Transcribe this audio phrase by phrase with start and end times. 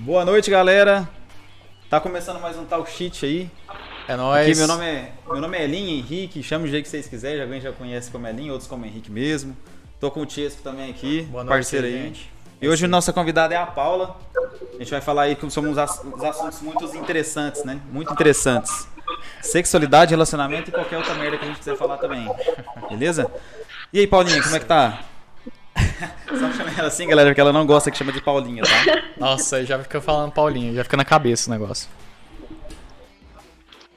[0.00, 1.08] Boa noite, galera.
[1.88, 3.50] Tá começando mais um Talk Shit aí.
[4.08, 4.48] É nóis.
[4.48, 7.42] Aqui meu nome é, meu nome é Elin Henrique, chame do jeito que vocês quiserem,
[7.42, 9.56] alguém já conhece como Elin, outros como Henrique mesmo.
[10.00, 11.92] Tô com o Tiesco também aqui, Boa noite, parceiro aí.
[11.92, 12.30] gente.
[12.62, 14.16] E hoje nossa convidada é a Paula.
[14.74, 17.80] A gente vai falar aí sobre uns, ass- uns assuntos muito interessantes, né?
[17.90, 18.88] Muito interessantes.
[19.42, 22.26] Sexualidade, relacionamento e qualquer outra merda que a gente quiser falar também.
[22.88, 23.30] Beleza?
[23.92, 25.00] E aí, Paulinha, como é que tá?
[26.28, 29.02] Só chama ela assim, galera, porque ela não gosta que chama de Paulinha, tá?
[29.18, 31.88] Nossa, já fica falando Paulinho, já fica na cabeça o negócio.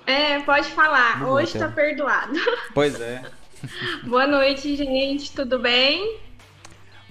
[0.06, 1.26] É, pode falar.
[1.26, 2.34] Hoje tá perdoado.
[2.74, 3.22] Pois é.
[4.04, 5.32] Boa noite, gente.
[5.32, 6.20] Tudo bem?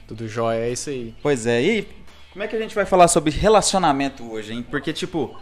[0.07, 1.15] Tudo jóia, é isso aí.
[1.23, 1.89] Pois é, e
[2.33, 4.67] como é que a gente vai falar sobre relacionamento hoje, hein?
[4.69, 5.39] Porque, tipo,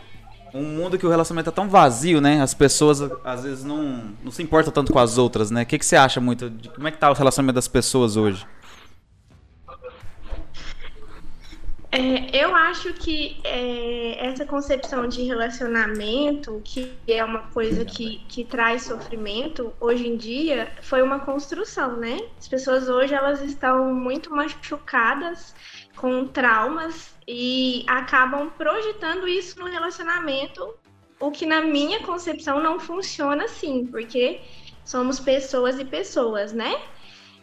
[0.54, 2.40] um mundo que o relacionamento é tão vazio, né?
[2.40, 5.62] As pessoas, às vezes, não, não se importam tanto com as outras, né?
[5.62, 6.50] O que, que você acha muito?
[6.50, 8.46] De, como é que tá o relacionamento das pessoas hoje?
[11.92, 18.44] É, eu acho que é, essa concepção de relacionamento, que é uma coisa que, que
[18.44, 22.16] traz sofrimento, hoje em dia, foi uma construção, né?
[22.38, 25.52] As pessoas hoje elas estão muito machucadas,
[25.96, 30.74] com traumas, e acabam projetando isso no relacionamento,
[31.18, 34.40] o que na minha concepção não funciona assim, porque
[34.84, 36.80] somos pessoas e pessoas, né?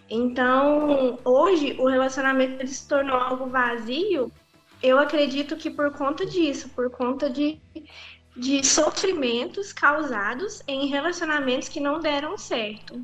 [0.10, 4.32] Então, hoje, o relacionamento ele se tornou algo vazio.
[4.82, 7.60] Eu acredito que por conta disso, por conta de,
[8.36, 13.04] de sofrimentos causados em relacionamentos que não deram certo.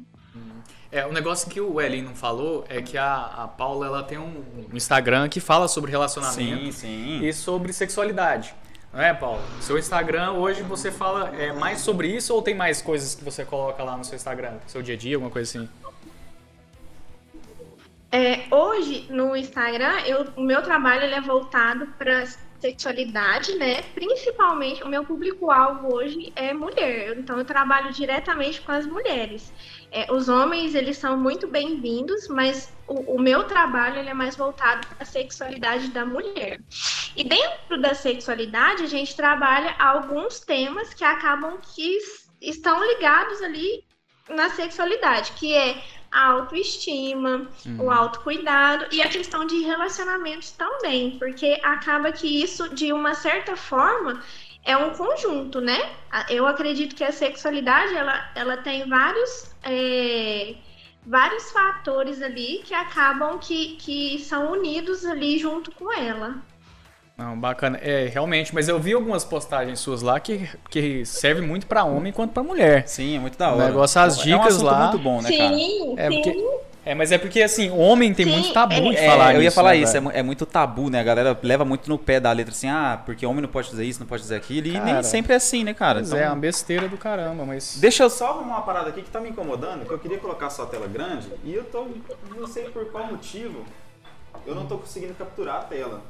[0.92, 4.20] É, o negócio que o Elin não falou é que a, a Paula ela tem
[4.20, 7.20] um, um Instagram que fala sobre relacionamento sim.
[7.26, 8.54] e sobre sexualidade.
[8.94, 9.42] Não é, Paula?
[9.60, 13.44] Seu Instagram hoje você fala é, mais sobre isso ou tem mais coisas que você
[13.44, 14.60] coloca lá no seu Instagram?
[14.68, 15.68] Seu dia a dia, alguma coisa assim?
[18.14, 22.28] É, hoje, no Instagram, eu- o meu trabalho é voltado para
[22.62, 23.82] sexualidade, né?
[23.96, 27.18] Principalmente, o meu público-alvo hoje é mulher.
[27.18, 29.52] Então, eu trabalho diretamente com as mulheres.
[29.92, 34.36] É, os homens, eles são muito bem-vindos, mas o, o meu trabalho ele é mais
[34.36, 36.60] voltado para a sexualidade da mulher.
[37.18, 41.98] E dentro da sexualidade, a gente trabalha alguns temas que acabam que
[42.40, 43.84] estão ligados ali
[44.30, 45.82] na sexualidade, que é
[46.14, 47.48] a autoestima,
[47.80, 53.56] o autocuidado e a questão de relacionamentos também, porque acaba que isso, de uma certa
[53.56, 54.22] forma,
[54.64, 55.96] é um conjunto, né?
[56.30, 60.56] Eu acredito que a sexualidade, ela, ela tem vários, é,
[61.06, 66.36] vários fatores ali que acabam que, que são unidos ali junto com ela.
[67.18, 67.78] Não, bacana.
[67.82, 72.12] É, realmente, mas eu vi algumas postagens suas lá que, que serve muito pra homem
[72.12, 72.88] quanto pra mulher.
[72.88, 73.66] Sim, é muito da O hora.
[73.68, 74.80] negócio, as é um dicas lá.
[74.86, 75.54] muito bom, né, cara?
[75.56, 78.98] sim, É, porque- É, mas é porque assim, o homem tem Sim, muito tabu de
[78.98, 81.00] É, falar eu ia nisso, falar né, isso, é, é muito tabu, né?
[81.00, 83.86] A galera leva muito no pé da letra assim, ah, porque homem não pode dizer
[83.86, 86.02] isso, não pode dizer aquilo, e nem Cara, sempre é assim, né, cara?
[86.02, 87.78] Então, é, uma besteira do caramba, mas.
[87.80, 90.50] Deixa eu só arrumar uma parada aqui que tá me incomodando, que eu queria colocar
[90.50, 91.88] sua tela grande e eu tô.
[92.38, 93.64] não sei por qual motivo,
[94.46, 96.02] eu não tô conseguindo capturar a tela.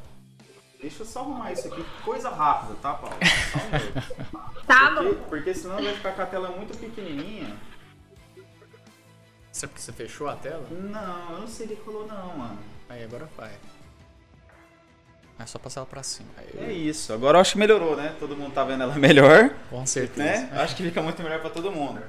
[0.83, 3.15] Deixa eu só arrumar isso aqui, coisa rápida, tá, Paulo?
[3.51, 4.43] Só um minuto.
[4.67, 5.23] Tá porque, bom.
[5.29, 7.53] porque senão vai ficar com a tela muito pequenininha.
[8.35, 10.65] É porque você fechou a tela?
[10.71, 12.59] Não, eu não sei o que rolou não, mano.
[12.89, 13.51] Aí agora vai.
[15.39, 16.29] É só passar ela pra cima.
[16.37, 18.15] Aí, É isso, agora eu acho que melhorou, né?
[18.19, 19.51] Todo mundo tá vendo ela melhor.
[19.69, 20.23] Com certeza.
[20.23, 20.49] né?
[20.53, 22.01] Acho que fica muito melhor pra todo mundo.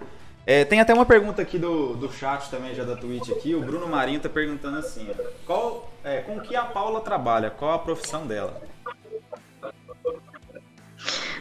[0.46, 3.54] É, tem até uma pergunta aqui do, do chat também, já da Twitch aqui.
[3.54, 7.50] O Bruno Marinho tá perguntando assim: ó, qual, é, com que a Paula trabalha?
[7.50, 8.60] Qual a profissão dela?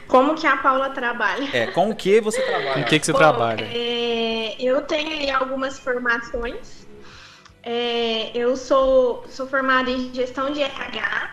[0.08, 1.50] Como que a Paula trabalha?
[1.56, 2.82] É, com o que você Com trabalha?
[2.84, 3.66] o que, que você Bom, trabalha?
[3.66, 6.88] é, eu tenho aí algumas formações.
[7.64, 11.32] É, eu sou, sou formada em gestão de RH,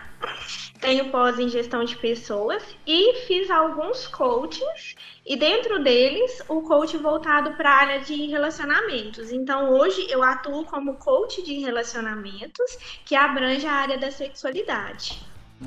[0.81, 4.95] tenho pós em gestão de pessoas e fiz alguns coachings.
[5.25, 9.31] E dentro deles, o coach voltado para a área de relacionamentos.
[9.31, 15.21] Então, hoje eu atuo como coach de relacionamentos, que abrange a área da sexualidade.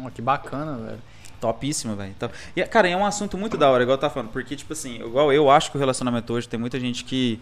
[0.05, 1.03] Ó, que bacana, velho.
[1.41, 2.15] Topíssimo, velho.
[2.57, 5.33] E, cara, é um assunto muito da hora, igual tava falando, porque, tipo assim, igual
[5.33, 7.39] eu acho que o relacionamento hoje tem muita gente que,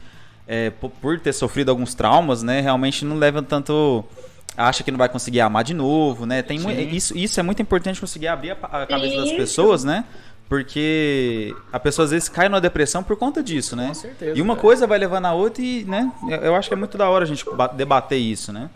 [0.46, 4.04] é, po- por ter sofrido alguns traumas, né, realmente não leva tanto.
[4.56, 6.42] Acha que não vai conseguir amar de novo, né?
[6.42, 6.88] Tem mu- Sim.
[6.90, 10.04] isso, isso é muito importante conseguir abrir a, a cabeça das pessoas, né?
[10.48, 13.88] Porque a pessoa às vezes cai numa depressão por conta disso, né?
[13.88, 14.60] Com certeza, E uma cara.
[14.62, 16.12] coisa vai levando a outra e, né?
[16.42, 18.68] Eu acho que é muito da hora a gente ba- debater isso, né?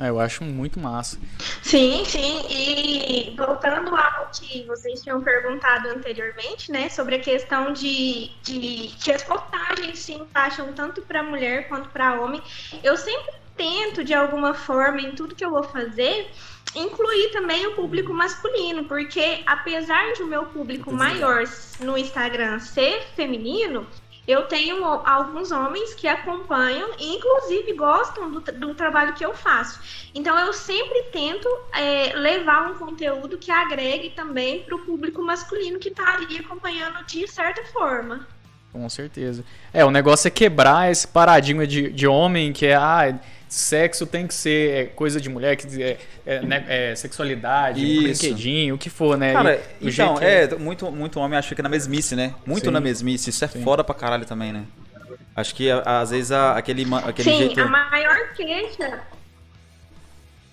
[0.00, 1.18] É, eu acho muito massa.
[1.60, 2.46] Sim, sim.
[2.48, 9.10] E voltando ao que vocês tinham perguntado anteriormente, né, sobre a questão de, de que
[9.10, 12.40] as postagens se encaixam tanto para mulher quanto para homem,
[12.84, 16.30] eu sempre tento, de alguma forma, em tudo que eu vou fazer,
[16.74, 21.44] incluir também o público masculino, porque apesar de o meu público maior
[21.80, 23.86] no Instagram ser feminino,
[24.26, 29.80] eu tenho alguns homens que acompanham e, inclusive, gostam do, do trabalho que eu faço.
[30.14, 35.78] Então, eu sempre tento é, levar um conteúdo que agregue também para o público masculino
[35.78, 38.26] que está ali acompanhando de certa forma.
[38.70, 39.42] Com certeza.
[39.72, 42.76] É, o negócio é quebrar esse paradigma de, de homem que é.
[42.76, 47.80] Ah, sexo tem que ser é, coisa de mulher, que é, é, né, é sexualidade,
[47.80, 48.22] Isso.
[48.22, 49.32] brinquedinho, o que for, né?
[49.32, 52.34] Cara, e, então, é, muito, muito homem acha que é na mesmice, né?
[52.46, 52.70] Muito Sim.
[52.70, 53.30] na mesmice.
[53.30, 53.62] Isso é Sim.
[53.62, 54.64] foda pra caralho também, né?
[55.34, 57.60] Acho que às vezes aquele, aquele Sim, jeito.
[57.60, 59.00] A maior queixa.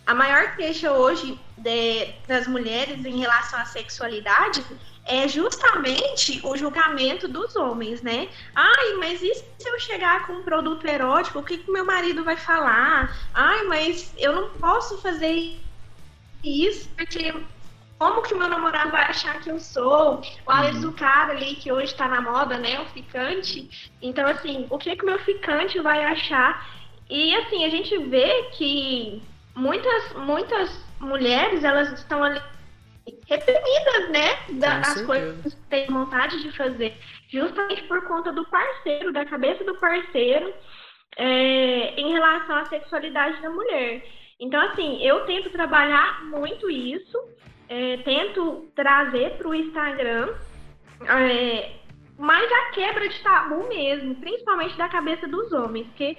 [0.05, 4.63] A maior queixa hoje de, das mulheres em relação à sexualidade
[5.05, 8.27] é justamente o julgamento dos homens, né?
[8.55, 12.23] Ai, mas e se eu chegar com um produto erótico, o que, que meu marido
[12.23, 13.15] vai falar?
[13.33, 15.59] Ai, mas eu não posso fazer
[16.43, 17.33] isso porque
[17.97, 20.21] como que meu namorado vai achar que eu sou?
[20.45, 22.81] O Alex do cara ali, que hoje tá na moda, né?
[22.81, 23.91] O ficante.
[24.01, 26.67] Então, assim, o que que meu ficante vai achar?
[27.09, 29.23] E, assim, a gente vê que
[29.55, 32.41] muitas, muitas mulheres, elas estão ali
[33.27, 34.59] reprimidas, né?
[34.59, 36.97] Das coisas que têm vontade de fazer.
[37.29, 40.53] Justamente por conta do parceiro, da cabeça do parceiro,
[41.17, 44.03] é, em relação à sexualidade da mulher.
[44.39, 47.17] Então, assim, eu tento trabalhar muito isso,
[47.69, 50.33] é, tento trazer para o Instagram,
[51.07, 51.71] é,
[52.17, 56.17] mais a quebra de tabu mesmo, principalmente da cabeça dos homens, porque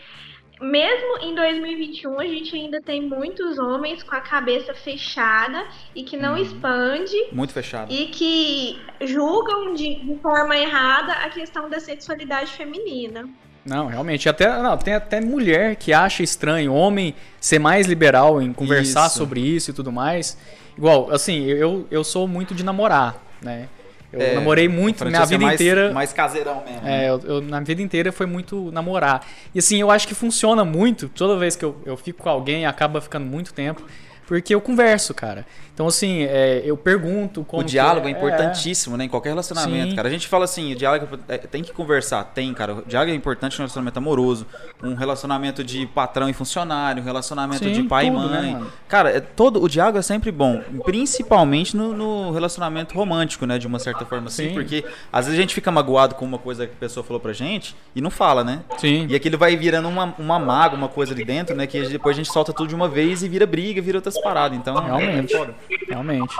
[0.60, 6.16] mesmo em 2021, a gente ainda tem muitos homens com a cabeça fechada e que
[6.16, 6.38] não uhum.
[6.38, 7.14] expande.
[7.30, 7.92] Muito fechado.
[7.92, 13.28] E que julgam de, de, forma errada a questão da sexualidade feminina.
[13.64, 14.28] Não, realmente.
[14.28, 19.18] Até, não, tem até mulher que acha estranho homem ser mais liberal em conversar isso.
[19.18, 20.38] sobre isso e tudo mais.
[20.78, 23.68] Igual, assim, eu, eu sou muito de namorar, né?
[24.16, 25.92] Eu é, namorei muito minha vida mais, inteira.
[25.92, 26.86] Mais caseirão mesmo.
[26.86, 29.26] É, eu, eu, na vida inteira foi muito namorar.
[29.54, 31.08] E assim, eu acho que funciona muito.
[31.08, 33.82] Toda vez que eu, eu fico com alguém, acaba ficando muito tempo.
[34.26, 35.46] Porque eu converso, cara.
[35.76, 37.62] Então, assim, é, eu pergunto como.
[37.62, 39.04] O diálogo é, é importantíssimo, né?
[39.04, 39.96] Em qualquer relacionamento, Sim.
[39.96, 40.08] cara.
[40.08, 42.24] A gente fala assim, o diálogo é, tem que conversar.
[42.24, 42.76] Tem, cara.
[42.76, 44.46] O diálogo é importante no relacionamento amoroso.
[44.82, 48.54] Um relacionamento de patrão e funcionário, um relacionamento Sim, de pai tudo, e mãe.
[48.54, 50.62] Né, cara, é, todo, o diálogo é sempre bom.
[50.82, 53.58] Principalmente no, no, relacionamento romântico, né?
[53.58, 54.48] De uma certa forma assim.
[54.48, 54.54] Sim.
[54.54, 54.82] Porque
[55.12, 57.76] às vezes a gente fica magoado com uma coisa que a pessoa falou pra gente
[57.94, 58.60] e não fala, né?
[58.78, 59.06] Sim.
[59.10, 61.66] E aquilo vai virando uma, uma mágoa, uma coisa ali dentro, né?
[61.66, 64.58] Que depois a gente solta tudo de uma vez e vira briga, vira outras paradas.
[64.58, 65.34] Então, realmente.
[65.34, 65.54] É
[65.88, 66.36] Realmente.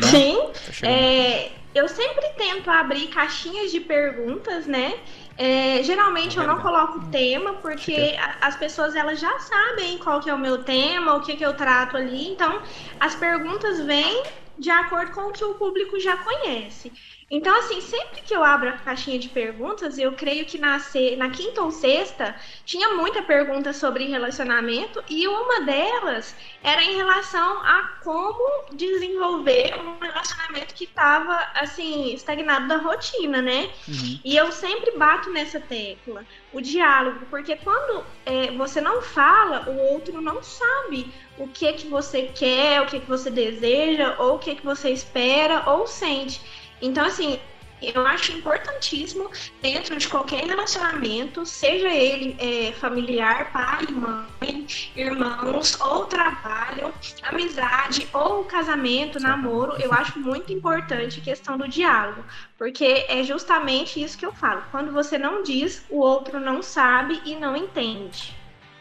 [0.00, 0.08] Né?
[0.08, 0.38] Sim.
[0.80, 4.94] Tá é, eu sempre tento abrir caixinhas de perguntas, né?
[5.36, 10.28] É, geralmente é eu não coloco tema porque as pessoas elas já sabem qual que
[10.28, 12.28] é o meu tema, o que, que eu trato ali.
[12.28, 12.60] Então
[12.98, 14.24] as perguntas vêm
[14.58, 16.92] de acordo com o que o público já conhece.
[17.30, 20.80] Então, assim, sempre que eu abro a caixinha de perguntas, eu creio que na,
[21.18, 22.34] na quinta ou sexta
[22.64, 29.98] tinha muita pergunta sobre relacionamento e uma delas era em relação a como desenvolver um
[29.98, 33.70] relacionamento que estava, assim, estagnado da rotina, né?
[33.86, 34.20] Uhum.
[34.24, 39.76] E eu sempre bato nessa tecla, o diálogo, porque quando é, você não fala, o
[39.92, 44.38] outro não sabe o que que você quer, o que que você deseja, ou o
[44.38, 46.40] que que você espera ou sente.
[46.80, 47.38] Então, assim,
[47.80, 49.30] eu acho importantíssimo
[49.62, 54.66] dentro de qualquer relacionamento, seja ele é, familiar, pai, mãe,
[54.96, 56.92] irmãos, ou trabalho,
[57.22, 62.24] amizade, ou casamento, namoro, eu acho muito importante a questão do diálogo,
[62.56, 64.62] porque é justamente isso que eu falo.
[64.70, 68.36] Quando você não diz, o outro não sabe e não entende.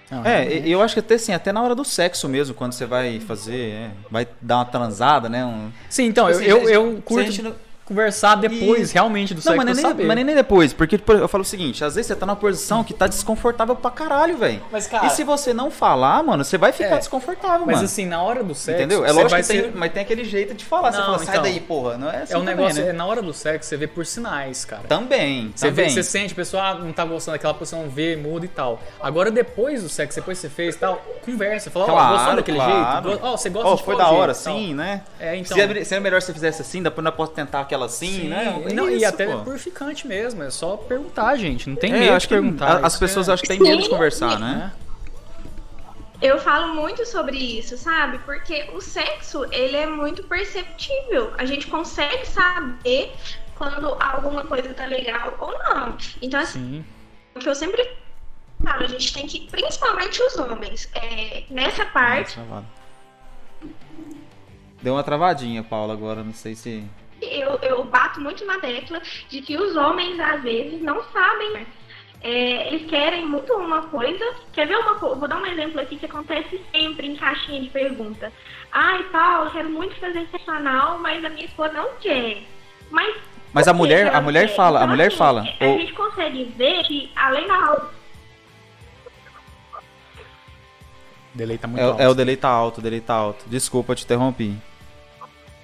[0.10, 2.86] Não, é, eu acho que até assim, até na hora do sexo mesmo, quando você
[2.86, 5.46] vai fazer, é, vai dar uma transada, né?
[5.46, 5.70] Um...
[5.90, 7.54] Sim, então, assim, eu, eu, eu curto
[7.88, 8.94] conversar depois, e...
[8.94, 9.58] realmente, do não, sexo.
[9.58, 10.06] Mas nem, saber.
[10.06, 12.84] mas nem depois, porque tipo, eu falo o seguinte, às vezes você tá numa posição
[12.84, 14.62] que tá desconfortável pra caralho, velho.
[14.72, 15.08] Mas, cara...
[15.08, 17.82] E se você não falar, mano, você vai ficar é, desconfortável, mas, mano.
[17.82, 18.82] Mas assim, na hora do sexo...
[18.82, 19.06] Entendeu?
[19.06, 19.64] É lógico que ser...
[19.64, 20.92] tem, mas tem aquele jeito de falar.
[20.92, 21.98] Não, você fala, sai então, daí, porra.
[21.98, 22.90] Não é assim É um negócio, né?
[22.90, 24.84] é na hora do sexo, você vê por sinais, cara.
[24.84, 25.86] Também, você também.
[25.86, 28.82] Vê, você sente, a pessoa ah, não tá gostando daquela posição, vê, muda e tal.
[29.00, 31.72] Agora, depois do sexo, depois você fez e tal, conversa.
[31.72, 33.10] Fala, ó, claro, oh, gostou daquele claro.
[33.10, 33.24] jeito?
[33.24, 35.04] Ó, oh, você gosta oh, de foi da hora, sim, né?
[35.20, 35.56] É, então...
[35.86, 38.62] Se é melhor se você fizesse assim, depois eu posso tentar aquela assim, né?
[38.74, 39.44] Não, isso, e até pô.
[39.44, 41.70] por ficante mesmo, é só perguntar, gente.
[41.70, 42.86] Não tem é, medo de perguntar.
[42.86, 43.34] as pessoas é.
[43.34, 44.72] acho que têm medo de conversar, né?
[46.22, 48.18] Eu falo muito sobre isso, sabe?
[48.20, 51.32] Porque o sexo, ele é muito perceptível.
[51.38, 53.12] A gente consegue saber
[53.56, 55.96] quando alguma coisa tá legal ou não.
[56.20, 56.86] Então, assim, Sim.
[57.36, 57.88] o que eu sempre
[58.60, 62.40] Claro, a gente tem que, principalmente os homens, é, nessa parte.
[64.82, 66.84] Deu uma travadinha, Paula, agora, não sei se.
[67.22, 71.66] Eu, eu bato muito na tecla de que os homens, às vezes, não sabem.
[72.22, 74.26] É, eles querem muito uma coisa.
[74.54, 75.16] Quer ver uma coisa?
[75.16, 78.32] Vou dar um exemplo aqui que acontece sempre em caixinha de pergunta.
[78.72, 82.44] Ai, Paulo, eu quero muito fazer sexo anal, mas a minha esposa não quer.
[82.90, 83.16] Mas
[83.54, 85.42] mas a mulher, a mulher fala, então, a mulher assim, fala.
[85.60, 85.80] A ou...
[85.80, 87.88] gente consegue ver que além da
[91.34, 92.02] delay tá muito é, alto.
[92.02, 93.46] É, o delay tá alto, o delay tá alto.
[93.48, 94.56] Desculpa, eu te interrompi.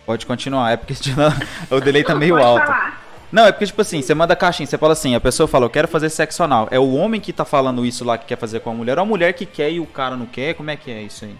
[0.05, 0.93] Pode continuar, é porque
[1.71, 2.65] o delay tá meio alto.
[2.65, 3.01] Falar.
[3.31, 5.69] Não, é porque, tipo assim, você manda caixinha, você fala assim, a pessoa fala, eu
[5.69, 6.67] quero fazer sexo anal.
[6.69, 9.01] É o homem que tá falando isso lá que quer fazer com a mulher, ou
[9.01, 10.53] a mulher que quer e o cara não quer?
[10.53, 11.35] Como é que é isso aí?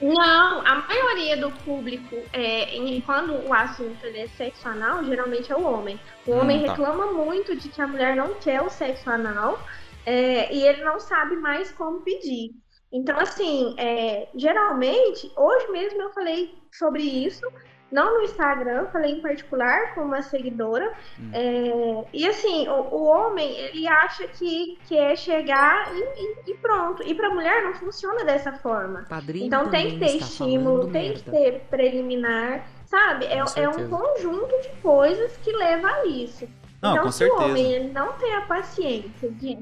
[0.00, 5.56] Não, a maioria do público, é, em, quando o assunto é sexo anal, geralmente é
[5.56, 6.00] o homem.
[6.26, 6.72] O homem hum, tá.
[6.72, 9.64] reclama muito de que a mulher não quer o sexo anal
[10.04, 12.50] é, e ele não sabe mais como pedir.
[12.92, 17.46] Então, assim, é, geralmente, hoje mesmo eu falei sobre isso
[17.92, 20.92] não no Instagram, falei em particular com uma seguidora.
[21.20, 21.30] Hum.
[21.32, 26.54] É, e assim, o, o, homem, ele acha que, que é chegar e, e, e
[26.54, 27.02] pronto.
[27.06, 29.04] E para mulher não funciona dessa forma.
[29.08, 31.22] Padrinho então tem que ter estímulo, tem merda.
[31.22, 33.26] que ter preliminar, sabe?
[33.26, 36.48] É, é, um conjunto de coisas que leva a isso.
[36.80, 37.40] Não, então, se certeza.
[37.40, 39.54] o homem ele não tem a paciência de,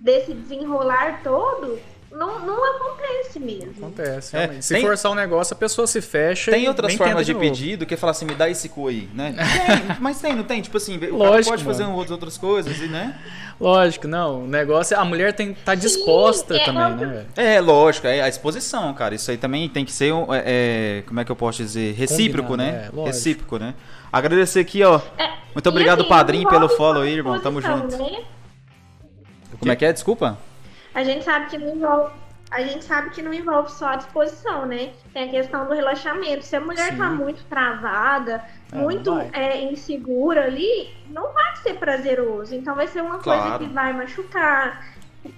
[0.00, 1.80] desse desenrolar todo,
[2.12, 3.72] não, não acontece mesmo.
[3.78, 6.50] Acontece, é, Se tem, forçar um negócio, a pessoa se fecha.
[6.50, 9.08] Tem outras formas de, de pedido que é falar assim, me dá esse cu aí,
[9.14, 9.34] né?
[9.36, 10.60] Tem, mas tem, não tem?
[10.60, 11.96] Tipo assim, o Lógico, pode fazer mano.
[12.10, 13.16] outras coisas, né?
[13.60, 14.44] Lógico, não.
[14.44, 17.26] O negócio é a mulher tem tá disposta Sim, é também, é, né?
[17.36, 19.14] É, lógico, é a exposição, cara.
[19.14, 21.94] Isso aí também tem que ser, é, é como é que eu posso dizer?
[21.94, 22.90] Recíproco, né?
[22.92, 23.74] É, Recíproco, né?
[24.12, 25.00] Agradecer aqui, ó.
[25.16, 27.38] É, Muito obrigado, assim, padrinho, pelo follow aí, irmão.
[27.38, 27.96] Tamo junto.
[27.96, 28.24] Né?
[29.58, 29.92] Como é que é?
[29.92, 30.38] Desculpa?
[31.00, 32.12] A gente sabe que não envolve.
[32.50, 34.92] A gente sabe que não envolve só a disposição, né?
[35.12, 36.44] Tem a questão do relaxamento.
[36.44, 36.98] Se a mulher tá Sim.
[36.98, 42.52] tá muito travada, é, muito é, insegura ali, não vai ser prazeroso.
[42.52, 43.42] Então vai ser uma claro.
[43.42, 44.84] coisa que vai machucar,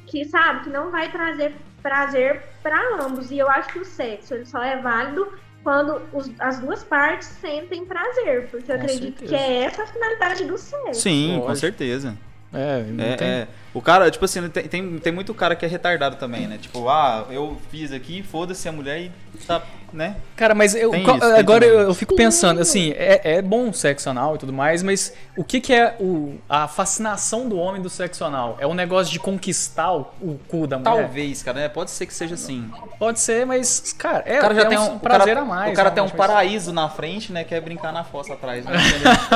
[0.06, 3.30] que sabe, que não vai trazer prazer para ambos.
[3.30, 5.30] E eu acho que o sexo ele só é válido
[5.62, 9.28] quando os, as duas partes sentem prazer, porque eu com acredito certeza.
[9.28, 11.00] que é essa a finalidade do sexo.
[11.00, 11.46] Sim, Lógico.
[11.46, 12.18] com certeza.
[12.54, 13.28] É, é, tem...
[13.28, 16.58] é, O cara, tipo assim, tem, tem, tem muito cara que é retardado também, né?
[16.60, 19.12] Tipo, ah, eu fiz aqui, foda-se a mulher e
[19.46, 20.16] tá, né?
[20.36, 24.10] Cara, mas eu, isso, agora eu, eu, fico pensando, assim, é, é bom o sexo
[24.10, 27.88] anal e tudo mais, mas o que, que é o, a fascinação do homem do
[27.88, 28.56] sexo anal?
[28.60, 31.02] É o um negócio de conquistar o, o, cu da mulher?
[31.02, 31.68] Talvez, cara, né?
[31.68, 32.70] Pode ser que seja assim.
[32.98, 35.44] Pode ser, mas, cara, é, o cara já é tem um, um prazer cara, a
[35.44, 35.72] mais.
[35.72, 37.44] O cara tem um paraíso na frente, né?
[37.44, 38.72] Quer brincar na fossa atrás, né?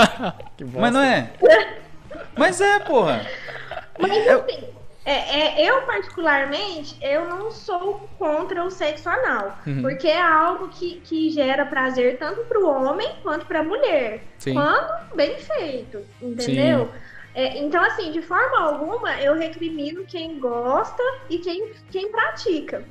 [0.74, 1.30] mas não é?
[2.36, 3.26] Mas é, porra.
[3.98, 4.68] Mas assim,
[5.06, 9.56] é, é, eu particularmente, eu não sou contra o sexo anal.
[9.64, 9.80] Uhum.
[9.80, 14.24] Porque é algo que, que gera prazer tanto para o homem quanto para a mulher.
[14.38, 14.54] Sim.
[14.54, 16.90] Quando bem feito, entendeu?
[17.36, 22.84] É, então, assim, de forma alguma, eu recrimino quem gosta e quem, quem pratica.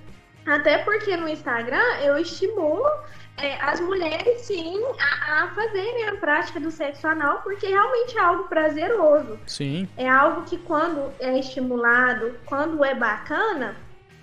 [0.46, 2.88] Até porque no Instagram eu estimulo
[3.38, 8.22] é, as mulheres, sim, a, a, fazerem a prática do sexo anal, porque realmente é
[8.22, 9.38] algo prazeroso.
[9.46, 9.89] Sim.
[9.98, 13.75] É algo que, quando é estimulado, quando é bacana,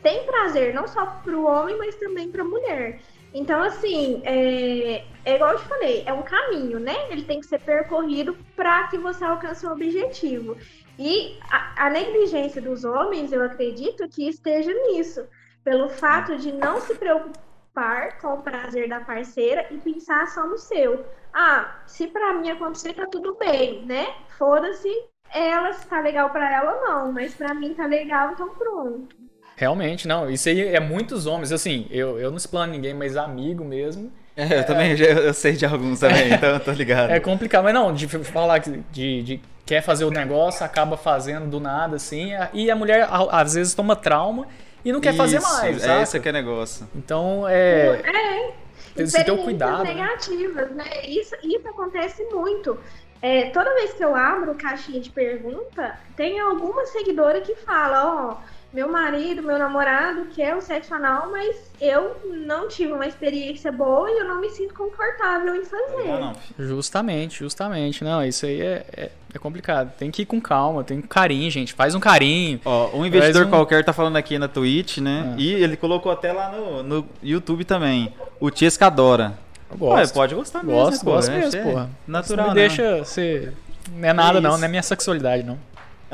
[0.03, 3.01] tem prazer, não só para o homem, mas também para a mulher.
[3.35, 6.95] Então, assim, é, é igual eu te falei, é um caminho, né?
[7.11, 10.57] Ele tem que ser percorrido para que você alcance o objetivo.
[10.99, 15.27] E a, a negligência dos homens, eu acredito que esteja nisso,
[15.65, 20.47] pelo fato de não se preocupar par com o prazer da parceira e pensar só
[20.47, 21.05] no seu.
[21.33, 24.07] Ah, se para mim acontecer, tá tudo bem, né?
[24.37, 24.89] Foda-se
[25.35, 29.17] ela se tá legal para ela ou não, mas para mim tá legal, então pronto.
[29.57, 30.29] Realmente, não.
[30.29, 31.53] Isso aí é muitos homens.
[31.53, 34.13] Assim, eu, eu não explano ninguém, mas amigo mesmo.
[34.37, 37.11] É, eu também eu, eu sei de alguns também, então eu tô ligado.
[37.11, 41.61] É complicado, mas não, de falar de, de quer fazer o negócio, acaba fazendo do
[41.61, 44.47] nada, assim, e a mulher às vezes toma trauma
[44.85, 45.85] e não quer Isso, fazer mais.
[45.85, 46.89] É esse que é negócio.
[46.95, 48.01] Então é.
[48.05, 48.63] É.
[49.05, 49.85] Você ter o cuidado.
[49.85, 49.95] Né?
[49.95, 51.07] negativas, né?
[51.07, 52.79] Isso, isso acontece muito.
[53.23, 58.33] É, toda vez que eu abro caixinha de pergunta, tem alguma seguidora que fala, ó,
[58.33, 58.37] oh,
[58.73, 64.11] meu marido, meu namorado quer o sexo anal, mas eu não tive uma experiência boa
[64.11, 66.05] e eu não me sinto confortável em fazer.
[66.05, 66.37] Não, não.
[66.59, 68.03] Justamente, justamente.
[68.03, 69.93] Não, isso aí é, é, é, complicado.
[69.99, 71.73] Tem que ir com calma, tem carinho, gente.
[71.73, 72.61] Faz um carinho.
[72.65, 73.51] Ó, um investidor um...
[73.51, 75.35] qualquer tá falando aqui na Twitch, né?
[75.37, 75.41] É.
[75.41, 78.13] E ele colocou até lá no, no YouTube também.
[78.41, 79.39] O Tiesca adora.
[79.77, 80.15] Gosto.
[80.15, 80.81] pode gostar mesmo.
[80.81, 81.91] Gosto, né, gosto mesmo, é porra.
[82.07, 83.55] Natural, Isso não me deixa ser...
[83.95, 84.59] Não é nada, não.
[84.59, 85.59] Não é minha sexualidade, não.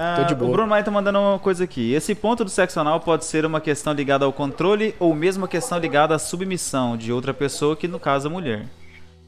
[0.00, 1.92] Ah, o Bruno Maia tá mandando uma coisa aqui.
[1.92, 5.48] Esse ponto do sexo anal pode ser uma questão ligada ao controle ou mesmo uma
[5.48, 8.66] questão ligada à submissão de outra pessoa, que no caso a mulher.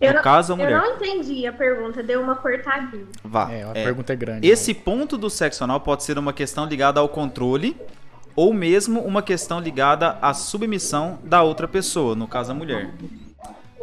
[0.00, 0.73] Eu, no caso, a mulher.
[0.73, 3.07] eu não entendi a pergunta, deu uma cortadinha.
[3.23, 3.52] Vá.
[3.52, 4.49] É, a é, pergunta é grande.
[4.49, 4.80] Esse né?
[4.83, 7.76] ponto do sexo anal pode ser uma questão ligada ao controle
[8.35, 12.90] ou mesmo uma questão ligada à submissão da outra pessoa, no caso a mulher.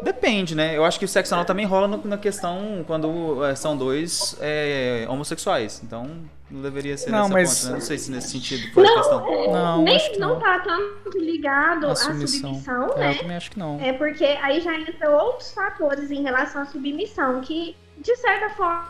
[0.02, 0.76] Depende, né?
[0.76, 4.36] Eu acho que o sexo anal também rola no, na questão quando é, são dois
[4.40, 5.82] é, homossexuais.
[5.84, 6.10] Então,
[6.50, 7.50] não deveria ser não, nessa mas...
[7.50, 7.72] ponte, né?
[7.74, 9.28] Não sei se nesse sentido foi não, a questão.
[9.28, 10.30] É, não, nem, não.
[10.30, 13.12] não tá tanto ligado à submissão, submissão é, né?
[13.12, 13.80] Eu também acho que não.
[13.82, 18.88] É porque aí já entra outros fatores em relação à submissão, que de certa forma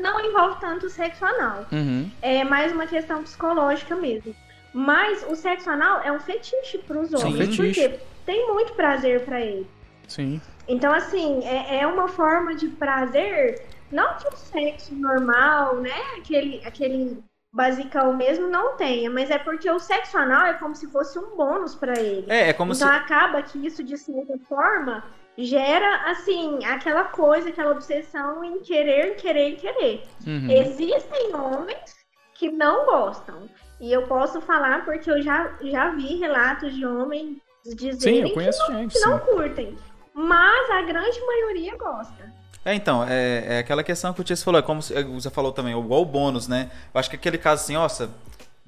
[0.00, 1.66] não envolve tanto o sexo anal.
[1.70, 2.10] Uhum.
[2.22, 4.34] É mais uma questão psicológica mesmo.
[4.72, 9.24] Mas o sexo anal é um fetiche para os homens, Sim, porque tem muito prazer
[9.24, 9.66] para ele.
[10.06, 10.40] Sim.
[10.66, 15.94] Então, assim, é, é uma forma de prazer, não que o sexo normal, né?
[16.16, 20.86] Aquele, aquele basicão mesmo não tenha, mas é porque o sexo anal é como se
[20.88, 22.26] fosse um bônus para ele.
[22.28, 22.94] É, é como então se...
[22.94, 25.04] acaba que isso de certa forma
[25.36, 30.02] gera assim aquela coisa, aquela obsessão em querer, querer, querer.
[30.26, 30.50] Uhum.
[30.50, 31.96] Existem homens
[32.34, 33.48] que não gostam.
[33.80, 37.36] E eu posso falar porque eu já, já vi relatos de homens
[37.76, 39.76] dizerem sim, que, não, gente, que não curtem
[40.18, 42.34] mas a grande maioria gosta.
[42.64, 45.52] É, então, é, é aquela questão que o Tias falou, é como é, você falou
[45.52, 46.70] também, igual o bônus, né?
[46.92, 48.10] Eu acho que aquele caso assim, nossa,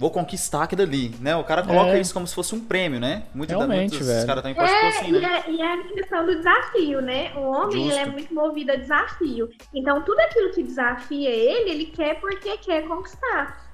[0.01, 1.37] vou conquistar aquilo ali, né?
[1.37, 2.01] O cara coloca é.
[2.01, 3.25] isso como se fosse um prêmio, né?
[3.35, 4.19] Muito Realmente, da, velho.
[4.19, 5.19] Os caras também é, assim, né?
[5.21, 7.33] E é, e é a questão do desafio, né?
[7.37, 9.51] O homem, ele é muito movido a desafio.
[9.75, 13.69] Então, tudo aquilo que desafia ele, ele quer porque quer conquistar.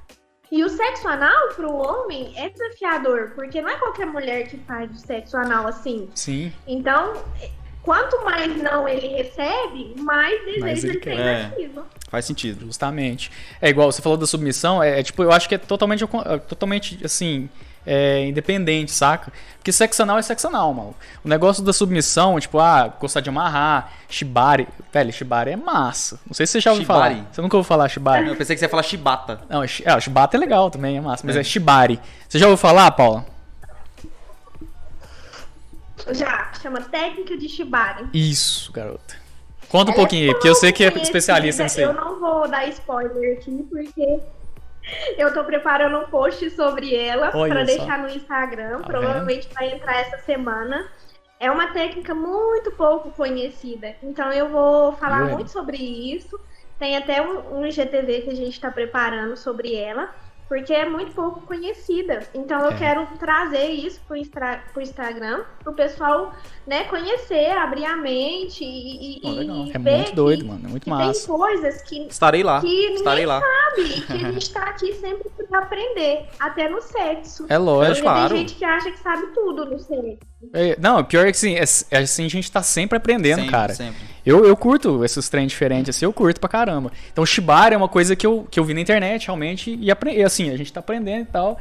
[0.51, 4.57] E o sexo anal para o homem é desafiador, porque não é qualquer mulher que
[4.59, 6.09] faz o sexo anal assim.
[6.13, 6.53] Sim.
[6.67, 7.13] Então,
[7.87, 11.52] quanto mais não ele recebe, mais desejo ele, tem é,
[12.09, 12.66] Faz sentido.
[12.66, 13.31] Justamente.
[13.62, 16.38] É igual, você falou da submissão, é, é tipo, eu acho que é totalmente, é
[16.38, 17.49] totalmente assim,
[17.87, 19.32] é, independente, saca?
[19.58, 20.95] Porque sexo anal é sexo anal, mano.
[21.25, 24.67] O negócio da submissão, tipo, ah, gostar de amarrar, shibari.
[24.93, 26.19] Velho, shibari é massa.
[26.26, 27.15] Não sei se você já ouviu shibari.
[27.15, 27.28] falar.
[27.32, 28.26] Você nunca ouviu falar shibari?
[28.26, 29.41] Eu pensei que você ia falar shibata.
[29.49, 31.25] Não, é, o shibata é legal também, é massa.
[31.25, 32.00] Mas é, é shibari.
[32.28, 33.36] Você já ouviu falar, Paula?
[36.12, 38.08] Já, chama técnica de Shibari.
[38.12, 39.16] Isso, garota.
[39.69, 41.84] Conta um Ela pouquinho aí, porque eu sei que é especialista nisso aí.
[41.84, 44.21] Eu não vou dar spoiler aqui, porque
[45.19, 48.78] eu tô preparando um post sobre ela para deixar no Instagram.
[48.78, 49.54] Tá provavelmente vendo?
[49.54, 50.86] vai entrar essa semana.
[51.38, 53.95] É uma técnica muito pouco conhecida.
[54.02, 56.38] Então eu vou falar muito sobre isso.
[56.78, 60.14] Tem até um, um IGTV que a gente está preparando sobre ela
[60.49, 62.26] porque é muito pouco conhecida.
[62.35, 62.76] Então eu é.
[62.76, 66.32] quero trazer isso pro, Instra, pro Instagram, pro pessoal,
[66.67, 70.91] né, conhecer, abrir a mente e, oh, e É muito doido, que, mano, é muito
[70.91, 71.26] massa.
[71.26, 73.41] Tem coisas que estarei lá, que estarei lá.
[73.41, 77.47] sabe, que a gente tá aqui sempre para aprender, até no sexo.
[77.49, 78.30] É lógico, claro.
[78.30, 80.19] Tem gente que acha que sabe tudo no sexo.
[80.53, 83.51] É, não, pior é que assim, é, é, assim, a gente tá sempre aprendendo, sempre,
[83.51, 83.75] cara.
[83.75, 83.97] Sempre.
[84.25, 86.93] Eu, eu curto esses trem diferentes, assim, eu curto pra caramba.
[87.13, 90.23] Então, Shibari é uma coisa que eu, que eu vi na internet, realmente, e aprendi,
[90.23, 91.59] assim, a gente tá aprendendo e tal.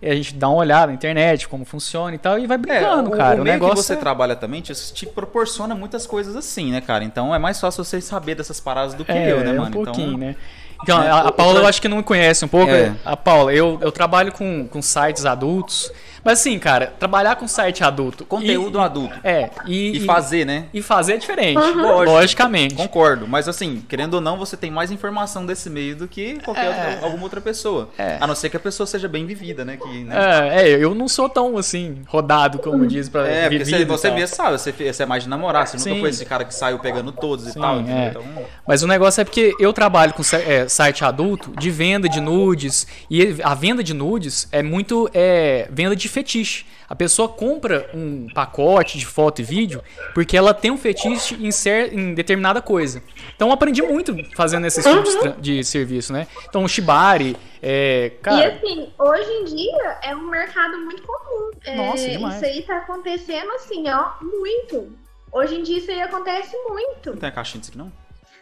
[0.00, 3.10] E a gente dá uma olhada na internet, como funciona e tal, e vai brincando,
[3.10, 3.38] é, o, cara.
[3.38, 3.96] O, o negócio que você é...
[3.96, 7.02] trabalha também te, te, proporciona muitas coisas assim, né, cara?
[7.02, 9.68] Então é mais fácil você saber dessas paradas do que é, eu, né, mano?
[9.68, 10.36] Um pouquinho, então, né?
[10.82, 12.70] Então, a, a Paula eu acho que não me conhece um pouco.
[12.70, 12.94] É.
[13.04, 15.90] A Paula, eu, eu trabalho com, com sites adultos.
[16.26, 18.24] Mas assim, cara, trabalhar com site adulto.
[18.24, 19.14] Conteúdo e, adulto.
[19.22, 19.48] É.
[19.64, 20.64] E, e, fazer, né?
[20.74, 21.56] E fazer é diferente.
[21.56, 22.02] Uhum.
[22.02, 22.74] Logicamente.
[22.74, 23.28] Concordo.
[23.28, 26.68] Mas assim, querendo ou não, você tem mais informação desse meio do que qualquer é.
[26.68, 27.90] outra, alguma outra pessoa.
[27.96, 28.16] É.
[28.20, 29.76] A não ser que a pessoa seja bem vivida, né?
[29.76, 30.16] Que, né?
[30.50, 34.10] É, é, eu não sou tão assim, rodado, como diz pra É, porque você, você
[34.10, 35.90] mesmo sabe, você, você é mais de namorar, você Sim.
[35.90, 37.78] nunca foi esse cara que saiu pegando todos Sim, e tal.
[37.78, 38.08] É.
[38.08, 38.24] Então...
[38.66, 42.84] Mas o negócio é porque eu trabalho com é, site adulto de venda de nudes.
[43.08, 46.64] E a venda de nudes é muito é, venda de fetiche.
[46.88, 49.82] A pessoa compra um pacote de foto e vídeo
[50.14, 53.02] porque ela tem um fetiche em, ser, em determinada coisa.
[53.34, 55.02] Então eu aprendi muito fazendo esses uhum.
[55.02, 56.26] tipos de serviço, né?
[56.48, 58.36] Então o Shibari, é, cara...
[58.36, 61.50] E assim, hoje em dia é um mercado muito comum.
[61.76, 62.36] Nossa, é, demais.
[62.36, 64.96] Isso aí tá acontecendo assim, ó, muito.
[65.32, 67.10] Hoje em dia isso aí acontece muito.
[67.10, 67.92] Não tem a caixinha disso aqui não?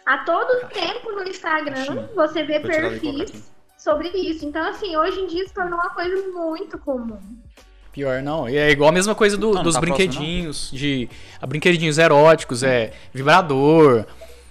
[0.07, 2.11] A todo tempo no Instagram caixinha.
[2.15, 3.54] você vê perfis
[3.85, 4.47] sobre isso.
[4.47, 7.21] Então assim, hoje em dia se tornou uma coisa muito comum.
[7.93, 8.49] Pior não.
[8.49, 11.99] E é igual a mesma coisa do, não, dos tá brinquedinhos, próximo, de a brinquedinhos
[11.99, 14.07] eróticos, é vibrador.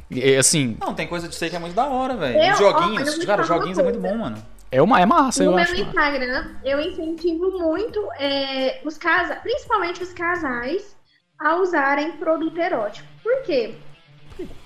[0.10, 0.78] E, assim.
[0.80, 2.56] Não, tem coisa disso aí que é muito da hora, velho.
[2.56, 4.38] Joguinhos, ó, cara, joguinhos é muito bom, mano.
[4.72, 5.74] É uma é massa, no eu meu acho.
[5.74, 10.96] No Instagram, eu incentivo muito é, os casais, principalmente os casais,
[11.38, 13.08] a usarem produto erótico.
[13.22, 13.76] Por quê?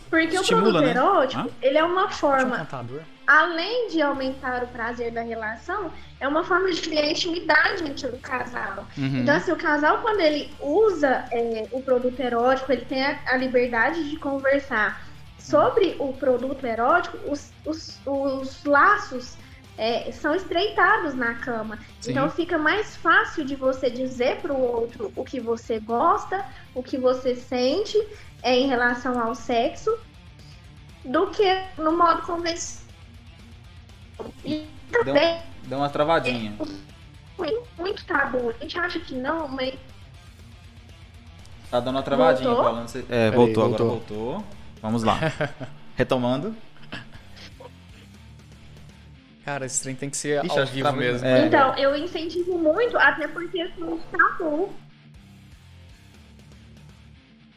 [0.10, 0.92] Porque Estimula, o produto né?
[0.92, 2.66] erótico, ele é uma forma
[3.28, 8.18] além de aumentar o prazer da relação, é uma forma de criar intimidade entre o
[8.20, 8.88] casal.
[8.98, 9.18] Uhum.
[9.18, 13.36] Então, assim, o casal, quando ele usa é, o produto erótico, ele tem a, a,
[13.36, 15.06] liberdade de conversar
[15.38, 19.36] sobre o produto erótico, os, os, os laços
[19.78, 21.78] é, são estreitados na cama.
[22.00, 22.12] Sim.
[22.12, 26.82] Então fica mais fácil de você dizer para o outro o que você gosta, o
[26.82, 27.98] que você sente
[28.42, 29.96] é, em relação ao sexo,
[31.04, 31.46] do que
[31.78, 32.87] no modo convencional.
[34.44, 35.14] E também.
[35.14, 36.56] Deu, deu uma travadinha.
[37.38, 38.50] Muito, muito tabu.
[38.50, 39.74] A gente acha que não, mas.
[41.70, 42.66] Tá dando uma travadinha, voltou?
[42.66, 43.06] falando.
[43.10, 44.44] É, voltou, Aí, voltou, agora voltou.
[44.82, 45.20] Vamos lá.
[45.96, 46.56] Retomando.
[49.44, 51.26] Cara, esse trem tem que ser Ixi, ao vivo tá mesmo.
[51.26, 51.46] É.
[51.46, 54.74] Então, eu incentivo muito, até porque é um tabu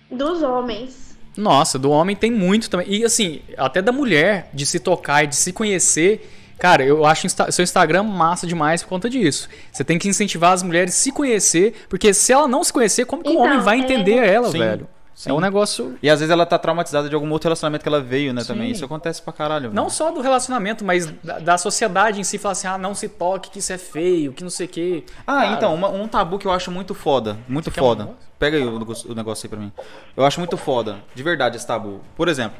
[0.09, 1.19] dos homens.
[1.37, 2.87] Nossa, do homem tem muito também.
[2.89, 6.29] E assim, até da mulher, de se tocar e de se conhecer.
[6.61, 9.49] Cara, eu acho seu Instagram massa demais por conta disso.
[9.73, 13.07] Você tem que incentivar as mulheres a se conhecer, porque se ela não se conhecer,
[13.07, 14.35] como que então, o homem vai entender é...
[14.35, 14.59] ela, Sim.
[14.59, 14.87] velho?
[15.15, 15.31] Sim.
[15.31, 15.99] É um negócio.
[16.03, 18.49] E às vezes ela tá traumatizada de algum outro relacionamento que ela veio, né, Sim.
[18.49, 18.71] também.
[18.71, 19.71] Isso acontece pra caralho.
[19.73, 23.09] Não só do relacionamento, mas da, da, sociedade em si, falar assim, ah, não se
[23.09, 25.05] toque, que isso é feio, que não sei o quê.
[25.27, 27.39] Ah, Cara, então, uma, um tabu que eu acho muito foda.
[27.49, 28.05] Muito foda.
[28.05, 29.73] Um Pega aí o, o negócio aí pra mim.
[30.17, 32.01] Eu acho muito foda, de verdade, esse tabu.
[32.17, 32.59] Por exemplo,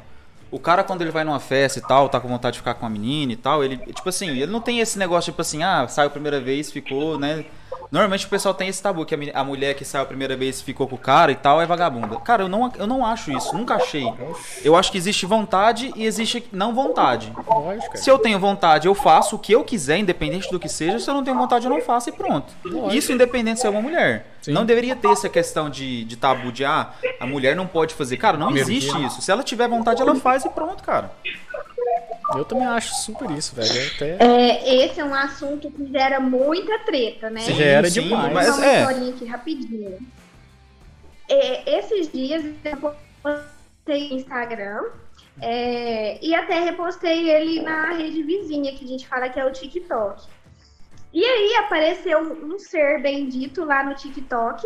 [0.51, 2.83] o cara, quando ele vai numa festa e tal, tá com vontade de ficar com
[2.85, 5.87] uma menina e tal, ele, tipo assim, ele não tem esse negócio, tipo assim, ah,
[5.87, 7.45] saiu a primeira vez, ficou, né?
[7.91, 10.87] Normalmente o pessoal tem esse tabu, que a, mulher que saiu a primeira vez ficou
[10.87, 12.15] com o cara e tal é vagabunda.
[12.21, 14.05] Cara, eu não, eu não acho isso, nunca achei.
[14.63, 17.33] Eu acho que existe vontade e existe não vontade.
[17.95, 20.99] Se eu tenho vontade, eu faço o que eu quiser, independente do que seja.
[20.99, 22.53] Se eu não tenho vontade, eu não faço e pronto.
[22.93, 24.27] Isso independente se é uma mulher.
[24.41, 24.53] Sim.
[24.53, 28.15] Não deveria ter essa questão de, de tabu de, ah, a mulher não pode fazer.
[28.15, 29.21] Cara, não existe isso.
[29.21, 31.11] Se ela tiver vontade, ela faz e pronto, cara.
[32.37, 33.91] Eu também acho super isso, velho.
[33.95, 34.17] Até...
[34.19, 37.41] É, esse é um assunto que gera muita treta, né?
[37.41, 38.33] Sim, gera Sim, demais.
[38.33, 38.79] Mas, uma é.
[38.81, 39.99] historinha aqui rapidinho.
[41.29, 44.83] É, esses dias eu postei no Instagram
[45.39, 49.51] é, e até repostei ele na rede vizinha, que a gente fala que é o
[49.51, 50.27] TikTok.
[51.13, 54.65] E aí apareceu um ser bendito lá no TikTok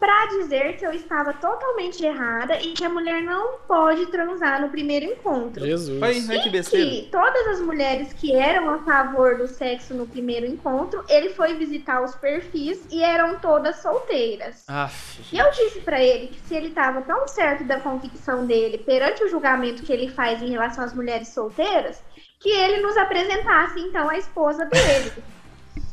[0.00, 4.70] para dizer que eu estava totalmente errada e que a mulher não pode transar no
[4.70, 5.64] primeiro encontro.
[5.64, 6.02] Jesus.
[6.02, 6.90] Ai, ai, que besteira.
[6.90, 11.52] que todas as mulheres que eram a favor do sexo no primeiro encontro, ele foi
[11.52, 14.64] visitar os perfis e eram todas solteiras.
[14.66, 15.22] Aff.
[15.30, 19.22] E eu disse para ele que se ele estava tão certo da convicção dele perante
[19.22, 22.02] o julgamento que ele faz em relação às mulheres solteiras,
[22.38, 25.12] que ele nos apresentasse então a esposa dele.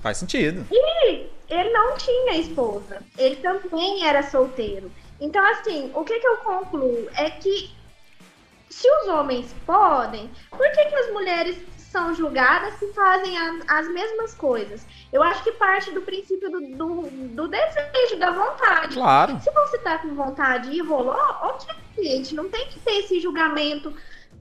[0.02, 0.65] Faz sentido.
[0.72, 3.01] E ele não tinha esposa.
[3.17, 4.91] Ele também era solteiro.
[5.19, 7.75] Então, assim, o que, que eu concluo é que
[8.69, 13.88] se os homens podem, por que, que as mulheres são julgadas se fazem a, as
[13.88, 14.86] mesmas coisas?
[15.12, 18.93] Eu acho que parte do princípio do, do, do, desejo, da vontade.
[18.93, 19.39] Claro.
[19.41, 23.93] Se você tá com vontade e rolou, ok, gente, não tem que ter esse julgamento,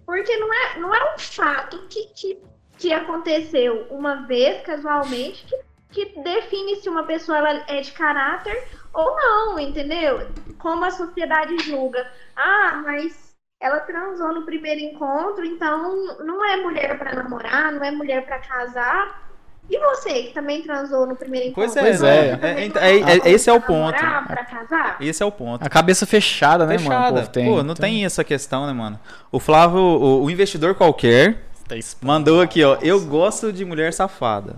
[0.04, 2.38] porque não é, não é um fato que, que,
[2.76, 5.65] que aconteceu uma vez, casualmente, que
[5.96, 10.28] que define se uma pessoa ela é de caráter ou não, entendeu?
[10.58, 12.06] Como a sociedade julga.
[12.36, 17.90] Ah, mas ela transou no primeiro encontro, então não é mulher para namorar, não é
[17.90, 19.24] mulher para casar.
[19.70, 21.72] E você que também transou no primeiro encontro?
[21.72, 23.98] Pois é, é, é, é, é esse é o ponto.
[23.98, 24.98] Pra casar?
[25.00, 25.64] Esse é o ponto.
[25.64, 27.12] A cabeça fechada, né, fechada.
[27.14, 27.26] mano?
[27.26, 27.94] Pô, tem, Pô, não tem.
[27.94, 29.00] tem essa questão, né, mano?
[29.32, 32.76] O Flávio, o, o investidor qualquer, tá mandou aqui, ó.
[32.82, 34.54] Eu gosto de mulher safada.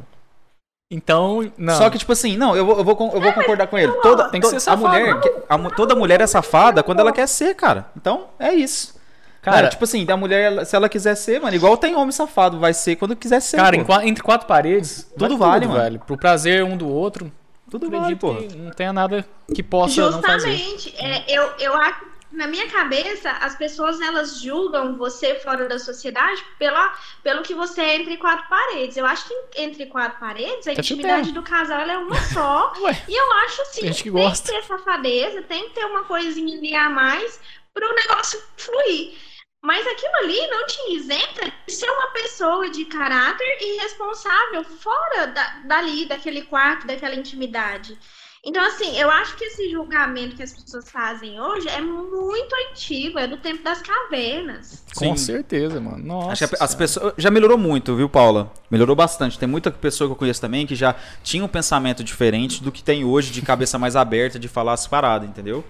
[0.90, 1.76] Então, não.
[1.76, 3.92] Só que, tipo assim, não, eu vou, eu vou, eu vou concordar com ele.
[4.00, 7.26] Toda, tem que ser safado, a mulher, a, toda mulher é safada quando ela quer
[7.26, 7.86] ser, cara.
[7.94, 8.98] Então, é isso.
[9.42, 12.58] Cara, cara tipo assim, a mulher, se ela quiser ser, mano, igual tem homem safado,
[12.58, 13.58] vai ser quando quiser ser.
[13.58, 15.82] Cara, entre quatro paredes, tudo vale, tudo, mano.
[15.84, 15.98] velho.
[16.00, 17.30] Pro prazer um do outro.
[17.70, 18.32] Tudo vale, pô.
[18.56, 20.56] Não tenha nada que possa Justamente, não fazer.
[20.56, 20.94] Justamente.
[20.98, 26.44] É, eu, eu acho na minha cabeça, as pessoas elas julgam você fora da sociedade
[26.58, 28.96] pela, pelo que você é entre quatro paredes.
[28.96, 32.72] Eu acho que entre quatro paredes, a intimidade do casal é uma só.
[33.08, 36.58] e eu acho assim, tem, que, tem que ter safadeza, tem que ter uma coisinha
[36.58, 37.40] ali a mais
[37.72, 39.16] para o negócio fluir.
[39.60, 45.26] Mas aquilo ali não te isenta de ser uma pessoa de caráter e responsável fora
[45.26, 47.98] da, dali, daquele quarto, daquela intimidade.
[48.44, 53.18] Então, assim, eu acho que esse julgamento que as pessoas fazem hoje é muito antigo,
[53.18, 54.84] é do tempo das cavernas.
[54.94, 55.98] Com certeza, mano.
[56.04, 56.32] Nossa.
[56.32, 58.52] Acho que as pessoas já melhorou muito, viu, Paula?
[58.70, 59.38] Melhorou bastante.
[59.38, 62.82] Tem muita pessoa que eu conheço também que já tinha um pensamento diferente do que
[62.82, 65.64] tem hoje de cabeça mais aberta de falar as paradas, entendeu?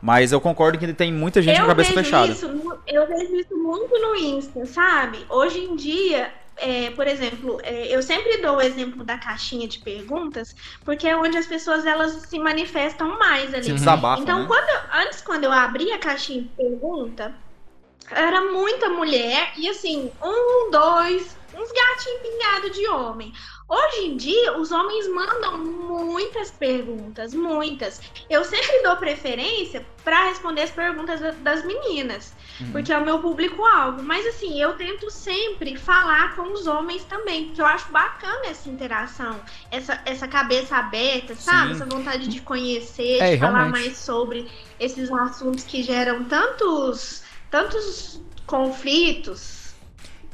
[0.00, 2.32] Mas eu concordo que tem muita gente eu com a cabeça fechada.
[2.32, 2.46] Isso,
[2.86, 5.18] eu vejo isso muito no Insta, sabe?
[5.28, 9.78] Hoje em dia, é, por exemplo, é, eu sempre dou o exemplo da caixinha de
[9.80, 13.72] perguntas, porque é onde as pessoas elas se manifestam mais ali.
[13.72, 14.46] Desabafa, então, né?
[14.46, 17.34] quando eu- antes, quando eu abri a caixinha de pergunta,
[18.10, 23.32] era muita mulher e assim, um, dois, uns gatinhos pingados de homem.
[23.68, 28.00] Hoje em dia, os homens mandam muitas perguntas, muitas.
[28.30, 32.32] Eu sempre dou preferência para responder as perguntas da- das meninas,
[32.70, 34.04] porque é o meu público-alvo.
[34.04, 38.68] Mas assim, eu tento sempre falar com os homens também, porque eu acho bacana essa
[38.68, 39.40] interação,
[39.72, 41.68] essa, essa cabeça aberta, sabe?
[41.68, 41.72] Sim.
[41.82, 43.82] Essa vontade de conhecer, É, de falar realmente.
[43.82, 49.56] mais sobre esses assuntos que geram tantos, tantos conflitos.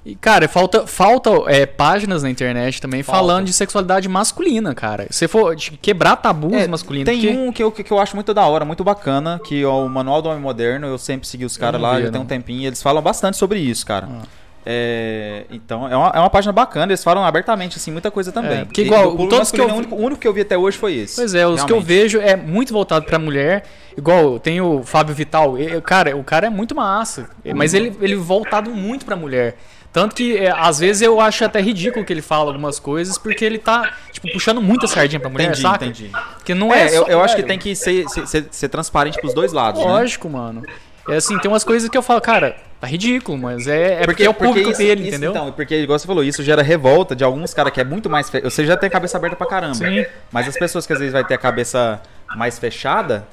[0.04, 3.20] E, cara, falta, falta é, páginas na internet também Falta.
[3.20, 5.06] falando de sexualidade masculina, cara.
[5.10, 7.06] Se for de quebrar tabus É, masculinos.
[7.06, 9.66] Tem porque- um que eu, que eu acho muito da hora, muito bacana, que é
[9.68, 10.88] o Manual do Homem Moderno.
[10.88, 12.62] Eu sempre segui os caras lá, vi, já tem um tempinho.
[12.62, 14.08] e Eles falam bastante sobre isso, cara.
[14.10, 14.22] Ah.
[14.66, 16.92] É, então, é uma, é uma página bacana.
[16.92, 18.60] Eles falam abertamente, assim, muita coisa também.
[18.60, 20.78] É, porque igual, todos que eu o, único, o único que eu vi até hoje
[20.78, 21.14] foi esse.
[21.16, 21.86] Pois é, os que eu realmente.
[21.86, 23.64] vejo é muito voltado pra mulher.
[23.96, 25.54] Igual tem o Fábio Vital.
[25.84, 27.28] cara, o cara é muito massa.
[27.54, 29.56] Mas ele, ele voltado muito pra mulher.
[29.92, 33.44] Tanto que, é, às vezes, eu acho até ridículo que ele fala algumas coisas, porque
[33.44, 35.84] ele tá, tipo, puxando muita sardinha pra mulher, Entendi, saca?
[35.84, 36.10] entendi.
[36.36, 39.34] Porque não é, É, eu, eu acho que tem que ser, ser, ser- transparente pros
[39.34, 39.86] dois lados, né?
[39.86, 40.62] Lógico, mano.
[41.06, 44.22] É assim, tem umas coisas que eu falo, cara, tá ridículo, mas é, é porque,
[44.24, 45.32] é o público isso- dele, isso, entendeu?
[45.32, 48.30] Então, porque, igual você falou, isso gera revolta de alguns caras que é muito mais.
[48.30, 48.40] Fe...
[48.40, 49.74] Você já tem a cabeça aberta pra caramba.
[49.74, 50.06] Sim.
[50.30, 52.00] Mas as pessoas que às vezes vai ter a cabeça
[52.34, 53.26] mais fechada,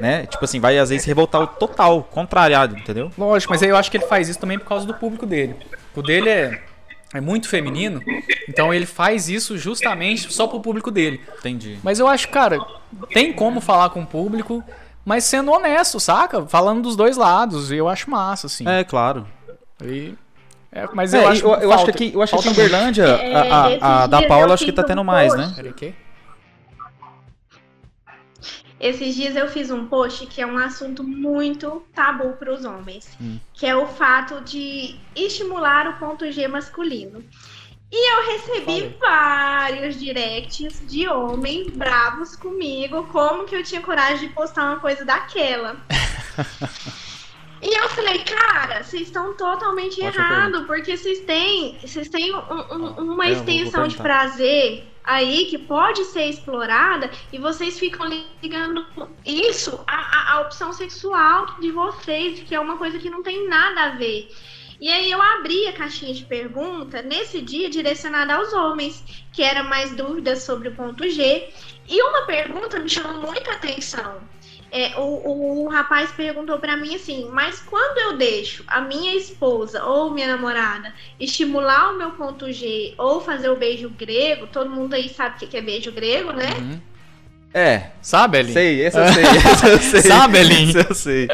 [0.00, 0.26] né?
[0.26, 3.10] Tipo assim, vai às vezes revoltar o total, contrariado, entendeu?
[3.16, 5.56] Lógico, mas aí eu acho que ele faz isso também por causa do público dele.
[5.94, 6.62] O dele é,
[7.14, 8.02] é muito feminino,
[8.48, 11.20] então ele faz isso justamente só pro público dele.
[11.38, 11.78] Entendi.
[11.82, 12.58] Mas eu acho, cara,
[13.12, 14.62] tem como falar com o público,
[15.04, 16.44] mas sendo honesto, saca?
[16.46, 18.68] Falando dos dois lados, e eu acho massa, assim.
[18.68, 19.26] É, claro.
[19.82, 20.14] E-
[20.72, 22.52] é, mas É, eu acho eu, eu acho que aqui, eu acho que aqui em.
[22.52, 25.52] Uberlândia, É, a, a- a esses da Paula acho que tá tendo mais, né?
[25.56, 25.94] Peraí?
[28.88, 33.08] Esses dias eu fiz um post que é um assunto muito tabu para os homens,
[33.20, 33.38] Hum.
[33.52, 37.24] que é o fato de estimular o ponto G masculino.
[37.90, 44.34] E eu recebi vários directs de homens bravos comigo, como que eu tinha coragem de
[44.34, 45.76] postar uma coisa daquela.
[47.62, 52.38] E eu falei, cara, vocês estão totalmente errados, porque vocês têm, vocês têm um-
[52.74, 58.06] um- uma É, extensão de prazer aí que pode ser explorada e vocês ficam
[58.42, 58.84] ligando
[59.24, 63.84] isso à, à- opção sexual de vocês, que é uma coisa que não tem nada
[63.84, 64.28] a ver.
[64.78, 69.62] E aí eu abri a caixinha de pergunta nesse dia direcionada aos homens, que era
[69.62, 71.48] mais dúvidas sobre o ponto G.
[71.88, 74.20] E uma pergunta me chamou muita atenção.
[74.70, 79.84] É, o, o rapaz perguntou pra mim assim, mas quando eu deixo a minha esposa
[79.84, 84.94] ou minha namorada estimular o meu ponto G ou fazer o beijo grego, todo mundo
[84.94, 86.50] aí sabe o que é beijo grego, né?
[86.58, 86.80] Uhum.
[87.54, 88.52] É, Sabe, Elin?
[88.52, 90.00] sei, esse eu sei, esse eu sei.
[90.12, 90.68] Sabe, Elin?
[90.68, 91.28] Esse eu sei.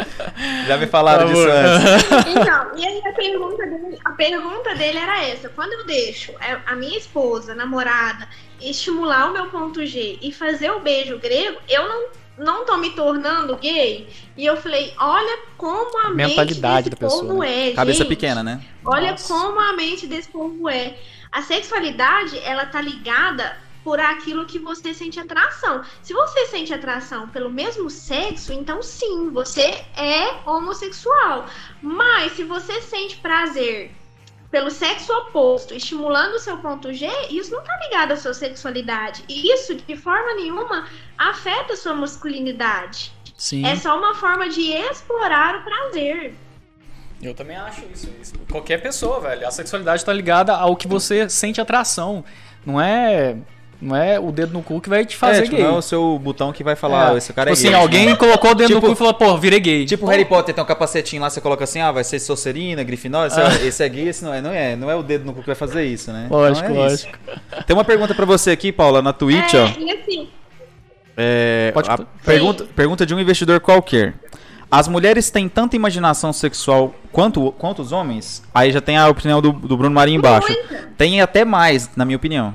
[0.69, 1.59] Já me falaram Por disso favor.
[1.59, 2.33] antes.
[2.43, 6.61] Então, e aí a pergunta, dele, a pergunta dele era essa: quando eu deixo é,
[6.65, 8.29] a minha esposa, namorada,
[8.61, 12.05] estimular o meu ponto G e fazer o beijo grego, eu não,
[12.39, 14.09] não tô me tornando gay?
[14.37, 17.73] E eu falei: olha como a Mentalidade mente desse da pessoa, povo é.
[17.73, 18.09] Cabeça gente.
[18.09, 18.63] pequena, né?
[18.85, 19.33] Olha Nossa.
[19.33, 20.97] como a mente desse povo é.
[21.31, 25.83] A sexualidade, ela tá ligada por aquilo que você sente atração.
[26.03, 31.47] Se você sente atração pelo mesmo sexo, então sim, você é homossexual.
[31.81, 33.91] Mas se você sente prazer
[34.53, 39.25] pelo sexo oposto, estimulando o seu ponto G, isso não tá ligado à sua sexualidade.
[39.27, 40.87] E isso, de forma nenhuma,
[41.17, 43.11] afeta a sua masculinidade.
[43.35, 43.67] Sim.
[43.67, 46.35] É só uma forma de explorar o prazer.
[47.23, 48.35] Eu também acho isso, isso.
[48.51, 49.49] Qualquer pessoa, velho.
[49.49, 52.23] A sexualidade tá ligada ao que você sente atração.
[52.67, 53.39] Não é.
[53.85, 55.65] Não é o dedo no cu que vai te fazer é, tipo, gay.
[55.65, 57.19] não é o seu botão que vai falar, É.
[57.19, 57.81] esse cara tipo é assim, gay.
[57.81, 59.85] alguém colocou o dedo Tipo- no cu e falou, pô, virei gay.
[59.85, 62.85] Tipo o Harry Potter tem um capacetinho lá, você coloca assim, ah, vai ser Sonserina,
[62.85, 64.41] Grifinória, esse, é, esse é gay, esse não é.
[64.41, 66.29] Não é, não é o dedo no cu que vai fazer isso, né?
[66.31, 67.07] Lógico, Então é isso.
[67.09, 67.65] lógico.
[67.67, 69.67] Tem uma pergunta pra você aqui, Paula, na Twitch, é, ó.
[69.81, 70.29] e assim,
[71.17, 74.15] É, Pode- a pergunta, pergunta de um investidor qualquer.
[74.71, 78.43] As mulheres têm tanta imaginação sexual quanto, quanto os homens?
[78.55, 80.49] Aí já tem a opinião do, do Bruno Marinho embaixo.
[80.97, 82.55] Tem até mais, na minha opinião.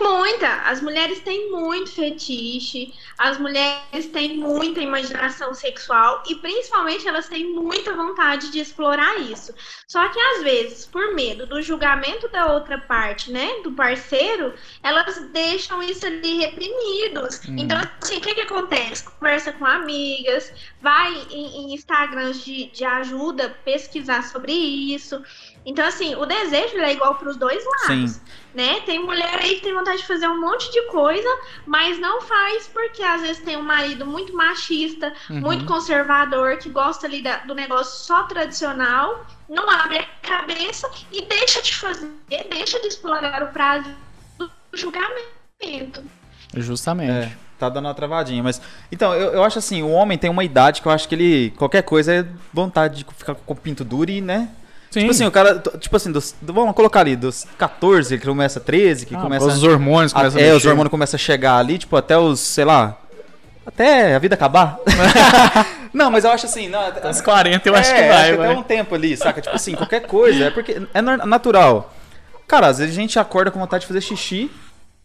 [0.00, 0.48] Muita.
[0.62, 7.52] As mulheres têm muito fetiche, as mulheres têm muita imaginação sexual e principalmente elas têm
[7.52, 9.54] muita vontade de explorar isso.
[9.86, 15.18] Só que às vezes, por medo do julgamento da outra parte, né, do parceiro, elas
[15.32, 17.40] deixam isso ali reprimidos.
[17.48, 17.56] Hum.
[17.58, 19.04] Então, assim, o que que acontece?
[19.04, 25.22] Conversa com amigas, vai em, em Instagrams de, de ajuda pesquisar sobre isso.
[25.64, 28.12] Então, assim, o desejo é igual para os dois lados.
[28.12, 28.20] Sim.
[28.54, 28.80] Né?
[28.80, 31.28] Tem mulher aí que tem vontade de fazer um monte de coisa,
[31.66, 35.40] mas não faz porque às vezes tem um marido muito machista, uhum.
[35.40, 41.22] muito conservador, que gosta ali da, do negócio só tradicional, não abre a cabeça e
[41.22, 42.10] deixa de fazer,
[42.50, 43.90] deixa de explorar o prazo
[44.38, 46.02] do julgamento.
[46.56, 47.12] Justamente.
[47.12, 48.60] É, tá dando uma travadinha, mas.
[48.90, 51.50] Então, eu, eu acho assim, o homem tem uma idade que eu acho que ele.
[51.56, 54.48] Qualquer coisa é vontade de ficar com o pinto duro e, né?
[54.90, 55.00] Sim.
[55.00, 59.06] Tipo assim, o cara, tipo assim, dos, vamos colocar ali, dos 14, que começa 13,
[59.06, 59.46] que ah, começa.
[59.46, 62.64] Os hormônios começam a, É, os hormônios começam a chegar ali, tipo, até os, sei
[62.64, 62.96] lá.
[63.64, 64.78] Até a vida acabar.
[65.94, 66.68] não, mas eu acho assim.
[66.68, 69.16] Não, até uns 40 eu é, acho que vai, acho que até um tempo ali,
[69.16, 69.40] saca?
[69.40, 70.46] Tipo assim, qualquer coisa.
[70.46, 71.92] É porque é natural.
[72.48, 74.50] Cara, às vezes a gente acorda com vontade de fazer xixi.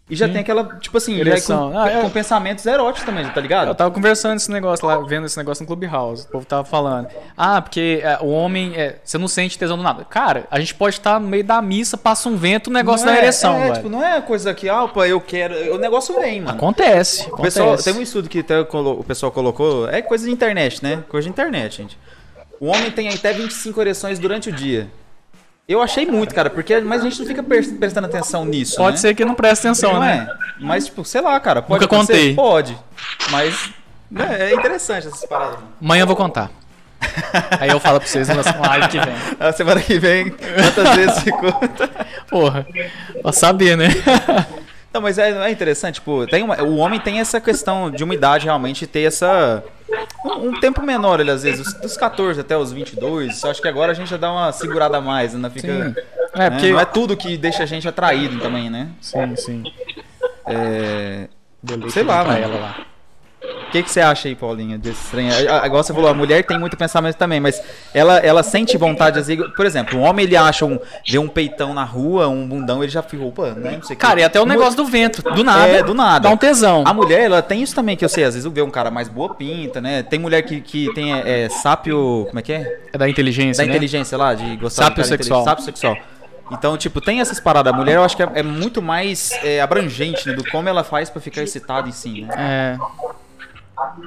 [0.07, 0.33] E já Sim.
[0.33, 2.01] tem aquela, tipo assim, é com, ah, é.
[2.01, 3.69] com, pensamentos eróticos também, tá ligado?
[3.69, 6.27] Eu tava conversando esse negócio lá, vendo esse negócio no Clubhouse.
[6.27, 7.07] O povo tava falando.
[7.35, 10.05] Ah, porque é, o homem, é, você não sente tesão do nada.
[10.05, 13.13] Cara, a gente pode estar no meio da missa, passa um vento, o negócio não
[13.13, 15.73] da é, ereção, é, tipo, não é coisa que, ah, opa, eu quero.
[15.73, 16.55] O negócio vem, mano.
[16.55, 17.27] Acontece.
[17.31, 19.89] O pessoal, tem um estudo que o pessoal colocou.
[19.89, 21.03] É coisa de internet, né?
[21.09, 21.97] Coisa de internet, gente.
[22.59, 24.87] O homem tem até 25 ereções durante o dia.
[25.67, 28.75] Eu achei muito, cara, porque mas a gente não fica prestando atenção nisso.
[28.75, 29.01] Pode né?
[29.01, 30.27] ser que não preste atenção, né?
[30.29, 30.63] É.
[30.63, 31.61] Mas, tipo, sei lá, cara.
[31.61, 32.35] Pode Nunca contei.
[32.35, 32.77] Pode.
[33.31, 33.71] Mas
[34.09, 35.57] né, é interessante essas paradas.
[35.81, 36.51] Amanhã eu vou contar.
[37.59, 39.15] Aí eu falo pra vocês na semana que vem.
[39.39, 41.89] A semana que vem, quantas vezes se conta?
[42.29, 42.65] Porra,
[43.21, 43.89] pra saber, né?
[44.93, 48.13] Não, mas é, é interessante, tipo, tem uma, o homem tem essa questão de uma
[48.13, 49.63] idade realmente ter essa.
[50.25, 53.43] Um, um, tempo menor, ele às vezes, dos 14 até os 22.
[53.43, 55.49] Eu acho que agora a gente já dá uma segurada a mais, né?
[55.49, 55.95] Fica, sim.
[56.33, 56.49] É, né?
[56.49, 56.71] porque...
[56.71, 58.89] Não é tudo que deixa a gente atraído também, né?
[58.99, 59.63] Sim, sim.
[60.47, 61.27] É...
[61.89, 62.37] Sei lá, mano.
[62.37, 62.85] Ela lá.
[63.75, 65.33] O que, que você acha aí, Paulinha, desse estranho?
[65.61, 67.61] Agora você falou, a mulher tem muito pensamento também, mas
[67.93, 71.73] ela, ela sente vontade, vezes, por exemplo, um homem ele acha um, vê um peitão
[71.73, 73.81] na rua, um bundão, ele já fica, opa, né?
[73.99, 74.21] Cara, que.
[74.21, 75.67] e até o negócio do vento, do nada.
[75.67, 76.29] É, do nada.
[76.29, 76.83] Dá um tesão.
[76.87, 79.09] A mulher, ela tem isso também, que eu sei, às vezes vê um cara mais
[79.09, 80.03] boa pinta, né?
[80.03, 82.79] Tem mulher que, que tem é, é sápio, como é que é?
[82.93, 83.75] É da inteligência, Da né?
[83.75, 85.43] inteligência lá, de gostar sápio sexual.
[85.43, 85.97] Sápio sexual.
[86.49, 87.73] Então, tipo, tem essas paradas.
[87.73, 90.33] A mulher, eu acho que é, é muito mais é, abrangente, né?
[90.33, 92.33] Do como ela faz para ficar excitada em si, né?
[92.37, 92.77] É.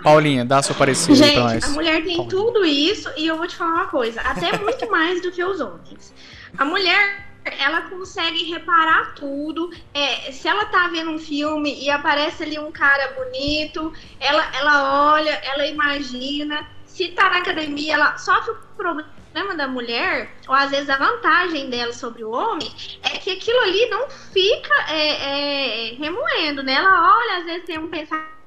[0.03, 1.65] Paulinha, dá sua parecida Gente, pra nós.
[1.65, 2.29] a mulher tem Paulinha.
[2.29, 5.61] tudo isso e eu vou te falar uma coisa, até muito mais do que os
[5.61, 6.15] homens.
[6.57, 7.29] A mulher
[7.59, 9.71] ela consegue reparar tudo.
[9.95, 15.13] É, se ela tá vendo um filme e aparece ali um cara bonito, ela, ela
[15.15, 16.67] olha, ela imagina.
[16.85, 21.71] Se tá na academia, ela sofre o problema da mulher, ou às vezes a vantagem
[21.71, 22.69] dela sobre o homem,
[23.05, 26.73] é que aquilo ali não fica é, é, remoendo, né?
[26.75, 28.38] Ela olha, às vezes tem um pensamento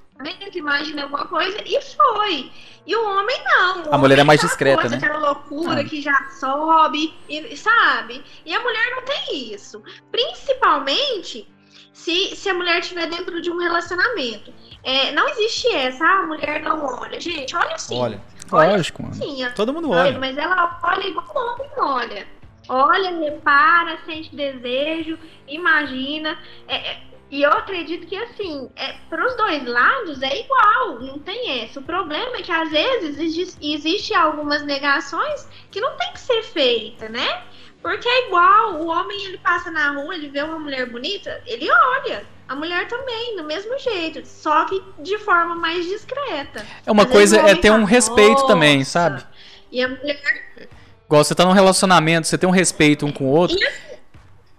[0.51, 2.51] que imagina alguma coisa e foi.
[2.85, 3.83] E o homem não.
[3.83, 5.05] O a mulher é mais discreta, coisa, né?
[5.05, 5.83] Aquela loucura ah.
[5.83, 8.23] que já sobe, e, sabe?
[8.45, 9.83] E a mulher não tem isso.
[10.11, 11.47] Principalmente
[11.93, 14.51] se, se a mulher estiver dentro de um relacionamento.
[14.83, 17.19] É, não existe essa, ah, a mulher não olha.
[17.19, 17.97] Gente, olha sim.
[17.97, 18.21] Olha.
[18.51, 19.13] olha Lógico, mano.
[19.13, 20.17] Sim, Todo mundo olha.
[20.17, 22.27] Mas ela olha igual o homem olha.
[22.67, 26.37] Olha, repara, sente desejo, imagina.
[26.67, 31.17] É, é e eu acredito que, assim, é, para os dois lados é igual, não
[31.17, 31.79] tem essa.
[31.79, 36.43] O problema é que, às vezes, existe, existe algumas negações que não tem que ser
[36.43, 37.43] feita, né?
[37.81, 41.71] Porque é igual, o homem, ele passa na rua, ele vê uma mulher bonita, ele
[41.71, 42.25] olha.
[42.49, 46.65] A mulher também, do mesmo jeito, só que de forma mais discreta.
[46.85, 49.23] É uma Às coisa, é ter um respeito também, sabe?
[49.71, 50.69] E a mulher...
[51.05, 53.57] Igual você tá num relacionamento, você tem um respeito um com o outro...
[53.57, 53.90] E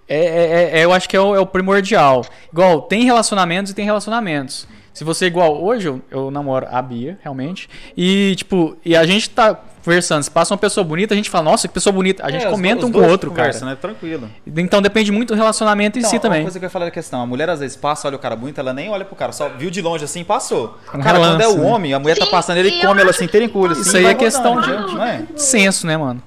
[0.08, 2.24] é, é, é, eu acho que é o, é o, primordial.
[2.52, 4.66] Igual, tem relacionamentos e tem relacionamentos.
[4.92, 7.68] Se você, igual, hoje eu, eu, namoro a Bia, realmente.
[7.96, 10.22] E, tipo, e a gente tá conversando.
[10.22, 12.24] Se passa uma pessoa bonita, a gente fala, nossa, que pessoa bonita.
[12.24, 13.52] A gente é, comenta os, um com o outro, cara.
[13.60, 13.74] né?
[13.74, 14.30] Tranquilo.
[14.46, 16.40] Então depende muito do relacionamento então, em si também.
[16.40, 18.20] Uma coisa que eu ia falar da questão: a mulher às vezes passa, olha o
[18.20, 20.78] cara bonito, ela nem olha pro cara, só viu de longe assim passou.
[20.94, 21.70] Um cara, relance, quando é o né?
[21.70, 23.80] homem, a mulher tá Sim, tá passando, ele come ela assim, inteira em assim.
[23.80, 24.70] Isso aí é questão de.
[24.70, 25.22] Não é?
[25.36, 26.22] Senso, né, mano?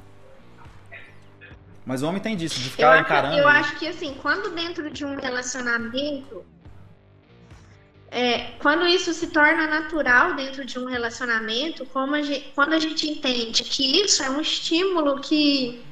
[1.86, 3.36] Mas o homem tem disso, de ficar eu encarando.
[3.36, 6.44] Acho, eu acho que assim, quando dentro de um relacionamento.
[8.10, 12.80] É, quando isso se torna natural dentro de um relacionamento, como a gente, quando a
[12.80, 15.84] gente entende que isso é um estímulo que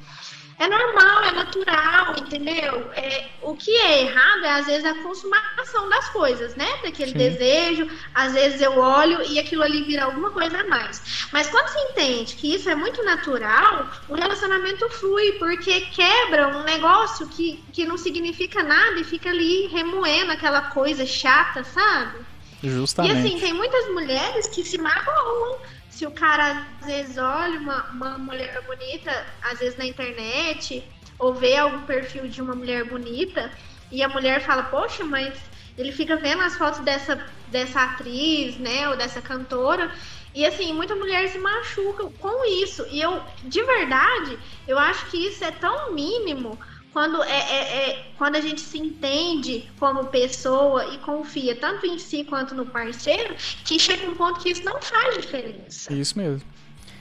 [0.58, 2.90] é normal, é natural, entendeu?
[2.94, 6.66] É, o que é errado é, às vezes, a consumação das coisas, né?
[6.82, 7.18] Daquele Sim.
[7.18, 7.90] desejo.
[8.14, 11.28] Às vezes eu olho e aquilo ali vira alguma coisa a mais.
[11.32, 16.62] Mas quando você entende que isso é muito natural, o relacionamento flui, porque quebra um
[16.62, 22.24] negócio que, que não significa nada e fica ali remoendo aquela coisa chata, sabe?
[22.62, 23.14] Justamente.
[23.14, 25.58] E assim, tem muitas mulheres que se magoam
[25.94, 30.84] se o cara às vezes olha uma, uma mulher bonita, às vezes na internet,
[31.18, 33.52] ou vê algum perfil de uma mulher bonita
[33.92, 35.32] e a mulher fala, poxa, mas
[35.78, 39.88] ele fica vendo as fotos dessa, dessa atriz, né, ou dessa cantora,
[40.34, 42.84] e assim, muita mulher se machuca com isso.
[42.90, 44.36] E eu, de verdade,
[44.66, 46.58] eu acho que isso é tão mínimo
[46.94, 51.98] quando, é, é, é, quando a gente se entende como pessoa e confia tanto em
[51.98, 53.34] si quanto no parceiro,
[53.64, 55.92] que chega um ponto que isso não faz diferença.
[55.92, 56.40] Isso mesmo.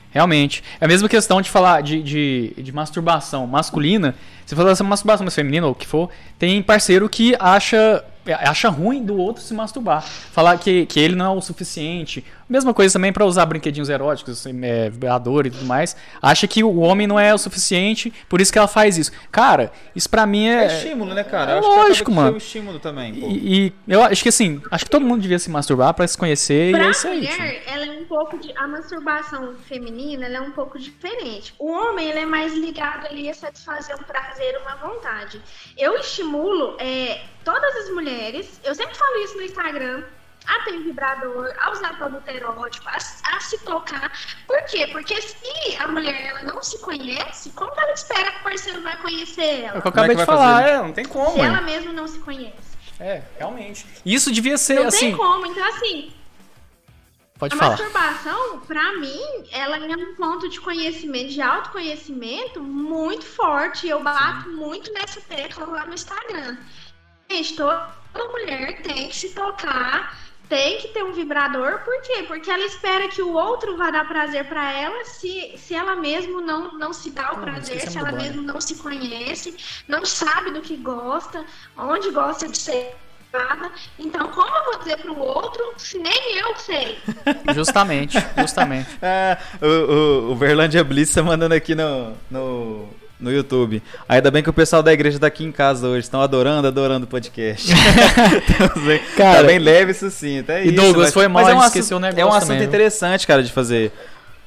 [0.10, 0.64] Realmente.
[0.82, 4.16] É a mesma questão de falar de, de, de masturbação masculina.
[4.44, 8.70] Você fala essa masturbação mais feminina ou o que for, tem parceiro que acha acha
[8.70, 10.02] ruim do outro se masturbar.
[10.02, 12.24] Falar que, que ele não é o suficiente.
[12.54, 15.98] Mesma coisa também para usar brinquedinhos eróticos, assim, é, vibrador e tudo mais.
[16.22, 19.12] Acha que o homem não é o suficiente, por isso que ela faz isso.
[19.32, 20.66] Cara, isso pra mim é.
[20.66, 21.54] É estímulo, né, cara?
[21.54, 22.36] É acho lógico, que mano.
[22.36, 23.16] um estímulo também.
[23.16, 23.28] Pô.
[23.28, 26.16] E, e eu acho que assim, acho que todo mundo devia se masturbar para se
[26.16, 27.18] conhecer pra e é isso aí.
[27.22, 27.74] mulher, tio.
[27.74, 28.54] ela é um pouco de.
[28.56, 31.56] A masturbação feminina ela é um pouco diferente.
[31.58, 35.42] O homem ele é mais ligado ali a satisfazer um prazer, uma vontade.
[35.76, 40.04] Eu estimulo é, todas as mulheres, eu sempre falo isso no Instagram,
[40.48, 44.12] a ter vibrador, a usar produto erótico, a, a se tocar.
[44.48, 44.88] Por quê?
[44.92, 48.82] Porque se a mulher ela não se conhece, como que ela espera que o parceiro
[48.82, 49.80] vai conhecer É ela?
[49.80, 50.70] o que eu é acabei que de falar, fazer?
[50.70, 51.34] é, não tem como.
[51.34, 51.62] Se ela é.
[51.62, 52.74] mesma não se conhece.
[53.00, 53.86] É, realmente.
[54.06, 55.00] Isso devia ser Não assim.
[55.00, 55.46] tem como.
[55.48, 56.14] Então, assim,
[57.40, 57.72] Pode a falar.
[57.72, 59.20] masturbação, pra mim,
[59.52, 63.88] ela é um ponto de conhecimento, de autoconhecimento muito forte.
[63.88, 66.58] Eu bato muito nessa tecla lá no Instagram.
[67.30, 67.90] Gente, toda
[68.32, 70.16] mulher tem que se tocar,
[70.50, 71.80] tem que ter um vibrador.
[71.80, 72.24] Por quê?
[72.28, 76.42] Porque ela espera que o outro vá dar prazer pra ela se, se ela mesmo
[76.42, 79.56] não, não se dá o Ah, prazer, se ela mesmo não se conhece,
[79.88, 81.46] não sabe do que gosta,
[81.78, 82.96] onde gosta de ser.
[83.34, 83.72] amada.
[83.98, 87.00] Então, como eu vou dizer pro outro se nem eu sei?
[87.54, 88.90] Justamente, justamente.
[89.02, 92.88] É, o, o, o Verlândia tá mandando aqui no, no,
[93.24, 93.82] no YouTube.
[94.08, 96.02] Ainda bem que o pessoal da igreja tá aqui em casa hoje.
[96.02, 97.72] Estão adorando, adorando o podcast.
[97.72, 100.40] Então, assim, Cara, tá bem leve isso sim.
[100.40, 102.16] Até e isso, Douglas, mas- foi mal, mas gente um esqueceu assunto- o É um
[102.16, 103.92] negócio assunto também, interessante, cara, de fazer.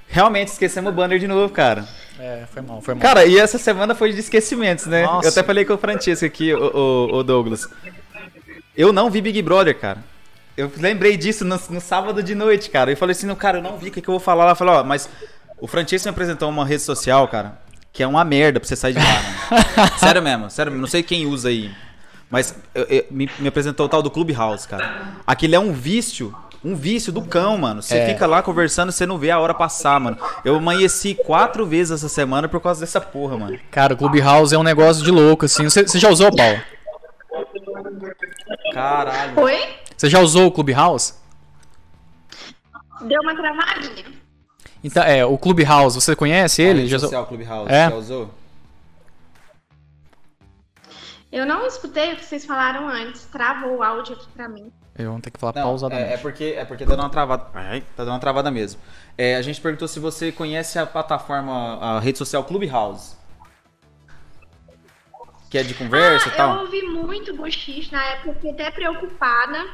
[0.09, 1.85] Realmente esquecemos o banner de novo, cara.
[2.19, 3.03] É, foi mal, foi mal.
[3.03, 5.03] Cara, e essa semana foi de esquecimentos, né?
[5.03, 5.27] Nossa.
[5.27, 6.59] Eu até falei com o Francisco aqui, o,
[7.13, 7.67] o, o Douglas.
[8.77, 9.99] Eu não vi Big Brother, cara.
[10.57, 12.91] Eu lembrei disso no, no sábado de noite, cara.
[12.93, 14.53] Eu falei assim, não, cara, eu não vi, o que, que eu vou falar lá?
[14.53, 15.09] Eu falei, ó, mas
[15.59, 17.59] o Francisco me apresentou uma rede social, cara,
[17.97, 19.91] que é uma merda pra você sair de lá, mano.
[19.99, 20.83] sério mesmo, sério mesmo.
[20.83, 21.73] Não sei quem usa aí.
[22.31, 25.15] Mas eu- eu- me, me apresentou o tal do Clubhouse, cara.
[25.27, 26.35] Aquilo é um vício.
[26.63, 27.81] Um vício do cão, mano.
[27.81, 28.07] Você É.
[28.13, 30.19] fica lá conversando, você não vê a hora passar, mano.
[30.45, 33.59] Eu amanheci quatro vezes essa semana por causa dessa porra, mano.
[33.71, 35.65] Cara, o Clubhouse é um negócio de louco, assim.
[35.65, 36.61] Você, você já usou, Paulo?
[38.75, 39.41] Caralho.
[39.41, 39.59] Oi?
[39.97, 41.15] Você já usou o Clubhouse?
[43.03, 44.05] Deu uma travadinha.
[44.87, 46.79] Então, é, o Clubhouse, você conhece ele?
[46.81, 47.91] Rede Já usou- social Clubhouse, É?
[47.91, 48.31] já usou?
[51.33, 53.25] Eu não escutei o que vocês falaram antes.
[53.25, 54.71] Travou o áudio aqui pra mim.
[54.97, 56.11] Eu vou ter que falar Não, pausadamente.
[56.11, 57.47] é, é porque é porque tá dando uma travada.
[57.53, 58.81] Ai, tá dando uma travada mesmo.
[59.19, 63.17] É, a gente perguntou se você conhece a plataforma, a rede social Clubhouse.
[65.51, 66.55] Que é de conversa ah, e tal.
[66.55, 69.67] Eu ouvi muito bochicho na época, eu fiquei até preocupada.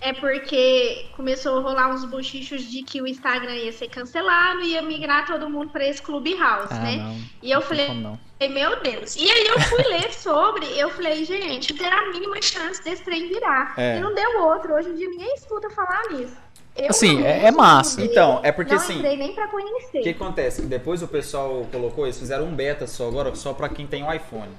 [0.00, 4.72] É porque começou a rolar uns bochichos de que o Instagram ia ser cancelado e
[4.72, 6.96] ia migrar todo mundo pra esse Clubhouse, Ah, né?
[6.96, 7.16] não.
[7.42, 8.18] E eu Não falei, não.
[8.48, 9.16] meu Deus.
[9.16, 13.26] E aí eu fui ler sobre, eu falei, gente, terá a mínima chance desse trem
[13.28, 13.74] virar.
[13.76, 13.98] É.
[13.98, 14.72] E não deu outro.
[14.74, 16.36] Hoje em dia ninguém escuta falar nisso.
[16.76, 17.98] Eu Assim, não é- é massa.
[17.98, 19.98] não Então, é porque não assim, entrei nem pra conhecer.
[19.98, 20.62] O que acontece?
[20.62, 24.04] Que depois o pessoal colocou, eles fizeram um beta só agora, só pra quem tem
[24.04, 24.52] um iPhone.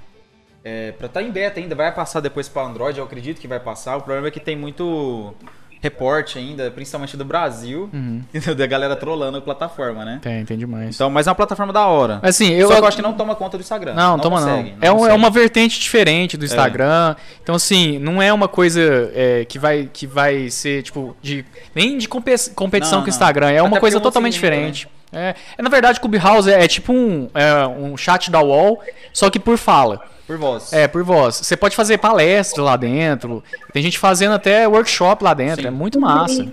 [0.64, 3.60] É, pra estar em beta ainda, vai passar depois pra Android, eu acredito que vai
[3.60, 3.95] passar.
[3.97, 5.34] O problema é que tem muito
[5.82, 8.22] reporte ainda, principalmente do Brasil, Uhum.
[8.57, 10.20] da galera trolando a plataforma, né?
[10.22, 10.93] Tem, tem demais.
[10.95, 12.20] Então, mas é uma plataforma da hora.
[12.22, 13.93] Assim, eu, Só que eu acho que não toma conta do Instagram.
[13.93, 14.78] Não, toma consegue, não.
[14.82, 15.16] É, um- é consegue.
[15.18, 17.16] uma vertente diferente do Instagram.
[17.41, 18.82] Então, assim, não é uma coisa
[19.16, 21.45] é, que, vai, que vai ser, tipo, de.
[21.74, 23.16] Nem de compe- competição Não, com o não.
[23.16, 23.47] Instagram.
[23.49, 24.89] É Até uma coisa é totalmente diferente.
[25.14, 28.82] É, é, na verdade, o Clubhouse é, é tipo um, é, um chat da UOL,
[29.14, 30.01] só que por fala.
[30.30, 30.71] Por voz.
[30.71, 31.38] É, por voz.
[31.38, 33.43] Você pode fazer palestra lá dentro.
[33.73, 35.63] Tem gente fazendo até workshop lá dentro.
[35.63, 35.67] Sim.
[35.67, 36.47] É muito massa.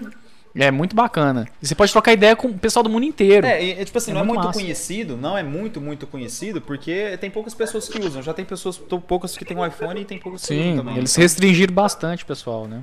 [0.55, 1.47] É muito bacana.
[1.61, 3.47] E você pode trocar ideia com o pessoal do mundo inteiro.
[3.47, 4.59] É, e, tipo assim, É não é muito muito massa.
[4.61, 8.23] conhecido, não é muito, muito conhecido, porque tem poucas pessoas que usam.
[8.23, 10.97] Já tem pessoas, poucas que tem um iPhone e tem poucas que usam Sim, também.
[10.97, 12.81] eles Então, restringiram bastante, pessoal, né?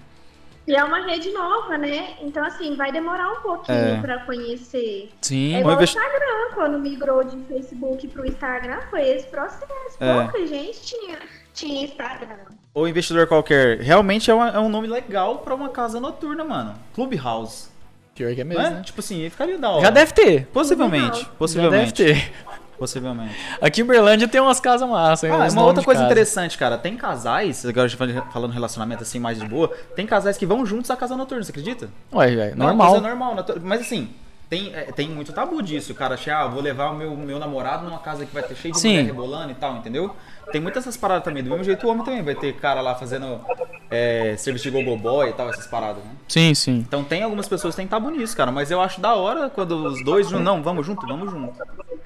[0.65, 2.15] E é uma rede nova, né?
[2.21, 4.01] Então, assim, vai demorar um pouquinho É.
[4.01, 5.09] pra conhecer.
[5.21, 5.55] Sim.
[5.55, 9.67] É igual o Instagram, quando migrou de Facebook pro Instagram, foi esse processo.
[9.99, 10.21] É.
[10.23, 11.17] Pouca gente tinha,
[11.53, 12.37] tinha Instagram.
[12.73, 13.79] Ou investidor qualquer.
[13.81, 16.75] Realmente é, uma- é um nome legal pra uma casa noturna, mano.
[16.95, 17.67] Clubhouse.
[18.15, 18.69] Pior que é mesmo, é?
[18.69, 18.81] né?
[18.85, 19.81] Tipo assim, ficaria da hora.
[19.81, 20.45] Já deve ter.
[20.47, 21.25] Possivelmente.
[21.37, 21.85] Possivelmente.
[22.05, 22.33] Já deve ter.
[22.77, 23.35] Possivelmente.
[23.61, 25.29] Aqui em Berlândia tem umas casas massas.
[25.29, 26.11] Ah, uma outra coisa casa.
[26.11, 26.77] interessante, cara.
[26.77, 27.89] Tem casais, agora
[28.31, 31.51] falando relacionamento assim mais de boa, tem casais que vão juntos à casa noturna, você
[31.51, 31.89] acredita?
[32.13, 32.97] Ué, é normal.
[32.97, 34.09] É normal, mas assim,
[34.53, 35.95] tem, é, tem muito tabu disso.
[35.95, 38.71] Cara acha, ah, vou levar o meu, meu namorado numa casa que vai ter cheio
[38.71, 38.89] de Sim.
[38.89, 40.15] mulher rebolando e tal, entendeu?
[40.51, 41.41] Tem muitas essas paradas também.
[41.41, 43.41] Do mesmo jeito o homem também vai ter cara lá fazendo
[43.89, 46.11] é, serviço de gogo boy e tal, essas paradas, né?
[46.27, 46.85] Sim, sim.
[46.87, 48.51] Então tem algumas pessoas que têm tabu nisso, cara.
[48.51, 51.57] Mas eu acho da hora quando os dois, não, vamos junto, vamos junto.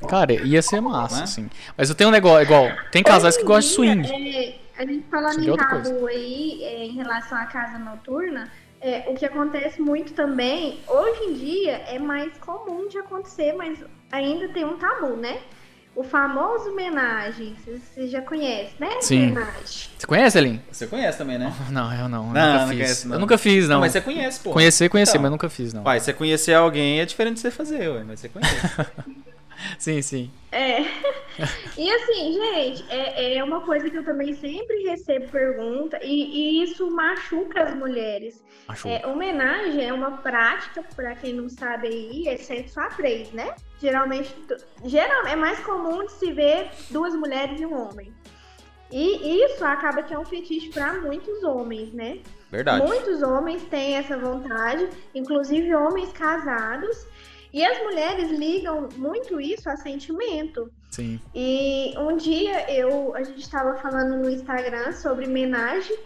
[0.07, 1.25] Cara, ia ser massa, né?
[1.25, 1.49] sim.
[1.75, 4.35] Mas eu tenho um negócio, igual, tem casais que gostam de swing.
[4.37, 8.49] É, a gente falando em tabu aí, é, em relação à casa noturna,
[8.81, 13.79] é, o que acontece muito também, hoje em dia, é mais comum de acontecer, mas
[14.11, 15.39] ainda tem um tabu, né?
[15.95, 19.01] O famoso homenagem, você já conhece, né?
[19.01, 19.31] Sim.
[19.31, 19.89] Homenagem.
[19.97, 20.61] Você conhece, Elin?
[20.71, 21.51] Você conhece também, né?
[21.71, 22.27] Não, eu não.
[22.27, 22.77] Eu não, nunca não fiz.
[22.77, 23.15] Conhece, não.
[23.15, 23.75] Eu nunca fiz, não.
[23.75, 23.79] não.
[23.81, 24.51] Mas você conhece, pô.
[24.51, 25.81] Conhecer, conhecer, então, mas nunca fiz, não.
[25.81, 28.55] Pai, você conhecer alguém é diferente de você fazer, ué, mas você conhece.
[29.77, 30.31] sim, sim.
[30.51, 30.81] É.
[31.77, 36.63] E assim, gente, é, é uma coisa que eu também sempre recebo pergunta e, e
[36.63, 38.43] isso machuca as mulheres.
[38.67, 38.93] Machuca.
[38.95, 43.55] É, homenagem é uma prática, para quem não sabe aí, é sexo a três, né?
[43.79, 44.33] Geralmente,
[44.85, 48.13] geral, é mais comum de se ver duas mulheres e um homem.
[48.91, 52.19] E isso acaba que é um fetiche para muitos homens, né?
[52.49, 52.85] Verdade.
[52.85, 57.05] Muitos homens têm essa vontade, inclusive homens casados.
[57.57, 60.71] E as mulheres ligam muito isso a sentimento.
[60.91, 61.19] Sim.
[61.33, 65.97] E um dia eu a gente estava falando no Instagram sobre homenagem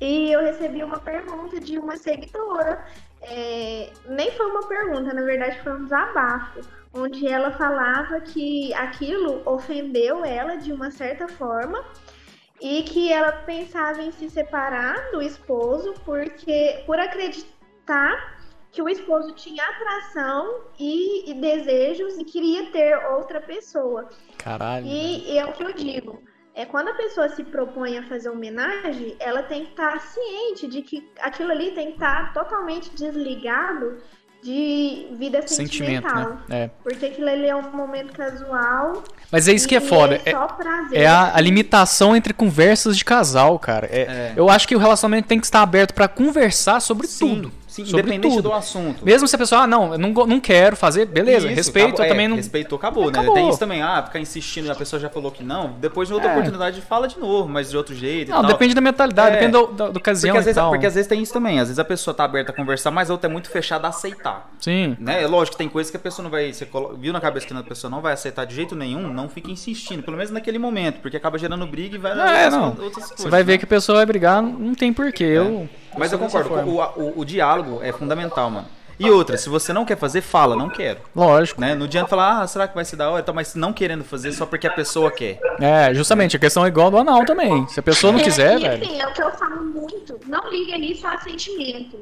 [0.00, 2.86] e eu recebi uma pergunta de uma seguidora.
[3.22, 6.60] É, nem foi uma pergunta, na verdade foi um desabafo
[6.92, 11.84] onde ela falava que aquilo ofendeu ela de uma certa forma
[12.60, 18.33] e que ela pensava em se separar do esposo porque por acreditar
[18.74, 24.08] que o esposo tinha atração e, e desejos e queria ter outra pessoa.
[24.36, 24.84] Caralho.
[24.84, 26.20] E, e, é o que eu digo.
[26.52, 30.82] É quando a pessoa se propõe a fazer homenagem, ela tem que estar ciente de
[30.82, 33.98] que aquilo ali tem que estar totalmente desligado
[34.42, 36.38] de vida Sentimento, sentimental.
[36.48, 36.64] Né?
[36.64, 36.70] É.
[36.82, 39.04] Porque aquilo ali é um momento casual.
[39.30, 40.20] Mas é isso que é foda.
[40.24, 43.88] É, é a, a, limitação entre conversas de casal, cara.
[43.90, 44.32] É, é.
[44.36, 47.36] Eu acho que o relacionamento tem que estar aberto para conversar sobre Sim.
[47.36, 47.63] tudo.
[47.74, 48.50] Sim, independente tudo.
[48.50, 49.04] do assunto.
[49.04, 52.04] Mesmo se a pessoa, ah, não, eu não, não quero fazer, beleza, isso, respeito, acabou,
[52.04, 52.36] eu também é, não.
[52.36, 53.30] Respeitou, acabou, né?
[53.34, 56.14] Tem isso também, ah, ficar insistindo e a pessoa já falou que não, depois de
[56.14, 56.32] outra é.
[56.34, 58.30] oportunidade fala de novo, mas de outro jeito.
[58.30, 59.40] Não, depende da mentalidade, é.
[59.40, 60.36] depende do, do, do ocasião.
[60.36, 62.52] Porque às, vezes, porque às vezes tem isso também, às vezes a pessoa tá aberta
[62.52, 64.52] a conversar, mas a outra é muito fechada a aceitar.
[64.60, 64.96] Sim.
[65.00, 65.24] Né?
[65.24, 66.52] É lógico que tem coisas que a pessoa não vai.
[66.52, 69.50] Você viu na cabeça que a pessoa não vai aceitar de jeito nenhum, não fica
[69.50, 72.12] insistindo, pelo menos naquele momento, porque acaba gerando briga e vai.
[72.12, 72.68] É, não.
[72.68, 73.58] Outras coisas, você vai ver né?
[73.58, 75.24] que a pessoa vai brigar, não tem porquê.
[75.24, 75.68] Eu.
[75.96, 78.66] Mas eu concordo, o, o, o, diálogo é fundamental, mano.
[78.98, 81.00] E outra, se você não quer fazer, fala, não quero.
[81.14, 81.60] Lógico.
[81.60, 81.74] Né?
[81.74, 83.20] Não adianta falar, ah, será que vai ser da hora?
[83.20, 85.40] Então, mas não querendo fazer só porque a pessoa quer.
[85.60, 87.66] É, justamente, a questão é igual do anal também.
[87.68, 88.84] Se a pessoa não é, quiser, e, velho.
[88.84, 90.20] Assim, é o que eu falo muito.
[90.26, 91.98] Não liga nisso a sentimento.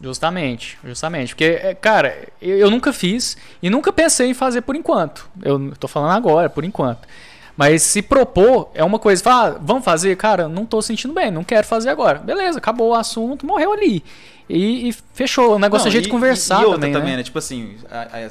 [0.00, 1.34] Justamente, justamente.
[1.34, 5.28] Porque, é, cara, eu, eu, nunca fiz e nunca pensei em fazer por enquanto.
[5.42, 7.08] Eu tô falando agora, por enquanto.
[7.58, 11.28] Mas se propor é uma coisa, fala, ah, vamos fazer, cara, não tô sentindo bem,
[11.28, 12.20] não quero fazer agora.
[12.20, 14.04] Beleza, acabou o assunto, morreu ali.
[14.48, 15.56] E, e fechou.
[15.56, 17.16] O negócio não, é jeito de conversar e, e outra também, também né?
[17.16, 17.22] né?
[17.24, 17.76] Tipo assim,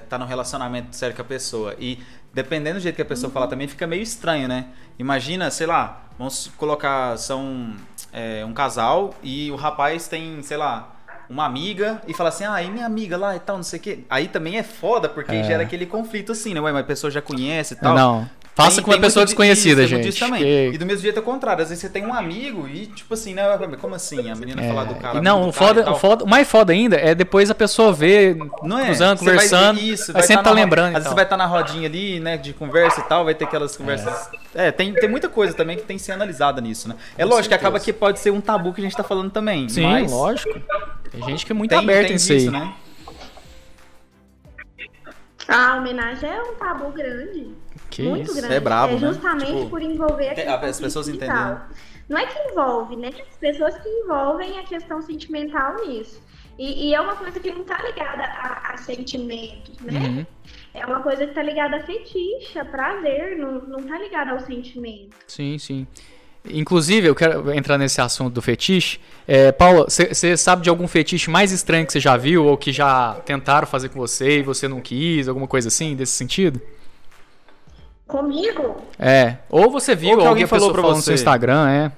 [0.07, 1.75] tá no relacionamento sério com a pessoa.
[1.77, 1.99] E
[2.33, 3.33] dependendo do jeito que a pessoa uhum.
[3.33, 4.67] fala também, fica meio estranho, né?
[4.97, 7.75] Imagina, sei lá, vamos colocar, são
[8.13, 10.95] é, um casal e o rapaz tem, sei lá,
[11.29, 13.81] uma amiga e fala assim, ah, e minha amiga lá e tal, não sei o
[13.81, 13.99] quê.
[14.09, 15.43] Aí também é foda, porque é.
[15.43, 16.61] gera aquele conflito assim, né?
[16.61, 17.93] Ué, mas a pessoa já conhece e tal.
[17.93, 18.29] Não.
[18.57, 20.19] Faça com uma pessoa desconhecida, disso, gente.
[20.19, 20.41] Também.
[20.41, 20.71] Que...
[20.73, 21.61] E do mesmo jeito é o contrário.
[21.61, 23.43] Às vezes você tem um amigo e, tipo assim, né?
[23.79, 24.31] Como assim?
[24.31, 24.67] A menina é...
[24.67, 25.21] falar do cara.
[25.21, 28.79] Não, o, foda, o, foda, o mais foda ainda é depois a pessoa ver, não
[28.79, 28.85] é?
[28.85, 29.77] cruzando, conversando.
[29.77, 30.87] Vai, isso, vai sempre tá, tá lembrando.
[30.87, 32.35] Às vezes você vai estar tá na rodinha ali, né?
[32.35, 34.27] De conversa e tal, vai ter aquelas conversas.
[34.55, 36.95] É, é tem, tem muita coisa também que tem que ser analisada nisso, né?
[37.15, 37.49] É com lógico certeza.
[37.49, 39.69] que acaba que pode ser um tabu que a gente tá falando também.
[39.69, 40.11] Sim, mas...
[40.11, 40.59] lógico.
[41.11, 42.49] Tem gente que é muito aberta em isso aí.
[42.49, 42.73] Né?
[45.47, 47.55] A homenagem é um tabu grande.
[47.97, 48.35] Que muito isso?
[48.35, 48.53] grande.
[48.53, 49.57] É brabo, é justamente né?
[49.57, 51.57] tipo, por envolver a questão as pessoas entendem.
[52.07, 53.09] Não é que envolve, né?
[53.29, 56.21] As pessoas que envolvem a questão sentimental nisso.
[56.59, 59.99] E, e é uma coisa que não está ligada a, a, sentimentos, né?
[59.99, 60.25] Uhum.
[60.73, 64.39] É uma coisa que está ligada a fetiche, a prazer, não, não tá ligada ao
[64.39, 65.15] sentimento.
[65.27, 65.87] Sim, sim.
[66.45, 68.99] Inclusive, eu quero entrar nesse assunto do fetiche.
[69.27, 72.71] É, Paula, você sabe de algum fetiche mais estranho que você já viu ou que
[72.71, 76.61] já tentaram fazer com você e você não quis, alguma coisa assim, desse sentido?
[78.07, 78.81] Comigo?
[78.97, 79.35] É.
[79.49, 81.91] Ou você viu, ou alguém falou pra você no seu Instagram, é.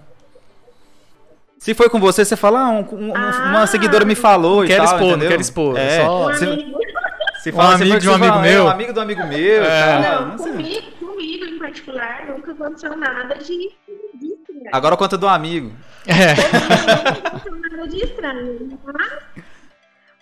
[1.60, 4.68] Se foi com você, você fala, ah, um, um, ah, uma seguidora me falou e
[4.68, 5.20] quero tal, expor, entendeu?
[5.20, 6.06] Não quero expor, é.
[6.06, 6.32] Só...
[7.40, 8.62] Você, Se fala, um amigo de um amigo fala, meu.
[8.62, 9.64] É, um amigo do amigo meu.
[9.64, 10.02] É.
[10.02, 14.70] Não, não comigo, comigo em particular, nunca aconteceu nada de, de estranho.
[14.74, 15.72] Agora conta do amigo.
[16.06, 16.36] É.
[16.36, 18.80] Nunca aconteceu nada de estranho.
[18.84, 19.44] Mas,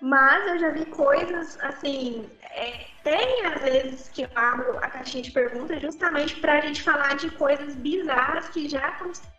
[0.01, 2.29] mas eu já vi coisas assim.
[2.41, 7.15] é, tem às vezes que eu abro a caixinha de perguntas justamente pra gente falar
[7.15, 9.31] de coisas bizarras que já aconteceram.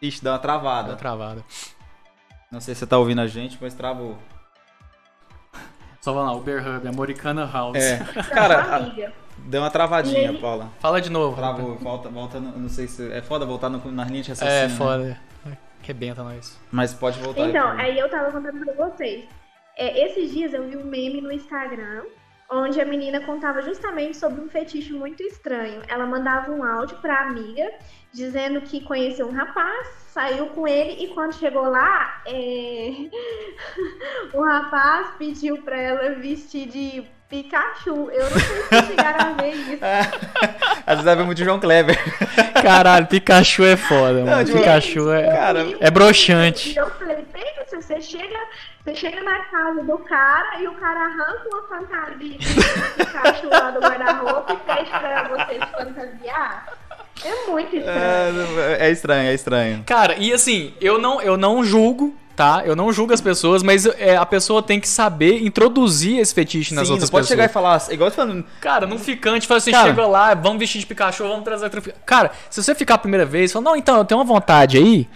[0.00, 0.96] Ixi, deu uma travada.
[0.96, 1.44] travado.
[2.50, 4.16] Não sei se você tá ouvindo a gente, mas travou.
[6.00, 7.76] Só vamos lá, Uber Hub, Americana House.
[7.76, 7.98] É.
[8.32, 10.70] Cara, a- deu uma travadinha, E- Paula.
[10.78, 11.34] Fala de novo.
[11.36, 13.10] Travou, volta, volta, no- não sei se.
[13.10, 14.34] É foda voltar no, na linha de É,
[14.66, 14.98] raciocínio.
[14.98, 15.20] né?
[15.84, 16.60] Rebenta nós.
[16.72, 17.82] Mas pode voltar aí, Então, Paula.
[17.82, 19.24] aí eu tava contando pra vocês.
[19.76, 22.04] É, esses dias eu vi um meme no Instagram
[22.50, 25.82] onde a menina contava justamente sobre um fetiche muito estranho.
[25.88, 27.72] Ela mandava um áudio pra amiga
[28.12, 32.90] dizendo que conheceu um rapaz, saiu com ele e quando chegou lá, é,
[34.32, 38.10] o rapaz pediu pra ela vestir de Pikachu.
[38.10, 39.78] Eu não sei se chegaram a ver isso.
[40.86, 41.98] Às vezes é muito João Kleber.
[42.62, 44.44] Caralho, Pikachu é foda, mano.
[44.44, 45.26] tipo, Pikachu é.
[45.34, 46.76] Cara, É broxante.
[46.76, 48.38] Eu falei, pensa, você chega,
[48.84, 52.38] você chega na casa do cara e o cara arranca uma fantasia de
[52.96, 56.66] Pikachu lá do guarda-roupa e pede pra você se fantasiar.
[57.24, 58.60] É muito estranho.
[58.60, 59.84] é, é estranho, é estranho.
[59.86, 62.62] Cara, e assim, eu não, eu não julgo, tá?
[62.64, 66.74] Eu não julgo as pessoas, mas é, a pessoa tem que saber introduzir esse fetiche
[66.74, 67.28] nas Sim, outras não pode pessoas.
[67.28, 69.88] chegar e falar, igual você falando, Cara, não ficante, fala assim, Cara.
[69.88, 71.70] chega lá, vamos vestir de Pikachu, vamos trazer.
[72.04, 75.08] Cara, se você ficar a primeira vez, fala, não, então, eu tenho uma vontade aí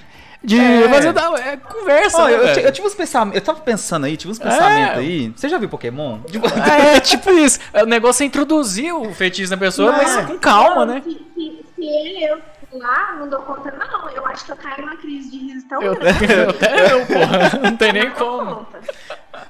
[0.45, 0.89] de É.
[0.89, 1.09] fazer...
[1.45, 4.39] É, conversa, né, eu, eu, eu tive uns pensamentos, eu tava pensando aí, tive uns
[4.39, 5.33] pensamentos aí.
[5.35, 6.19] Você já viu Pokémon?
[6.31, 7.59] Tipo, É, tipo isso.
[7.75, 11.03] O negócio é introduzir o fetiche na pessoa, Não, mas com calma, né?
[11.05, 12.39] Se, se, se ele eu
[12.73, 14.09] lá, não dou conta, não.
[14.11, 16.25] Eu acho que eu caio numa crise de riso tão Eu, grande.
[16.25, 17.59] eu, eu, porra.
[17.63, 18.57] Não tem nem Não dou como.
[18.57, 18.81] conta.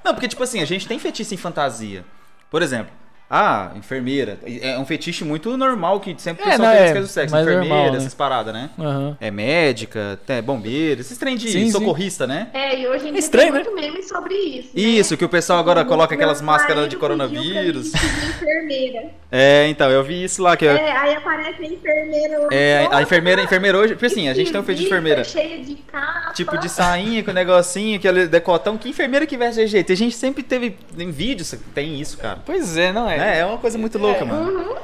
[0.05, 2.05] Não, porque, tipo assim, a gente tem fetiche em fantasia.
[2.51, 2.93] Por exemplo,
[3.31, 4.39] ah, enfermeira.
[4.63, 7.35] É um fetiche muito normal que sempre o É, pessoal tem é caso do sexo.
[7.35, 7.99] mais Enfermeira, normal, né?
[7.99, 8.71] essas paradas, né?
[8.79, 9.17] Aham.
[9.21, 11.71] É médica, é bombeiro, esses trem de Sim, sim.
[11.73, 12.49] socorrista, né?
[12.55, 14.69] É, e hoje em dia estranho, tem muito meme sobre isso.
[14.75, 14.83] né?
[14.83, 17.93] Isso, que o pessoal agora coloca aquelas máscaras de coronavírus.
[17.95, 19.11] enfermeira.
[19.31, 22.39] É, então, eu vi isso lá, que É, aí aparece a enfermeira.
[22.39, 24.91] lá é, a enfermeira, a enfermeira hoje, porque assim, a gente tem um fetiche de
[24.91, 25.23] enfermeira.
[25.25, 26.33] Cheia de capa.
[26.33, 28.79] Tipo de sainha com negocinho, aquele decotão.
[28.79, 29.93] Que enfermeira que veste desse jeito?
[29.93, 32.39] A gente sempre teve em vídeos, tem isso, cara.
[32.47, 33.18] Pois é, não é.
[33.21, 34.51] É, é uma coisa muito louca, mano.
[34.51, 34.77] Uhum.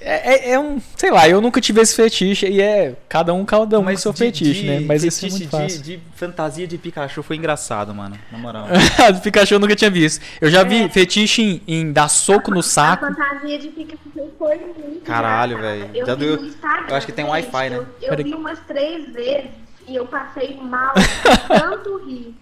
[0.00, 0.80] É, é- é um.
[0.96, 4.12] Sei lá, eu nunca tive esse fetiche e é cada um, cada um com seu
[4.12, 4.80] de- fetiche, de né?
[4.80, 5.82] Mas isso é muito fácil.
[5.82, 8.16] de, de fantasia de Pikachu foi engraçado, mano.
[8.30, 8.66] Na moral.
[9.12, 10.24] Do Pikachu eu nunca tinha visto.
[10.40, 10.88] Eu já vi É.
[10.88, 13.06] fetiche em, em dar soco no A saco.
[13.06, 13.98] fantasia de Pikachu
[14.38, 15.90] foi muito Caralho, velho.
[15.92, 17.76] Eu Já vi deu- no Instagram, eu acho que tem gente, Wi-Fi, né?
[18.00, 19.50] Eu, eu vi umas três vezes
[19.88, 20.94] e eu passei mal
[21.48, 22.36] tanto rir.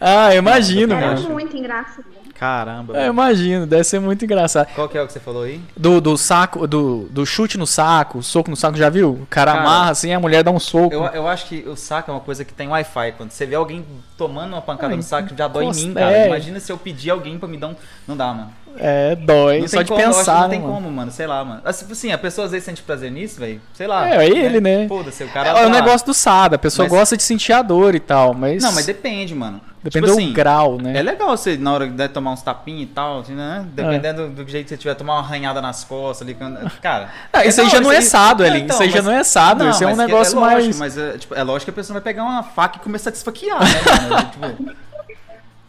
[0.00, 1.30] Ah, eu imagino, Era mano.
[1.30, 2.04] muito engraçado.
[2.38, 4.68] Caramba, É, eu imagino, deve ser muito engraçado.
[4.74, 5.60] Qual que é o que você falou aí?
[5.76, 9.10] Do, do saco, do, do chute no saco, soco no saco, já viu?
[9.10, 10.94] O cara, Cara, amarra assim, a mulher dá um soco.
[10.94, 13.12] Eu, eu acho que o saco é uma coisa que tem Wi-Fi.
[13.16, 13.84] Quando você vê alguém
[14.16, 16.12] tomando uma pancada Ah, no saco, já dói em mim, cara.
[16.16, 16.26] é.
[16.26, 17.76] Imagina se eu pedir alguém pra me dar um.
[18.06, 18.52] Não dá, mano.
[18.80, 19.60] É, dói.
[19.60, 20.76] Não só de como, pensar, não tem né, mano?
[20.76, 21.10] como, mano.
[21.10, 21.60] Sei lá, mano.
[21.64, 23.60] Assim, Assim, a pessoa às vezes sente prazer nisso, velho.
[23.74, 24.08] Sei lá.
[24.08, 24.86] É, é ele, né?
[24.88, 25.48] Foda-se, o cara.
[25.50, 25.68] É, tá o lá.
[25.70, 28.62] negócio do SAD, a pessoa Mas- gosta de sentir a dor e tal, mas.
[28.62, 29.60] Não, mas depende, mano.
[29.82, 30.98] Depende Tipo do assim, grau, né?
[30.98, 33.64] É legal você, na hora de tomar uns tapinhos e tal, assim, né?
[33.72, 36.36] Dependendo do jeito que você tiver, tomar uma arranhada nas costas ali.
[36.82, 37.08] Cara.
[37.32, 38.64] Ah, isso aí já não é sado, Não, Elin.
[38.64, 39.68] então, Isso aí já não é sado.
[39.70, 40.64] Isso é um que- negócio é mais.
[40.64, 43.10] lógico, Mas é, tipo, é lógico que a pessoa vai pegar uma faca e começar
[43.10, 43.68] a te esfaquear, né,
[44.10, 44.56] mano?
[44.64, 44.72] tipo,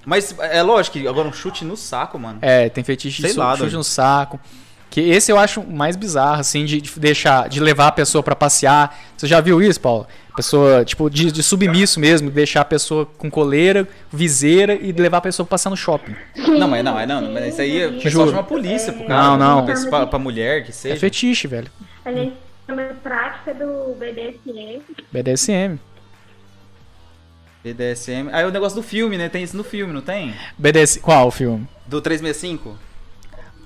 [0.10, 2.40] mas é lógico que agora um chute no saco, mano.
[2.42, 4.40] É, tem fetiche de Sei lá, chute no saco.
[4.90, 8.36] Que esse eu acho mais bizarro, assim, de, de deixar, de levar a pessoa pra
[8.36, 8.98] passear.
[9.16, 10.08] Você já viu isso, Paulo?
[10.36, 15.22] Pessoa, tipo, de, de submisso mesmo, deixar a pessoa com coleira, viseira e levar a
[15.22, 16.16] pessoa pra passear no shopping.
[16.58, 18.30] Não, mas não, mas não, mas isso aí pessoal Juro.
[18.30, 19.22] chama a polícia pro cara.
[19.24, 19.66] Não, não.
[19.66, 20.96] Pra, pra, pra mulher que É seja.
[21.00, 21.68] fetiche, velho.
[22.04, 22.34] A gente
[22.66, 24.82] chama de prática do BDSM.
[25.12, 25.80] BDSM.
[27.64, 28.30] BDSM.
[28.32, 29.30] Aí o negócio do filme, né?
[29.30, 30.34] Tem isso no filme, não tem?
[30.58, 30.98] BDS...
[31.02, 31.68] Qual o filme?
[31.86, 32.78] Do 365?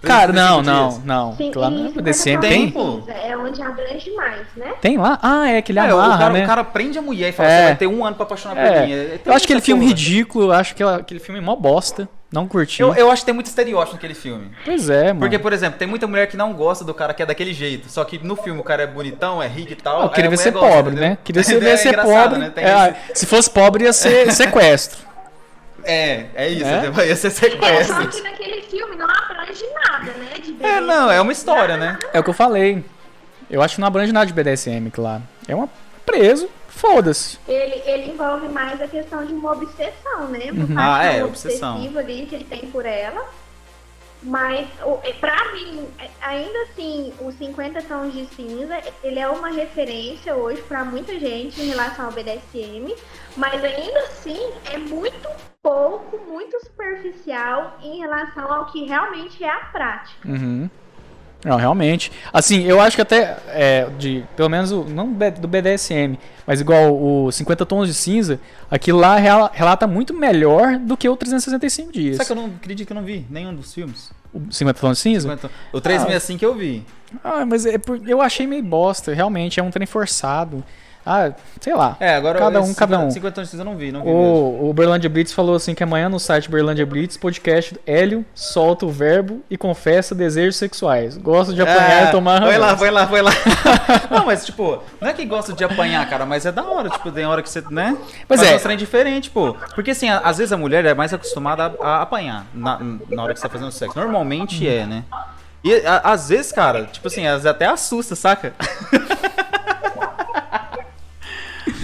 [0.02, 1.38] Cara, não, 365 não, não.
[1.38, 2.72] Sim, e no isso BDSM tem?
[2.72, 4.74] pesquisa, É onde abrange mais, né?
[4.82, 5.18] Tem lá?
[5.22, 6.44] Ah, é que ele É, amarra, o, cara, né?
[6.44, 7.58] o cara prende a mulher e fala, É.
[7.60, 8.92] você vai ter um ano pra apaixonar por mim.
[8.92, 12.10] É, eu acho aquele filme ridículo, eu acho que aquele filme é mó bosta.
[12.34, 12.82] Não curti.
[12.82, 14.52] Eu, eu acho que tem muito estereótipo naquele filme.
[14.66, 15.20] Pois é, mano.
[15.20, 17.88] Porque, por exemplo, tem muita mulher que não gosta do cara que é daquele jeito.
[17.90, 20.02] Só que no filme o cara é bonitão, é rico e tal.
[20.04, 21.10] Eu queria ver ser gosta, pobre, entendeu?
[21.12, 21.18] né?
[21.24, 22.40] Queria ser, É ser pobre.
[22.40, 22.50] né?
[22.50, 25.00] Tem É, esse- Se fosse pobre, ia ser sequestro.
[25.84, 26.66] É, é isso.
[26.66, 27.08] É?
[27.08, 28.08] Ia ser É, só sequestro.
[28.10, 30.40] que naquele filme não abrange nada, né?
[30.42, 32.00] De É, não, é uma história, né?
[32.14, 32.84] É o que eu falei.
[33.50, 35.22] Eu acho que não abrange nada de BDSM, claro.
[35.48, 35.70] É uma
[36.06, 36.50] preso,
[36.84, 37.40] foda-se.
[37.48, 40.52] Ele, ele envolve mais a questão de uma obsessão, né?
[40.52, 40.76] Uma uhum.
[40.78, 41.78] Ah, é, obsessão.
[41.78, 43.26] ali que ele tem por ela.
[44.22, 44.68] Mas,
[45.20, 45.88] pra mim,
[46.22, 51.62] ainda assim, os 50 Tons de Cinza, ele é uma referência hoje para muita gente
[51.62, 52.96] em relação ao BDSM,
[53.36, 54.40] mas ainda assim
[54.72, 55.30] é muito
[55.62, 60.28] pouco, muito superficial em relação ao que realmente é a prática.
[60.28, 60.70] Uhum.
[61.44, 62.12] Não, realmente.
[62.32, 66.18] Assim, eu acho que até, é, de, pelo menos, não do BDSM,
[66.48, 68.40] mas igual o 50 Tons de Cinza,
[68.72, 69.18] aquilo lá
[69.52, 72.18] relata muito melhor do que o 365 Dias.
[72.18, 74.12] Sabe que eu não acredito que eu não vi nenhum dos filmes?
[74.34, 75.30] O 50 Tons de Cinza?
[75.30, 76.86] 50, o 365 ah, eu vi.
[77.24, 80.64] Ah, mas é eu achei meio bosta, realmente, é um trem forçado.
[81.06, 81.98] Ah, sei lá.
[82.00, 83.12] É, agora cada um, 50, cada um.
[83.12, 84.10] 50 anos eu não vi, não vi.
[84.10, 88.86] O, o Berlandia Blitz falou assim que amanhã no site Berlandia Blitz, podcast Hélio solta
[88.86, 91.18] o verbo e confessa desejos sexuais.
[91.18, 93.32] Gosto de apanhar é, e tomar Foi lá, foi lá, foi lá.
[94.10, 97.12] não, mas tipo, não é que gosta de apanhar, cara, mas é da hora, tipo,
[97.12, 97.98] tem hora que você, né?
[98.28, 98.56] Mas é.
[98.64, 99.56] Um diferente, pô.
[99.76, 102.80] Porque assim, às vezes a mulher é mais acostumada a, a apanhar na,
[103.10, 104.00] na hora que você tá fazendo sexo.
[104.00, 105.04] Normalmente é, né?
[105.64, 108.54] E a, às vezes, cara, tipo assim, às vezes até assusta, saca?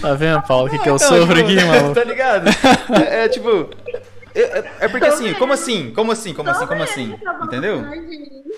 [0.01, 0.67] Tá vendo, Paulo?
[0.67, 1.93] O que, que eu sofro tipo, aqui, mano?
[1.93, 2.49] tá ligado?
[3.07, 3.69] É, é tipo.
[4.33, 5.91] É, é, porque assim, como assim?
[5.91, 6.33] Como assim?
[6.33, 6.65] Como assim?
[6.67, 7.15] Como assim?
[7.43, 7.83] Entendeu?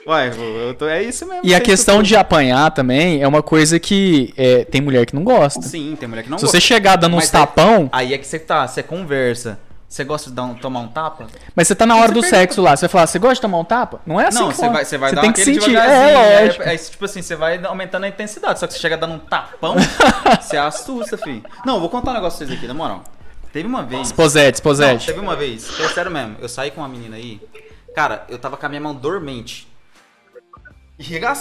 [0.06, 0.32] Ué,
[0.68, 1.42] eu tô, é isso mesmo.
[1.44, 5.24] E a questão de apanhar também é uma coisa que é, tem mulher que não
[5.24, 5.62] gosta.
[5.62, 6.58] Sim, tem mulher que não Se gosta.
[6.58, 7.89] Se você chegar dando uns tapão.
[7.92, 9.60] Aí é que você tá, você conversa.
[9.92, 11.28] Você gosta de um, tomar um tapa?
[11.54, 12.30] Mas você tá na hora do pergunta.
[12.30, 14.00] sexo lá, você vai falar, você gosta de tomar um tapa?
[14.06, 15.76] Não é assim Não, você vai, você vai você dar tem que sentir.
[15.76, 16.64] É, lógico.
[16.64, 18.58] É, é, tipo assim, você vai aumentando a intensidade.
[18.58, 19.76] Só que você chega dando um tapão,
[20.39, 21.44] você assusta, filho.
[21.66, 23.04] Não, vou contar um negócio pra vocês aqui, na moral.
[23.52, 24.08] Teve uma vez.
[24.08, 25.08] Esposete, esposete.
[25.10, 26.38] Não, teve uma vez, é sério mesmo.
[26.39, 27.42] Eu saí com uma menina aí.
[27.94, 29.68] Cara, eu tava com a minha mão dormente.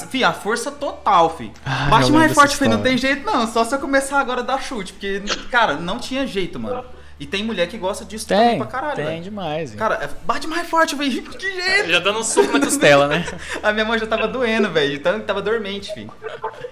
[0.09, 1.53] Fih, a força total, fi.
[1.65, 2.67] Ah, Bate mais forte, fi.
[2.67, 3.47] Não tem jeito, não.
[3.47, 4.93] Só se eu começar agora a dar chute.
[4.93, 5.23] Porque,
[5.53, 6.99] cara, não tinha jeito, mano.
[7.21, 9.23] E tem mulher que gosta disso tem, também pra caralho, Tem véio.
[9.23, 9.75] demais.
[9.75, 11.23] Cara, é, bate mais forte, velho.
[11.39, 11.91] Que jeito.
[11.91, 13.27] Já dando um suco na costela, né?
[13.63, 14.95] a minha mão já tava doendo, velho.
[14.95, 16.11] Então tava dormente, filho.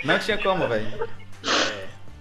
[0.03, 0.87] Não tinha como, velho.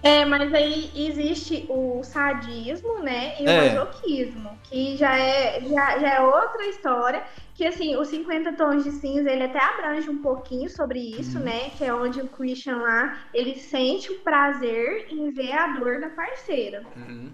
[0.02, 3.34] É, mas aí existe o sadismo, né?
[3.40, 3.74] E o é.
[3.74, 7.22] masoquismo, que já é, já, já é outra história.
[7.54, 11.44] Que assim, os 50 tons de cinza, ele até abrange um pouquinho sobre isso, uhum.
[11.44, 11.70] né?
[11.76, 16.10] Que é onde o Christian lá, ele sente o prazer em ver a dor da
[16.10, 16.82] parceira.
[16.94, 17.32] Uhum.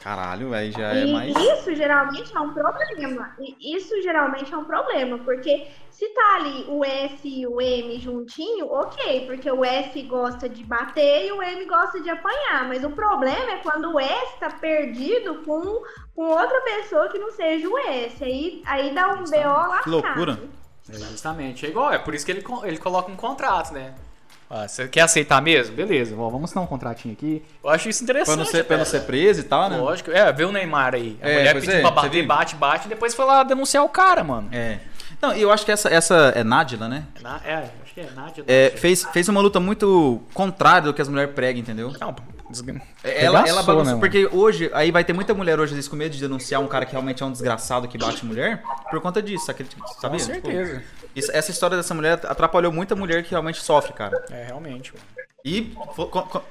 [0.00, 1.36] Caralho, velho, já é mais.
[1.36, 3.36] Isso geralmente é um problema.
[3.60, 8.66] Isso geralmente é um problema, porque se tá ali o S e o M juntinho,
[8.66, 12.68] ok, porque o S gosta de bater e o M gosta de apanhar.
[12.68, 15.82] Mas o problema é quando o S tá perdido com,
[16.14, 18.22] com outra pessoa que não seja o S.
[18.22, 19.82] Aí, aí dá um BO lá.
[19.82, 20.38] Que loucura.
[20.88, 21.66] É justamente.
[21.66, 23.94] É igual, é por isso que ele, ele coloca um contrato, né?
[24.50, 25.76] Ah, você quer aceitar mesmo?
[25.76, 27.44] Beleza, vamos assinar um contratinho aqui.
[27.62, 28.34] Eu acho isso interessante.
[28.34, 29.76] Pra não ser, pra não ser preso e tal, né?
[29.76, 30.10] Lógico.
[30.10, 31.18] É, vê o Neymar aí.
[31.20, 33.88] A é, mulher pediu é, pra bater, bate, bate, e depois foi lá denunciar o
[33.88, 34.48] cara, mano.
[34.50, 34.78] É.
[35.20, 37.04] Não, e eu acho que essa, essa é Nádila, né?
[37.44, 38.46] É, é acho que é Nádila.
[38.48, 41.92] É, fez, fez uma luta muito contrária do que as mulheres pregam, entendeu?
[42.00, 42.14] Não,
[43.04, 46.20] ela, ela bagunça, né, porque hoje, aí vai ter muita mulher hoje com medo de
[46.20, 49.68] denunciar um cara que realmente é um desgraçado que bate mulher por conta disso, sabia?
[50.00, 50.82] Com certeza.
[51.18, 54.24] Isso, essa história dessa mulher atrapalhou muita mulher que realmente sofre, cara.
[54.30, 54.92] É, realmente.
[55.44, 55.72] E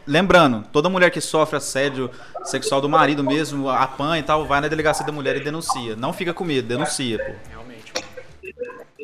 [0.05, 2.09] lembrando, toda mulher que sofre assédio
[2.43, 5.95] sexual do marido mesmo, apanha e tal, vai na delegacia da mulher e denuncia.
[5.95, 7.33] Não fica com medo, denuncia, pô.
[7.49, 7.93] Realmente.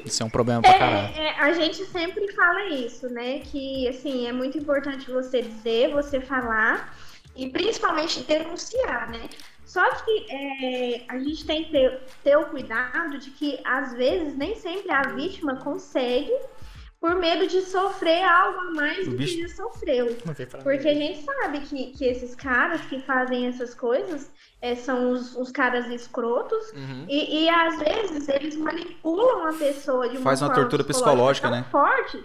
[0.05, 1.15] Isso é um problema pra caralho.
[1.15, 3.39] É, é, a gente sempre fala isso, né?
[3.39, 6.93] Que, assim, é muito importante você dizer, você falar
[7.35, 9.29] e principalmente denunciar, né?
[9.65, 14.35] Só que é, a gente tem que ter, ter o cuidado de que, às vezes,
[14.35, 16.33] nem sempre a vítima consegue
[17.03, 20.15] por medo de sofrer algo a mais do que já sofreu.
[20.63, 25.35] Porque a gente sabe que, que esses caras que fazem essas coisas é, são os,
[25.35, 27.05] os, caras escrotos uhum.
[27.09, 31.65] e, e, às vezes eles manipulam a pessoa de uma Faz uma tortura psicológica, né?
[31.69, 32.23] forte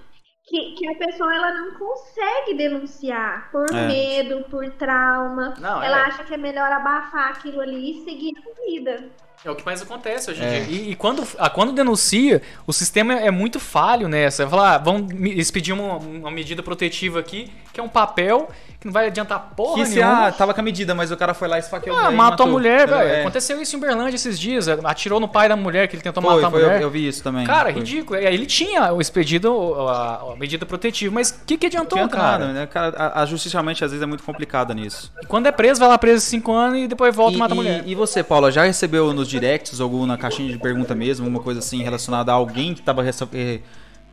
[0.49, 3.87] que, que, a pessoa ela não consegue denunciar por é.
[3.87, 5.55] medo, por trauma.
[5.59, 6.03] Não, ela é.
[6.07, 9.05] acha que é melhor abafar aquilo ali e seguir a vida.
[9.45, 10.61] É o que mais acontece hoje em é.
[10.61, 10.77] dia.
[10.77, 14.49] E, e, quando, a, quando denuncia, o sistema é muito falho nessa.
[14.49, 18.49] Falar, ah, vão expedir uma, uma medida protetiva aqui, que é um papel
[18.81, 20.29] que não vai adiantar porra que nenhuma.
[20.29, 22.47] Ah, tava com a medida, mas o cara foi lá e esfaqueou ah, matou, matou
[22.47, 23.09] a mulher, velho.
[23.09, 23.21] É.
[23.23, 24.69] Aconteceu isso em Uberlândia esses dias.
[24.69, 26.81] Atirou no pai da mulher, que ele tentou foi, matar foi, a mulher.
[26.81, 27.45] Eu, eu, vi isso também.
[27.45, 27.81] Cara, foi.
[27.81, 28.21] ridículo.
[28.21, 32.47] Ele tinha o expedido, a, a medida protetiva, mas o que, que adiantou, não cara?
[32.47, 32.67] Nada, né?
[32.67, 35.13] cara a, a justiça realmente às vezes é muito complicada nisso.
[35.21, 37.55] E quando é preso, vai lá preso cinco anos e depois volta e, e mata
[37.55, 37.83] a mulher.
[37.85, 41.59] E você, Paula, já recebeu nos directs ou na caixinha de pergunta mesmo, alguma coisa
[41.59, 43.59] assim relacionada a alguém que tava eh,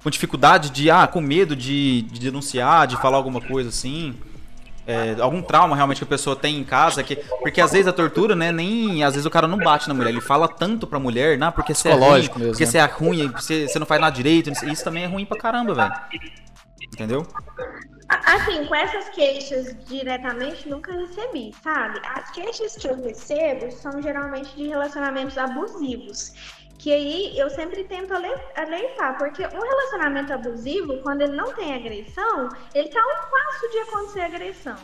[0.04, 4.16] com dificuldade de, ah, com medo de, de denunciar, de falar alguma coisa assim?
[4.88, 7.94] É, algum trauma realmente que a pessoa tem em casa, que, porque às vezes a
[7.94, 11.00] tortura, né, nem, às vezes o cara não bate na mulher, ele fala tanto pra
[11.00, 12.72] mulher, não, porque você é ruim, mesmo, porque né?
[12.72, 15.74] você é ruim, você, você não faz nada direito, isso também é ruim pra caramba,
[15.74, 15.94] velho.
[16.82, 17.26] Entendeu?
[18.08, 22.00] Assim, com essas queixas diretamente, nunca recebi, sabe?
[22.14, 26.34] As queixas que eu recebo são geralmente de relacionamentos abusivos.
[26.78, 32.50] Que aí eu sempre tento alertar, porque um relacionamento abusivo, quando ele não tem agressão,
[32.74, 34.78] ele tá um passo de acontecer agressão.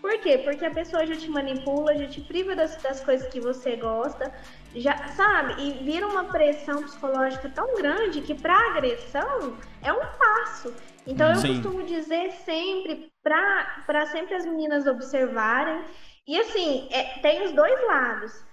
[0.00, 0.38] Por quê?
[0.38, 4.32] Porque a pessoa já te manipula, já te priva das, das coisas que você gosta,
[4.74, 5.60] já sabe?
[5.60, 10.72] E vira uma pressão psicológica tão grande que para agressão é um passo.
[11.06, 11.62] Então eu Sim.
[11.62, 15.84] costumo dizer sempre para sempre as meninas observarem.
[16.26, 18.45] E assim, é, tem os dois lados.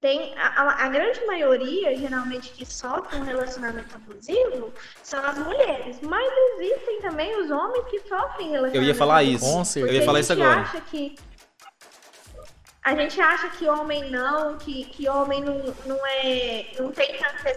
[0.00, 4.72] Tem a, a, grande maioria, geralmente, que sofre um relacionamento abusivo
[5.02, 6.00] são as mulheres.
[6.02, 9.62] Mas existem também os homens que sofrem relacionamento Eu ia falar isso.
[9.76, 10.60] Eu ia falar isso agora.
[10.60, 11.16] Acha que,
[12.88, 17.52] a gente acha que homem não, que, que homem não, não, é, não tem tanta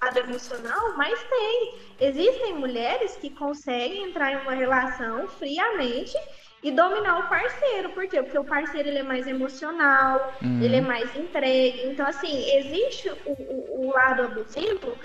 [0.00, 1.74] lado emocional, mas tem.
[2.00, 6.16] Existem mulheres que conseguem entrar em uma relação friamente
[6.64, 7.90] e dominar o parceiro.
[7.90, 8.22] Por quê?
[8.22, 10.62] Porque o parceiro ele é mais emocional, uhum.
[10.62, 11.82] ele é mais entregue.
[11.84, 14.96] Então, assim, existe o, o, o lado abusivo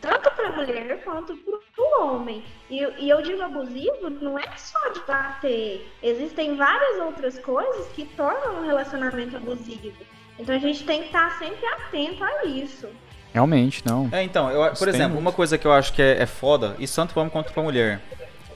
[0.00, 2.42] tanto para a mulher quanto para o homem.
[2.70, 5.86] E, e, eu digo abusivo não é só de bater.
[6.02, 9.92] Existem várias outras coisas que tornam um relacionamento abusivo.
[10.38, 12.88] Então a gente tem que estar sempre atento a isso.
[13.32, 14.08] Realmente, não.
[14.10, 16.88] É, então, eu, por exemplo, uma coisa que eu acho que é, é foda, e
[16.88, 18.00] tanto para homem quanto para mulher.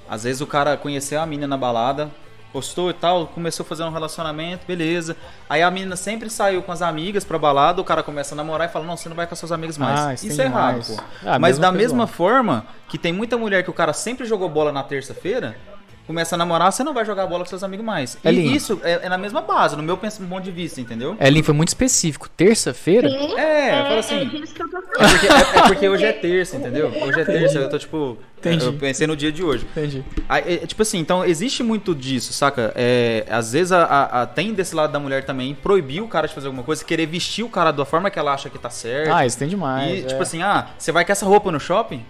[0.08, 2.10] Às vezes o cara conheceu a menina na balada,
[2.54, 5.16] postou e tal, começou a fazer um relacionamento, beleza.
[5.50, 8.68] Aí a menina sempre saiu com as amigas pra balada, o cara começa a namorar
[8.68, 9.98] e fala, não, você não vai com as suas amigas mais.
[9.98, 11.02] Ah, isso, isso é errado, pô.
[11.26, 14.70] Ah, Mas da mesma forma que tem muita mulher que o cara sempre jogou bola
[14.70, 15.56] na terça-feira,
[16.06, 18.18] começa a namorar, você não vai jogar bola com seus amigos mais.
[18.24, 21.16] É e isso é, é, na mesma base, no meu ponto de vista, entendeu?
[21.20, 22.28] Elin foi muito específico.
[22.28, 23.08] Terça-feira?
[23.08, 24.14] É, é, fala assim.
[24.14, 26.88] É, é, porque, é, é, porque, hoje é terça, entendeu?
[26.88, 28.18] Hoje é terça, eu tô tipo.
[28.38, 28.66] Entendi.
[28.66, 29.66] Eu pensei no dia de hoje.
[29.70, 30.04] Entendi.
[30.28, 32.72] Aí, é, tipo assim, então existe muito disso, saca?
[32.76, 36.28] É, às vezes a, a, a, tem desse lado da mulher também proibir o cara
[36.28, 38.68] de fazer alguma coisa, querer vestir o cara da forma que ela acha que tá
[38.68, 39.10] certo.
[39.10, 40.00] Ah, isso tem demais.
[40.00, 42.04] E, tipo assim, ah, você vai com essa roupa no shopping?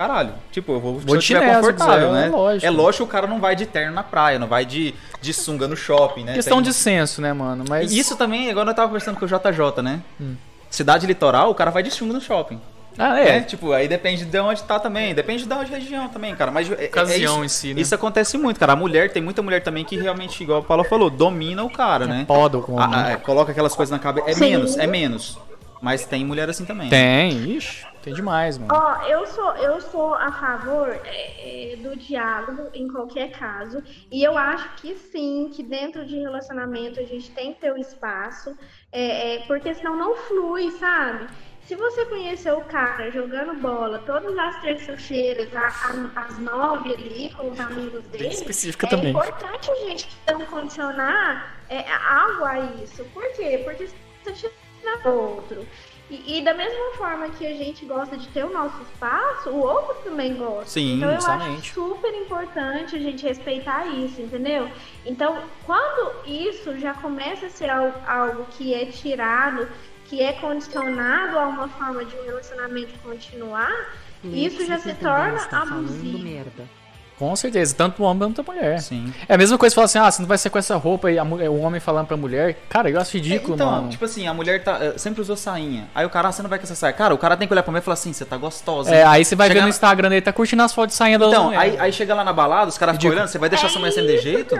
[0.00, 0.32] Caralho.
[0.50, 2.26] Tipo, eu vou, vou te confortável, né?
[2.26, 2.66] É lógico.
[2.66, 5.34] é lógico que o cara não vai de terno na praia, não vai de, de
[5.34, 6.32] sunga no shopping, né?
[6.32, 6.70] Questão Tem...
[6.70, 7.64] de senso, né, mano?
[7.68, 7.92] Mas...
[7.92, 10.00] Isso também, agora eu tava conversando com o JJ, né?
[10.18, 10.36] Hum.
[10.70, 12.58] Cidade litoral, o cara vai de sunga no shopping.
[12.98, 13.36] Ah, é.
[13.36, 13.40] é.
[13.42, 15.14] Tipo, aí depende de onde tá também.
[15.14, 16.50] Depende de onde região também, cara.
[16.50, 17.80] Mas é, Ocasião é isso, em si, né?
[17.82, 18.72] Isso acontece muito, cara.
[18.72, 22.06] A mulher, tem muita mulher também que realmente, igual o Paulo falou, domina o cara,
[22.06, 22.24] né?
[22.26, 24.30] Poda o ah, é, Coloca aquelas coisas na cabeça.
[24.30, 24.40] É Sim.
[24.40, 25.38] menos, é menos.
[25.80, 26.90] Mas tem mulher assim também.
[26.90, 27.86] Tem, ixi.
[28.02, 28.72] Tem demais, mano.
[28.74, 33.82] Ó, eu sou, eu sou a favor é, é, do diálogo em qualquer caso.
[34.10, 37.74] E eu acho que sim, que dentro de relacionamento a gente tem que ter o
[37.74, 38.56] um espaço.
[38.90, 41.26] É, é, porque senão não flui, sabe?
[41.66, 47.60] Se você conheceu o cara jogando bola todas as terças-feiras, às nove ali, com os
[47.60, 49.10] amigos dele, específica é também.
[49.10, 53.04] importante a gente não condicionar é, algo a isso.
[53.14, 53.60] Por quê?
[53.64, 53.88] Porque
[54.24, 54.50] você
[54.80, 55.66] tira outro.
[56.10, 59.60] E, e, da mesma forma que a gente gosta de ter o nosso espaço, o
[59.60, 60.68] outro também gosta.
[60.68, 61.70] Sim, então eu somente.
[61.70, 64.68] acho super importante a gente respeitar isso, entendeu?
[65.06, 69.68] Então, quando isso já começa a ser algo, algo que é tirado,
[70.06, 76.18] que é condicionado a uma forma de um relacionamento continuar, isso já se torna abusivo.
[76.18, 76.79] Merda.
[77.20, 78.80] Com certeza, tanto o homem quanto a mulher.
[78.80, 79.12] Sim.
[79.28, 81.10] É a mesma coisa que falar assim, ah, você não vai ser com essa roupa
[81.10, 82.56] e a, o homem falando pra mulher.
[82.66, 83.88] Cara, eu acho ridículo, é, então, mano.
[83.90, 85.86] tipo assim, a mulher tá, eh, sempre usou sainha.
[85.94, 86.94] Aí o cara, ah, você não vai com essa saia.
[86.94, 88.94] Cara, o cara tem que olhar pra mim e falar assim, você tá gostosa.
[88.94, 91.28] É, aí você vai ver no Instagram dele, tá curtindo as fotos de sainha da
[91.28, 93.68] Então, aí, aí chega lá na balada, os caras ficam olhando, você vai deixar é
[93.68, 94.58] sua mulher ser de jeito?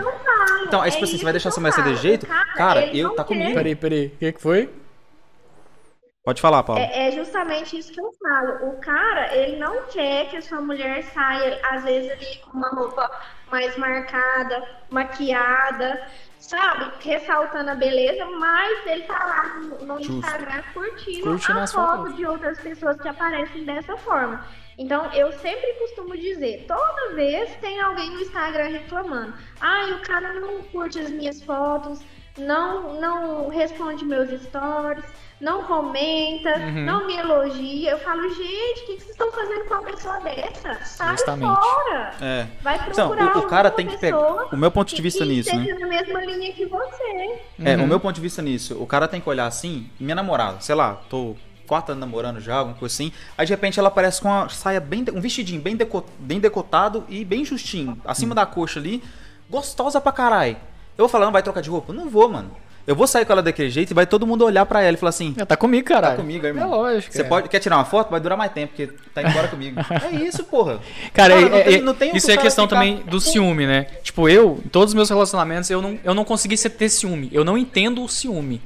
[0.67, 2.27] Então, aí tipo assim, você vai deixar sua mulher ser de jeito?
[2.55, 3.55] Cara, eu, tá comigo.
[3.55, 4.69] Peraí, peraí, o que que foi?
[6.23, 6.79] Pode falar, Paulo.
[6.79, 8.69] É, é, justamente isso que eu falo.
[8.69, 12.69] O cara, ele não quer que a sua mulher saia, às vezes, ali com uma
[12.69, 13.09] roupa
[13.51, 16.07] mais marcada, maquiada,
[16.37, 16.91] sabe?
[17.03, 22.59] Ressaltando a beleza, mas ele tá lá no, Instagram curtindo, curtindo a foto de outras
[22.59, 24.45] pessoas que aparecem dessa forma.
[24.77, 29.33] Então, eu sempre costumo dizer, toda vez tem alguém no Instagram reclamando.
[29.59, 31.99] Ai, o cara não curte as minhas fotos,
[32.37, 35.03] não, não responde meus stories
[35.41, 36.85] não comenta, uhum.
[36.85, 37.91] não me elogia.
[37.91, 40.85] Eu falo, gente, o que, vocês estão fazendo com uma pessoa dessa?
[40.85, 41.55] Sai Justamente.
[41.55, 42.13] fora.
[42.21, 42.47] É.
[42.61, 44.19] Vai procurar então, o, o cara tem que pegar.
[44.53, 45.73] O meu ponto de vista que, nisso, que né?
[45.73, 47.41] na mesma linha que você.
[47.59, 47.85] É, uhum.
[47.85, 50.75] o meu ponto de vista nisso, o cara tem que olhar assim, minha namorada, sei
[50.75, 51.35] lá, tô
[51.65, 53.11] quatro anos namorando já, alguma coisa assim.
[53.35, 57.03] Aí de repente ela aparece com uma saia bem, um vestidinho bem, deco, bem decotado
[57.09, 58.35] e bem justinho, acima uhum.
[58.35, 59.03] da coxa ali
[59.49, 60.55] gostosa pra caralho.
[60.97, 61.91] Eu vou falar, não vai trocar de roupa?
[61.91, 62.51] Não vou, mano.
[62.87, 64.99] Eu vou sair com ela daquele jeito e vai todo mundo olhar pra ela e
[64.99, 65.33] falar assim.
[65.33, 66.11] Tá comigo, cara.
[66.11, 66.63] Tá comigo, irmão.
[66.63, 67.13] É lógico.
[67.13, 67.23] Você é.
[67.23, 68.09] pode, quer tirar uma foto?
[68.09, 69.79] Vai durar mais tempo, porque tá embora comigo.
[70.11, 70.79] É isso, porra.
[71.13, 73.65] Cara, Cara, é- não é- tem- não tem isso é questão ficar- também do ciúme,
[73.67, 73.87] né?
[74.03, 77.29] Tipo, eu, em todos os meus relacionamentos, eu não, eu não consegui ser- ter ciúme.
[77.31, 78.61] Eu não entendo o ciúme.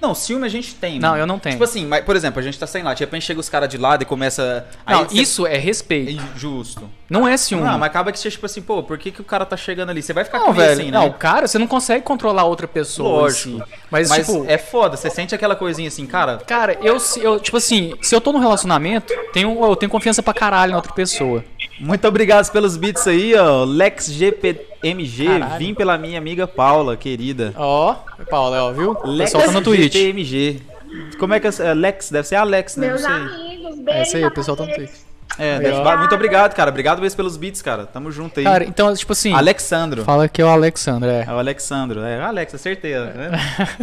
[0.00, 0.98] Não, ciúme a gente tem.
[0.98, 1.22] Não, mano.
[1.22, 1.54] eu não tenho.
[1.54, 3.68] Tipo assim, mas, por exemplo, a gente tá sem lá, de repente chega os caras
[3.68, 4.66] de lado e começa.
[4.86, 6.22] Não, isso é É respeito.
[6.34, 6.88] injusto.
[7.08, 7.64] Não é ciúme.
[7.64, 9.90] Não, mas acaba que você, tipo assim, pô, por que, que o cara tá chegando
[9.90, 10.00] ali?
[10.02, 10.72] Você vai ficar Não, com velho.
[10.72, 10.98] assim, né?
[10.98, 13.08] Não, cara, você não consegue controlar outra pessoa.
[13.08, 13.58] em Lógico.
[13.58, 13.64] si.
[13.90, 16.38] Mas, Mas tipo, é foda, você sente aquela coisinha assim, cara.
[16.46, 20.32] cara, eu, eu, tipo assim, se eu tô num relacionamento, tenho, eu tenho confiança pra
[20.32, 21.44] caralho na outra pessoa.
[21.80, 23.64] Muito obrigado pelos beats aí, ó.
[23.64, 24.12] Lex
[24.82, 25.58] GPMG, Caralho.
[25.58, 27.52] vim pela minha amiga Paula, querida.
[27.56, 27.94] Ó,
[28.30, 28.96] Paulo, ó, viu?
[29.04, 29.92] Lex pessoal tá no Twitch.
[29.92, 30.60] GPMG.
[31.18, 31.50] Como é que é?
[31.60, 32.10] é Lex?
[32.10, 32.88] Deve ser Alex, né?
[32.88, 33.18] Meus Não sei.
[33.18, 34.02] amigos, É beijo.
[34.02, 34.90] isso aí, o pessoal tá no Twitch.
[35.38, 36.70] É, muito obrigado, cara.
[36.70, 37.86] Obrigado mesmo pelos beats, cara.
[37.86, 38.44] Tamo junto aí.
[38.44, 40.02] Cara, então, tipo assim, Alexandro.
[40.02, 41.24] fala que é o Alexandre, é.
[41.28, 42.00] É o Alexandro.
[42.02, 42.98] É, Alex, acertei.
[42.98, 43.30] ó, Né?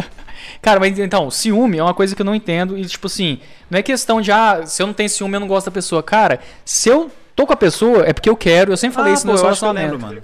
[0.61, 2.77] Cara, mas então, ciúme é uma coisa que eu não entendo.
[2.77, 3.39] E, tipo assim,
[3.71, 6.03] não é questão de, ah, se eu não tenho ciúme, eu não gosto da pessoa.
[6.03, 8.71] Cara, se eu tô com a pessoa, é porque eu quero.
[8.73, 9.91] Eu sempre falei isso pô, no eu que eu relacionamento.
[9.93, 10.21] lembro, mano.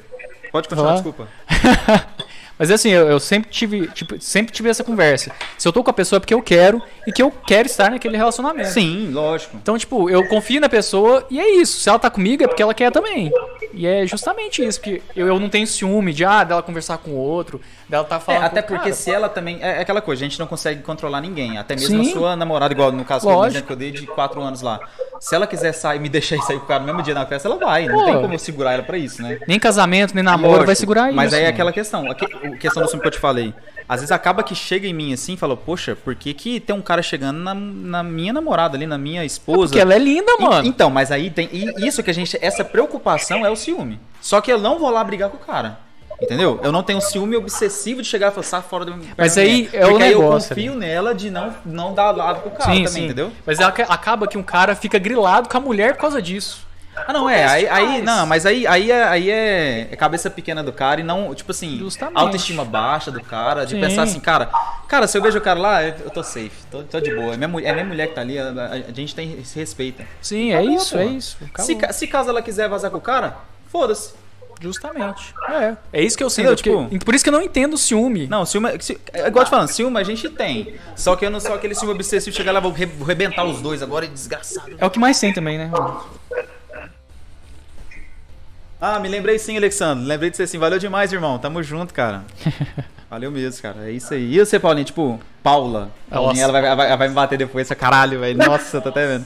[0.53, 1.27] Pode continuar, desculpa.
[2.59, 5.31] Mas assim, eu, eu sempre tive, tipo, sempre tive essa conversa.
[5.57, 7.89] Se eu tô com a pessoa é porque eu quero e que eu quero estar
[7.89, 8.69] naquele relacionamento.
[8.69, 9.57] Sim, lógico.
[9.57, 11.79] Então, tipo, eu confio na pessoa e é isso.
[11.79, 13.31] Se ela tá comigo é porque ela quer também.
[13.73, 17.09] E é justamente isso, porque eu, eu não tenho ciúme de, ah, dela conversar com
[17.09, 17.59] o outro,
[17.89, 19.01] dela tá É, falando até com o porque cara.
[19.01, 19.59] se ela também.
[19.61, 21.57] É aquela coisa, a gente não consegue controlar ninguém.
[21.57, 22.09] Até mesmo Sim.
[22.09, 23.67] a sua namorada, igual no caso Lógico.
[23.67, 24.79] que eu dei de 4 anos lá.
[25.19, 27.25] Se ela quiser sair, me deixar ir sair com o cara no mesmo dia na
[27.25, 27.87] festa, ela vai.
[27.87, 28.05] Não Pô.
[28.05, 29.39] tem como eu segurar ela pra isso, né?
[29.47, 31.15] Nem casamento, nem namoro Lógico, vai segurar isso.
[31.15, 33.53] Mas aí é aquela questão, a que- a questão do filme que eu te falei.
[33.87, 36.73] Às vezes acaba que chega em mim assim e fala, poxa, por que, que tem
[36.73, 39.67] um cara chegando na, na minha namorada ali, na minha esposa?
[39.67, 40.65] Porque ela é linda, E- mano.
[40.67, 41.49] Então, mas aí tem.
[41.51, 42.37] e isso que a gente.
[42.41, 43.99] Essa preocupação é o ciúme.
[44.21, 45.79] Só que eu não vou lá brigar com o cara.
[46.23, 46.59] Entendeu?
[46.63, 49.69] Eu não tenho ciúme obsessivo de chegar e falar, sai fora do Mas perto aí
[49.69, 49.69] minha.
[49.73, 52.63] é o Porque aí eu negócio confio nela de não, não dar lado pro cara
[52.71, 53.05] sim, também, sim.
[53.05, 53.31] entendeu?
[53.45, 56.65] Mas ela- acaba que um cara fica grilado com a mulher por causa disso.
[56.95, 57.43] Ah, não, é.
[57.45, 61.03] Aí, aí não, mas aí, aí, é, aí é, é cabeça pequena do cara e
[61.03, 62.19] não, tipo assim, Justamente.
[62.19, 63.81] autoestima baixa do cara, de Sim.
[63.81, 64.45] pensar assim, cara,
[64.87, 67.33] cara, se eu vejo o cara lá, eu tô safe, tô, tô de boa.
[67.33, 69.57] É minha, mulher- é minha mulher que tá ali, a, a- a gente tem, se
[69.57, 70.05] respeita.
[70.21, 71.01] Sim, é Acabou, isso, pô.
[71.01, 71.37] é isso.
[71.57, 73.37] Se, se caso ela quiser vazar com o cara,
[73.69, 74.13] foda-se.
[74.63, 75.35] Justamente.
[75.49, 75.75] É.
[75.91, 76.53] É isso que eu sinto.
[76.53, 76.87] Entendeu?
[76.87, 78.27] Tipo- por isso que eu não entendo o ciúme.
[78.27, 80.75] Não, ciúme, ci- é igual eu te falando, ciúme a gente tem.
[80.95, 83.61] Só que eu não sou aquele ciúme obsessivo, chegar lá, vou re- vou rebentar os
[83.61, 84.71] dois agora, desgraçado.
[84.77, 85.69] É o que mais tem também, né?
[88.79, 90.05] Ah, me lembrei sim, Alexandre.
[90.05, 90.57] Lembrei de você sim.
[90.57, 91.39] Valeu demais, irmão.
[91.39, 92.23] Tamo junto, cara.
[93.09, 93.87] Valeu mesmo, cara.
[93.87, 94.35] É isso aí.
[94.35, 94.85] E você, Paulinho?
[94.85, 95.91] Tipo, Paula.
[96.09, 97.67] Paulinha, ela vai, vai- ela vai me bater depois.
[97.67, 98.37] Essa caralho, velho.
[98.37, 99.25] Nossa, tô até vendo.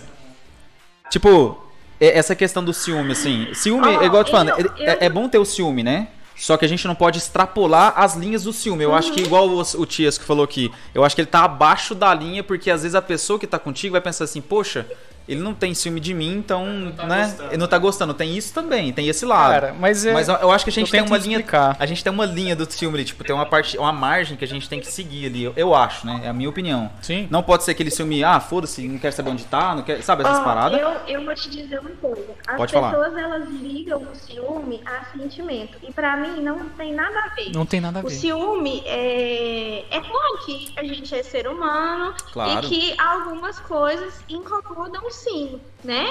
[1.09, 1.57] Tipo,
[1.99, 3.47] essa questão do ciúme, assim.
[3.53, 6.09] Ciúme, Ó, igual eu te falando, eu- é, é- é bom ter o ciúme, né?
[6.35, 8.83] Só que a gente não pode extrapolar as linhas do ciúme.
[8.83, 11.43] Eu acho que, igual o, o Tias que falou aqui, eu acho que ele tá
[11.43, 14.85] abaixo da linha, porque às vezes a pessoa que tá contigo vai pensar assim, poxa,
[15.27, 16.65] ele não tem ciúme de mim, então,
[17.07, 17.35] né?
[17.49, 18.13] Ele não tá gostando.
[18.13, 19.51] Tem isso também, tem esse lado.
[19.51, 20.13] Cara, mas é.
[20.13, 21.37] Mas eu- acho que a gente tem uma linha.
[21.37, 21.75] explicar.
[21.79, 24.43] A gente tem uma linha do filme ali, tipo, tem uma parte, uma margem que
[24.45, 25.43] a gente tem que seguir ali.
[25.43, 26.21] Eu, eu acho, né?
[26.23, 26.89] É a minha opinião.
[27.01, 27.27] Sim.
[27.29, 30.01] Não pode ser aquele filme, ah, foda-se, não quer saber onde tá, não quer.
[30.01, 30.79] Sabe essas Ó, paradas?
[30.79, 32.25] Eu, eu vou te dizer uma coisa.
[32.47, 32.91] As Pode falar.
[32.91, 35.77] pessoas elas ligam o ciúme a sentimento.
[35.83, 37.51] E pra mim não tem nada a ver.
[37.53, 38.15] Não tem nada a O ver.
[38.15, 42.65] ciúme é, é claro que a gente é ser humano Claro.
[42.65, 46.05] e que algumas coisas incomodam sim, né?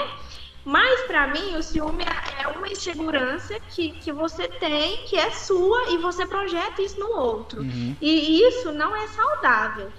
[0.65, 5.31] Mas pra mim o ciúme é é uma insegurança que, que você tem, que é
[5.31, 7.61] sua e você projeta isso no outro.
[7.61, 7.95] Uhum.
[8.01, 9.89] E isso não é saudável.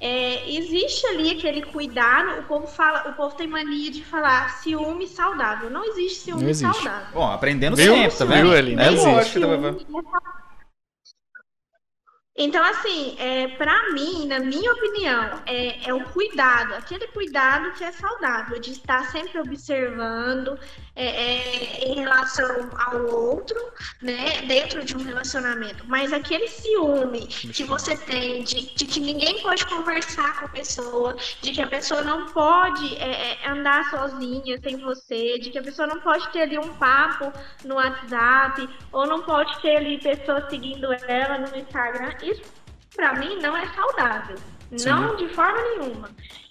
[0.00, 5.06] É, existe ali aquele cuidado, o povo fala, o povo tem mania de falar ciúme
[5.06, 5.70] saudável.
[5.70, 6.74] Não existe ciúme Não existe.
[6.74, 7.06] saudável.
[7.14, 7.94] Bom, aprendendo Viu?
[7.94, 8.54] sempre, tá Viu vendo?
[8.54, 9.38] ali, É não existe.
[9.38, 9.40] lógico.
[9.40, 9.72] tá?
[9.78, 10.43] Ciúme é saudável.
[12.36, 17.84] Então, assim, é, para mim, na minha opinião, é, é o cuidado, aquele cuidado que
[17.84, 20.58] é saudável, de estar sempre observando
[20.96, 23.56] é, é, em relação ao outro,
[24.02, 25.84] né, dentro de um relacionamento.
[25.86, 31.16] Mas aquele ciúme que você tem de, de que ninguém pode conversar com a pessoa,
[31.40, 35.62] de que a pessoa não pode é, é, andar sozinha sem você, de que a
[35.62, 37.32] pessoa não pode ter ali um papo
[37.64, 42.42] no WhatsApp, ou não pode ter ali pessoas seguindo ela no Instagram, isso
[42.94, 44.36] pra mim não é saudável.
[44.84, 46.10] Não de forma nenhuma.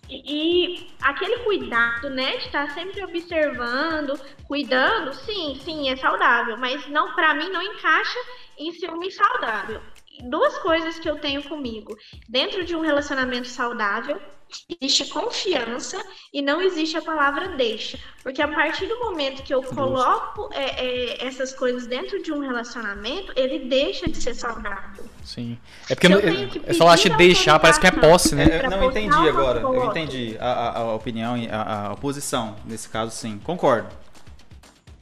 [0.09, 6.87] E, e aquele cuidado, né, de estar sempre observando, cuidando, sim, sim, é saudável, mas
[6.87, 8.19] não para mim não encaixa
[8.57, 9.81] em ciúme saudável.
[10.29, 11.97] duas coisas que eu tenho comigo.
[12.29, 14.21] Dentro de um relacionamento saudável,
[14.69, 16.01] existe confiança
[16.31, 17.97] e não existe a palavra deixa.
[18.21, 22.39] Porque a partir do momento que eu coloco é, é, essas coisas dentro de um
[22.39, 25.05] relacionamento, ele deixa de ser saudável.
[25.23, 25.57] Sim.
[25.89, 28.43] É porque eu, eu, eu só acho deixar, parece que é posse, né?
[28.43, 29.61] É, não, entendi agora.
[29.61, 32.55] Eu entendi a, a, a opinião, a, a posição.
[32.65, 33.39] Nesse caso, sim.
[33.43, 33.87] Concordo.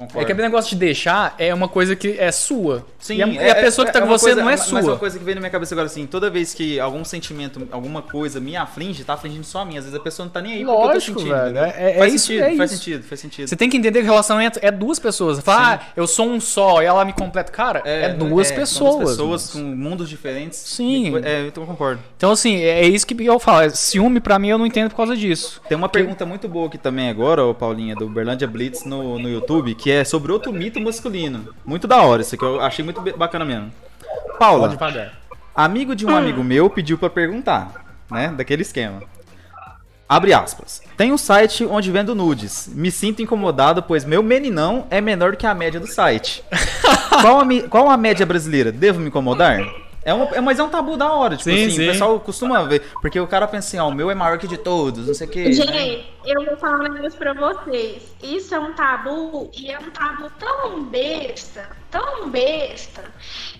[0.01, 0.19] Concordo.
[0.19, 2.83] É que aquele negócio de deixar é uma coisa que é sua.
[2.97, 4.57] Sim, e a, é, e a pessoa que tá é com você coisa, não é
[4.57, 4.73] sua.
[4.73, 7.67] Mas uma coisa que vem na minha cabeça agora, assim, toda vez que algum sentimento,
[7.71, 9.77] alguma coisa me aflige, tá afligindo só a mim.
[9.77, 11.53] Às vezes a pessoa não tá nem aí Lógico, porque eu tô sentindo.
[11.53, 12.83] Velho, é, é, faz isso, sentido, é faz isso.
[12.83, 13.47] sentido, faz sentido.
[13.47, 15.39] Você tem que entender que o relacionamento é duas pessoas.
[15.39, 17.51] Fala, ah, eu sou um só e ela me completa.
[17.51, 18.95] Cara, é, duas pessoas.
[18.95, 20.57] Duas pessoas com mundos diferentes.
[20.57, 21.15] Sim.
[21.23, 22.01] É, então eu concordo.
[22.17, 23.69] Então, assim, é isso que eu falo.
[23.69, 25.61] Ciúme, pra mim, eu não entendo por causa disso.
[25.69, 29.29] Tem uma pergunta muito boa aqui também agora, ô Paulinha, do Berlândia Blitz no, no
[29.29, 31.53] YouTube, que é sobre outro mito masculino.
[31.65, 33.71] Muito da hora, isso aqui eu achei muito bacana mesmo.
[34.39, 34.75] Paula,
[35.55, 38.29] amigo de um amigo meu pediu para perguntar, né?
[38.29, 39.03] Daquele esquema.
[40.11, 40.81] Abre aspas.
[40.97, 42.69] Tem um site onde vendo nudes.
[42.73, 46.43] Me sinto incomodado, pois meu meninão é menor que a média do site.
[47.21, 48.73] qual, a, qual a média brasileira?
[48.73, 49.65] Devo me incomodar?
[50.03, 51.87] É uma, é, mas é um tabu da hora, tipo sim, assim, sim.
[51.87, 54.47] o pessoal costuma ver, porque o cara pensa assim, ó, o meu é maior que
[54.47, 55.51] de todos, não sei o que.
[55.51, 56.03] Gente, né?
[56.25, 58.15] eu vou falar um negócio pra vocês.
[58.23, 63.03] Isso é um tabu e é um tabu tão besta, tão besta.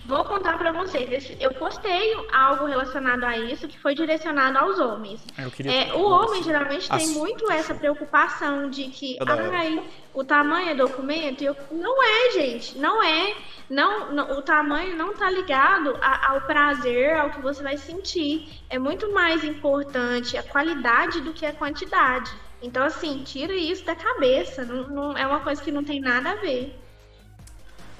[0.04, 1.32] Vou contar pra vocês.
[1.38, 5.20] Eu postei algo relacionado a isso que foi direcionado aos homens.
[5.64, 9.80] É, o homem geralmente tem muito essa preocupação de que, ai,
[10.12, 11.42] o tamanho é documento.
[11.42, 13.34] Eu, não é, gente, não é.
[13.72, 18.46] Não, não, o tamanho não está ligado a, ao prazer, ao que você vai sentir.
[18.68, 22.30] É muito mais importante a qualidade do que a quantidade.
[22.62, 24.62] Então, assim, tira isso da cabeça.
[24.66, 26.78] Não, não, é uma coisa que não tem nada a ver.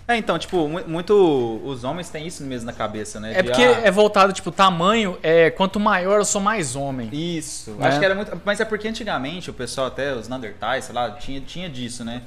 [0.06, 1.62] É, então, tipo, muito.
[1.64, 3.32] Os homens têm isso mesmo na cabeça, né?
[3.38, 7.08] É porque ah, é voltado, tipo, tamanho, é quanto maior eu sou mais homem.
[7.10, 7.70] Isso.
[7.70, 7.88] Né?
[7.88, 8.38] Acho que era muito.
[8.44, 12.20] Mas é porque antigamente o pessoal, até os Neandertais, sei lá, tinha, tinha disso, né?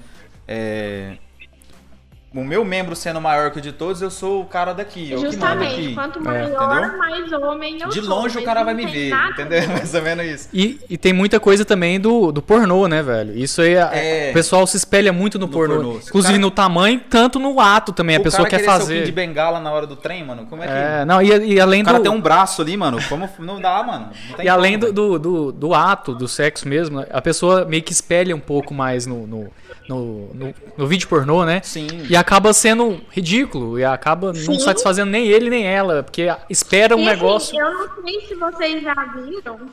[0.48, 1.18] É,
[2.36, 5.16] o meu membro sendo maior que o de todos, eu sou o cara daqui.
[5.18, 9.10] Justamente, quanto maior, é, mais homem eu De longe sou, o cara vai me ver,
[9.10, 9.42] nada.
[9.42, 9.68] entendeu?
[9.72, 10.50] Mais ou menos isso.
[10.54, 13.38] E, e tem muita coisa também do, do pornô, né, velho?
[13.38, 15.76] Isso aí, é, o pessoal se espelha muito no, no pornô.
[15.76, 15.98] pornô.
[15.98, 18.18] Inclusive cara, no tamanho, tanto no ato também.
[18.18, 19.06] A pessoa quer fazer.
[19.06, 20.74] de bengala na hora do trem, mano, como é que.
[20.74, 23.82] É, não, e, e além o cara tem um braço ali, mano, como não dá,
[23.82, 24.10] mano.
[24.44, 28.36] e além do, do, do, do, ato, do sexo mesmo, a pessoa meio que espelha
[28.36, 29.52] um pouco mais no, no
[29.88, 31.62] no, no, no, vídeo pornô, né?
[31.64, 31.88] Sim.
[32.10, 34.48] E acaba sendo ridículo e acaba Sim.
[34.48, 37.60] não satisfazendo nem ele nem ela, porque espera um e, assim, negócio.
[37.60, 39.70] eu não sei se vocês já viram,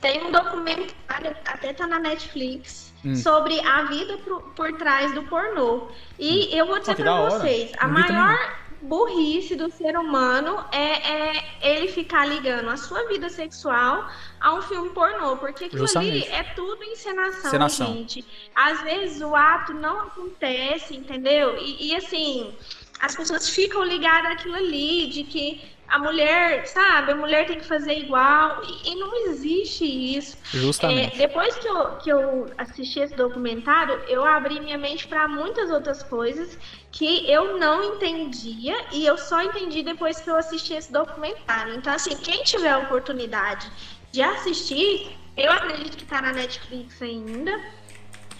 [0.00, 3.14] tem um documentário, até tá na Netflix, hum.
[3.14, 5.88] sobre a vida por, por, trás do pornô.
[6.18, 6.56] E hum.
[6.56, 11.88] eu vou dizer oh, pra vocês, a maior burrice do ser humano é, é, ele
[11.88, 14.08] ficar ligando a sua vida sexual
[14.40, 16.26] a um filme pornô, porque aquilo Justamente.
[16.28, 18.24] ali é tudo encenação, encenação, gente.
[18.54, 21.56] Às vezes o ato não acontece, entendeu?
[21.58, 22.52] E, e assim,
[23.00, 25.60] as pessoas ficam ligadas àquilo ali, de que
[25.92, 30.38] a mulher, sabe, a mulher tem que fazer igual, e, e não existe isso.
[30.44, 31.16] Justamente.
[31.16, 35.70] É, depois que eu, que eu assisti esse documentário, eu abri minha mente para muitas
[35.70, 36.58] outras coisas
[36.90, 41.74] que eu não entendia, e eu só entendi depois que eu assisti esse documentário.
[41.74, 43.70] Então, assim, quem tiver a oportunidade
[44.10, 47.52] de assistir, eu acredito que está na Netflix ainda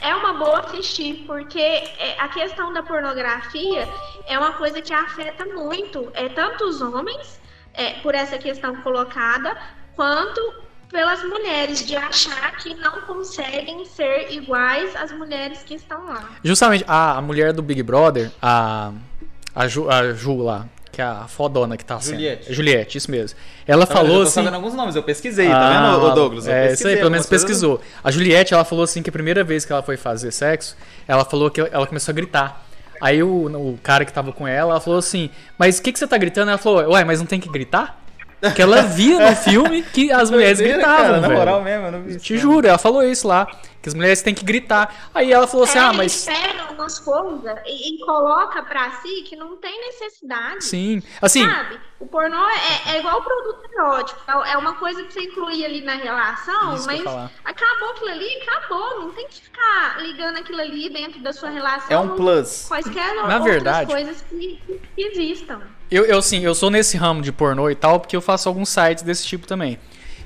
[0.00, 3.88] é uma boa assistir, porque é, a questão da pornografia
[4.26, 7.40] é uma coisa que afeta muito é, tanto os homens
[7.74, 9.56] é, por essa questão colocada,
[9.94, 10.40] quanto
[10.90, 16.30] pelas mulheres, de achar que não conseguem ser iguais às mulheres que estão lá.
[16.44, 18.92] Justamente, a, a mulher do Big Brother, a,
[19.55, 22.44] a, Ju, a Ju lá, que é a fodona que tá Juliette.
[22.44, 22.55] sendo.
[22.55, 23.38] Juliette, isso mesmo.
[23.66, 24.32] Ela tá falou eu tô assim.
[24.32, 26.47] sabendo alguns nomes, eu pesquisei, ah, tá vendo, Douglas?
[26.47, 27.80] Eu é, isso aí, pelo menos pesquisou.
[28.05, 30.76] A Juliette, ela falou assim que a primeira vez que ela foi fazer sexo,
[31.09, 32.66] ela falou que ela começou a gritar.
[33.02, 35.98] Aí o, o cara que tava com ela, ela falou assim: Mas o que, que
[35.98, 36.50] você tá gritando?
[36.50, 38.00] Ela falou: Ué, mas não tem que gritar?
[38.43, 41.23] Porque ela via no filme que as mulheres gritavam, cara, velho.
[41.23, 43.47] Na moral mesmo, eu não vi Te juro, ela falou isso lá.
[43.81, 45.10] Que as mulheres têm que gritar.
[45.14, 46.24] Aí ela falou assim: é, ah, mas.
[46.24, 50.64] Pega umas coisas e, e, coloca pra si que não tem necessidade.
[50.64, 51.02] Sim.
[51.20, 51.44] Assim.
[51.44, 51.81] Sabe?
[51.98, 54.20] O pornô é, é igual o produto erótico.
[54.28, 57.05] É, é uma coisa que você inclui ali na relação, mas
[57.44, 59.01] acabou aquilo ali, acabou.
[59.01, 61.90] Não tem que ficar ligando aquilo ali dentro da sua relação.
[61.90, 62.66] É um plus.
[62.69, 64.60] Quaisquer na outras verdade, coisas que,
[64.94, 65.60] que existam.
[65.93, 68.70] Eu, eu, sim, eu sou nesse ramo de pornô e tal, porque eu faço alguns
[68.70, 69.78] sites desse tipo também.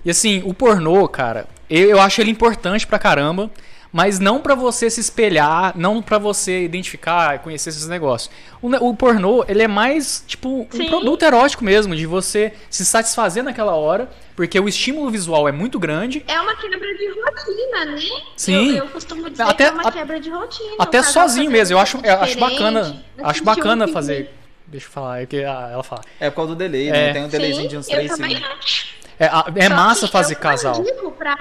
[0.04, 3.50] E assim, o pornô, cara, eu, eu acho ele importante pra caramba,
[3.92, 8.30] mas não para você se espelhar, não para você identificar, conhecer esses negócios.
[8.62, 10.86] O, o, pornô, ele é mais tipo um Sim.
[10.86, 15.80] produto erótico mesmo, de você se satisfazer naquela hora, porque o estímulo visual é muito
[15.80, 16.24] grande.
[16.28, 18.00] É uma quebra de rotina, né?
[18.36, 18.68] Sim.
[18.76, 20.76] Eu, eu costumo dizer até, que é uma quebra de rotina.
[20.78, 24.30] Até sozinho mesmo, eu acho, eu acho bacana, acho bacana fazer.
[24.66, 26.02] Deixa eu falar, é que ela fala.
[26.18, 26.98] É por causa do delay, né?
[26.98, 27.06] é.
[27.06, 27.12] né?
[27.12, 28.96] Tem um delayzinho Sim, de uns 3 segundos.
[29.18, 30.84] É, é massa fazer casal.
[30.84, 31.36] Eu pra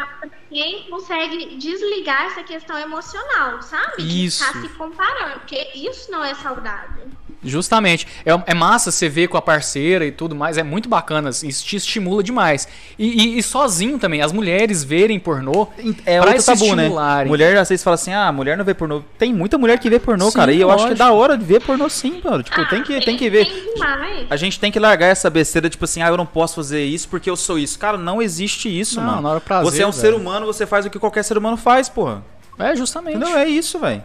[0.50, 4.26] quem consegue desligar essa questão emocional, sabe?
[4.26, 4.46] Isso.
[4.46, 7.08] De tá se comparando, porque isso não é saudável.
[7.46, 8.08] Justamente.
[8.26, 10.58] É, é, massa você ver com a parceira e tudo mais.
[10.58, 11.30] É muito bacana.
[11.30, 12.68] Isso te estimula demais.
[12.98, 14.22] E, e, e sozinho também.
[14.22, 15.68] As mulheres verem pornô.
[16.06, 16.90] É outro tabu, né?
[17.26, 19.04] Mulher, às vezes, fala assim: ah, mulher não vê pornô.
[19.18, 20.52] Tem muita mulher que vê pornô, sim, cara.
[20.52, 20.88] E eu lógico.
[20.88, 22.44] acho que é da hora de ver pornô sim, mano.
[22.44, 23.46] Tipo, ah, tem, que, tem, tem que ver.
[23.46, 26.84] Tem a gente tem que largar essa besteira, tipo assim, ah, eu não posso fazer
[26.84, 27.78] isso porque eu sou isso.
[27.78, 29.42] Cara, não existe isso, não, mano.
[29.42, 30.02] Prazer, você é um velho.
[30.02, 32.24] ser humano, você faz o que qualquer ser humano faz, porra.
[32.58, 33.18] É, justamente.
[33.18, 34.04] Não, é isso, velho.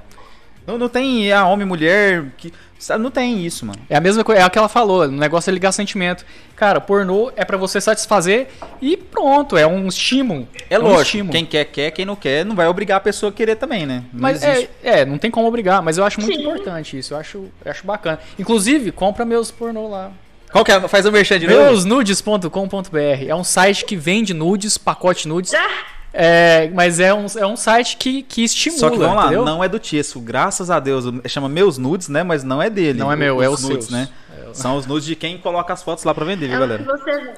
[0.67, 2.53] Não, não tem a ah, homem mulher que.
[2.99, 3.79] Não tem isso, mano.
[3.91, 6.25] É a mesma coisa, é o que ela falou, o negócio é ligar sentimento.
[6.57, 8.49] Cara, pornô é para você satisfazer
[8.81, 10.49] e pronto, é um estímulo.
[10.71, 11.33] É, é lógico, um estímulo.
[11.33, 14.05] quem quer, quer, quem não quer, não vai obrigar a pessoa a querer também, né?
[14.11, 16.41] Não mas é, é, não tem como obrigar, mas eu acho muito Sim.
[16.41, 18.19] importante isso, eu acho, eu acho bacana.
[18.39, 20.11] Inclusive, compra meus pornô lá.
[20.51, 20.89] Qual que é?
[20.89, 21.61] Faz o merchan de novo?
[21.61, 23.25] Meusnudes.com.br.
[23.29, 25.53] É um site que vende nudes, pacote nudes.
[25.55, 26.00] Ah!
[26.13, 28.81] É, mas é um, é um site que, que estimula.
[28.81, 29.45] Só que vamos lá, entendeu?
[29.45, 31.05] não é do Tiesso, graças a Deus.
[31.27, 32.23] Chama Meus Nudes, né?
[32.23, 32.99] Mas não é dele.
[32.99, 33.91] Não é meu, os é os nudes, seus.
[33.91, 34.09] né?
[34.37, 36.83] É, São os nudes de quem coloca as fotos lá pra vender, viu, é galera?
[36.85, 37.35] Você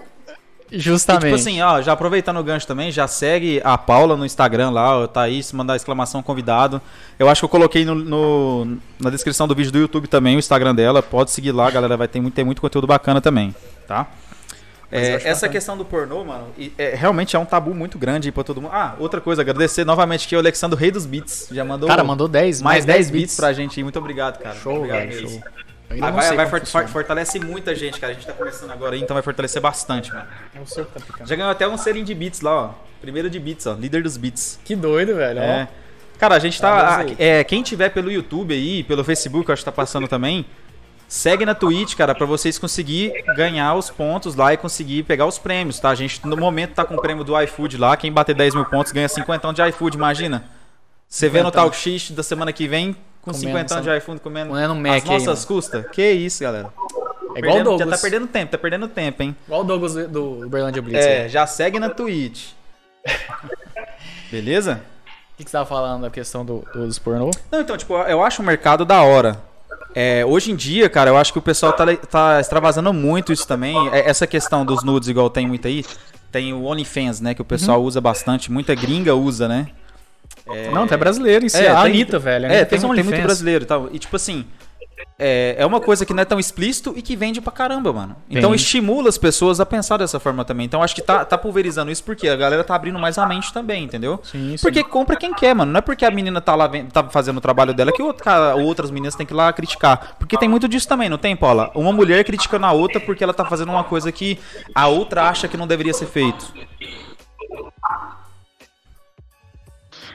[0.73, 1.25] Justamente.
[1.25, 4.71] E, tipo assim, ó, já aproveitando o gancho também, já segue a Paula no Instagram
[4.71, 6.81] lá, o Thaís, mandar exclamação convidado.
[7.19, 10.39] Eu acho que eu coloquei no, no, na descrição do vídeo do YouTube também o
[10.39, 11.03] Instagram dela.
[11.03, 11.97] Pode seguir lá, galera.
[11.97, 13.55] Vai ter muito, ter muito conteúdo bacana também,
[13.87, 14.07] tá?
[14.93, 15.53] É, essa bacana.
[15.53, 18.73] questão do pornô, mano, é, realmente é um tabu muito grande pra todo mundo.
[18.75, 21.49] Ah, outra coisa, agradecer novamente aqui o Alexandre Rei dos Beats.
[21.51, 21.89] Já mandou.
[21.89, 23.83] Cara, mandou 10, mais 10 beats pra gente.
[23.83, 24.55] Muito obrigado, cara.
[24.57, 25.43] Show, obrigado velho, show.
[26.01, 28.13] Ah, vai, vai fort, fortalece muita gente, cara.
[28.13, 30.27] A gente tá começando agora aí, então vai fortalecer bastante, mano.
[30.55, 31.27] É o seu que tá ficando.
[31.27, 32.71] Já ganhou até um selinho de beats lá, ó.
[33.01, 33.73] Primeiro de beats, ó.
[33.75, 34.59] Líder dos beats.
[34.65, 35.41] Que doido, velho.
[35.41, 35.69] É.
[36.19, 37.05] Cara, a gente tá.
[37.19, 40.47] É, quem tiver pelo YouTube aí, pelo Facebook, eu acho que tá passando também.
[41.13, 45.39] Segue na Twitch, cara, para vocês conseguir ganhar os pontos lá e conseguir pegar os
[45.39, 45.91] prêmios, tá?
[45.91, 47.95] A gente no momento tá com o prêmio do iFood lá.
[47.99, 50.43] Quem bater 10 mil pontos ganha 50 de iFood, imagina.
[51.07, 54.49] Você vê no Talk X da semana que vem com comendo 50 de iFood comendo,
[54.49, 55.85] comendo Mac as nossas custas.
[55.93, 56.73] Que isso, galera.
[57.37, 57.91] É igual o Douglas.
[57.91, 59.37] Já tá perdendo tempo, tá perdendo tempo, hein?
[59.45, 61.05] Igual o Douglas do Berlândia Blitz.
[61.05, 62.53] É, já segue na Twitch.
[64.31, 64.81] Beleza?
[65.35, 67.31] O que, que você tava falando da questão do, dos pornô?
[67.51, 69.52] Não, então, tipo, eu acho o mercado da hora.
[69.95, 73.47] É, hoje em dia, cara, eu acho que o pessoal tá, tá extravasando muito isso
[73.47, 73.77] também.
[73.91, 75.85] É, essa questão dos nudes, igual tem muito aí.
[76.31, 77.35] Tem o OnlyFans, né?
[77.35, 77.87] Que o pessoal uhum.
[77.87, 78.51] usa bastante.
[78.51, 79.69] Muita gringa usa, né?
[80.47, 80.71] É...
[80.71, 81.59] Não, até brasileiro em si.
[81.59, 82.47] É, a Anitta, velho.
[82.47, 83.89] A Anitta é, tem, tem muito brasileiro e tal.
[83.93, 84.47] E tipo assim,
[85.23, 88.17] é, é uma coisa que não é tão explícito e que vende pra caramba, mano.
[88.29, 88.57] Então Bem...
[88.57, 90.67] estimula as pessoas a pensar dessa forma também.
[90.67, 93.53] Então acho que tá, tá pulverizando isso porque a galera tá abrindo mais a mente
[93.53, 94.19] também, entendeu?
[94.25, 94.63] Sim, sim.
[94.63, 95.71] Porque compra quem quer, mano.
[95.71, 98.91] Não é porque a menina tá lá tá fazendo o trabalho dela que outra, outras
[98.91, 100.17] meninas têm que ir lá criticar.
[100.19, 101.71] Porque tem muito disso também, não tem, Paula?
[101.75, 104.39] Uma mulher criticando a outra porque ela tá fazendo uma coisa que
[104.75, 106.53] a outra acha que não deveria ser feito.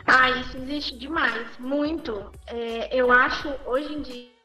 [0.06, 2.32] Ah, isso existe demais, muito.
[2.48, 4.37] É, eu acho hoje em dia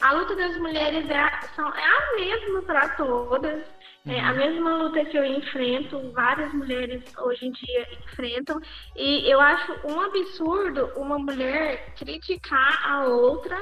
[0.00, 3.64] a luta das mulheres é a, são, é a mesma para todas.
[4.08, 4.36] É a uhum.
[4.36, 8.60] mesma luta que eu enfrento, várias mulheres hoje em dia enfrentam,
[8.94, 13.60] e eu acho um absurdo uma mulher criticar a outra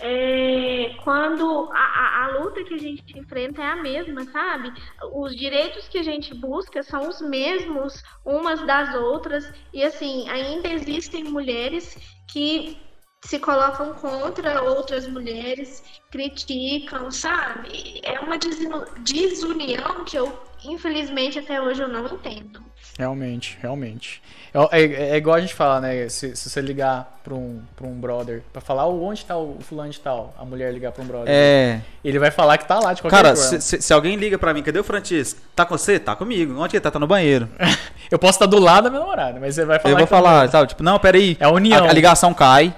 [0.00, 4.72] é, quando a, a, a, luta que a gente enfrenta é a mesma, sabe?
[5.12, 10.68] Os direitos que a gente busca são os mesmos umas das outras, e assim, ainda
[10.68, 11.98] existem mulheres
[12.28, 12.78] que
[13.22, 18.00] se colocam contra outras mulheres, criticam, sabe?
[18.02, 20.32] É uma desunião que eu,
[20.64, 22.60] infelizmente, até hoje eu não entendo.
[22.98, 24.22] Realmente, realmente.
[24.52, 26.08] É, é, é igual a gente fala, né?
[26.08, 29.58] Se, se, você ligar pra um, pra um brother pra falar oh, onde tá o
[29.60, 31.80] fulano de tal, a mulher ligar pra um brother, é...
[32.04, 33.60] ele vai falar que tá lá de qualquer Cara, forma.
[33.60, 35.40] Se, se, alguém liga pra mim, cadê o Francisco?
[35.54, 35.98] Tá com você?
[35.98, 36.58] Tá comigo.
[36.60, 36.90] Onde ele tá?
[36.90, 37.48] Tá no banheiro.
[38.10, 39.94] eu posso estar do lado da minha namorada, mas você vai falar.
[39.94, 41.36] Eu vou falar, tá, tipo, não, peraí.
[41.38, 41.84] É a união.
[41.84, 42.74] A, a ligação cai.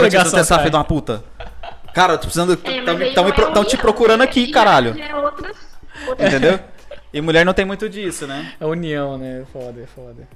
[0.00, 1.24] Ligação ter essa filha de uma puta.
[1.92, 2.52] Cara, eu tô precisando.
[2.52, 4.94] Estão é, te procurando aqui, caralho.
[4.98, 6.60] É Entendeu?
[7.12, 8.52] E mulher não tem muito disso, né?
[8.60, 9.44] A união, né?
[9.52, 10.28] Foda, foda.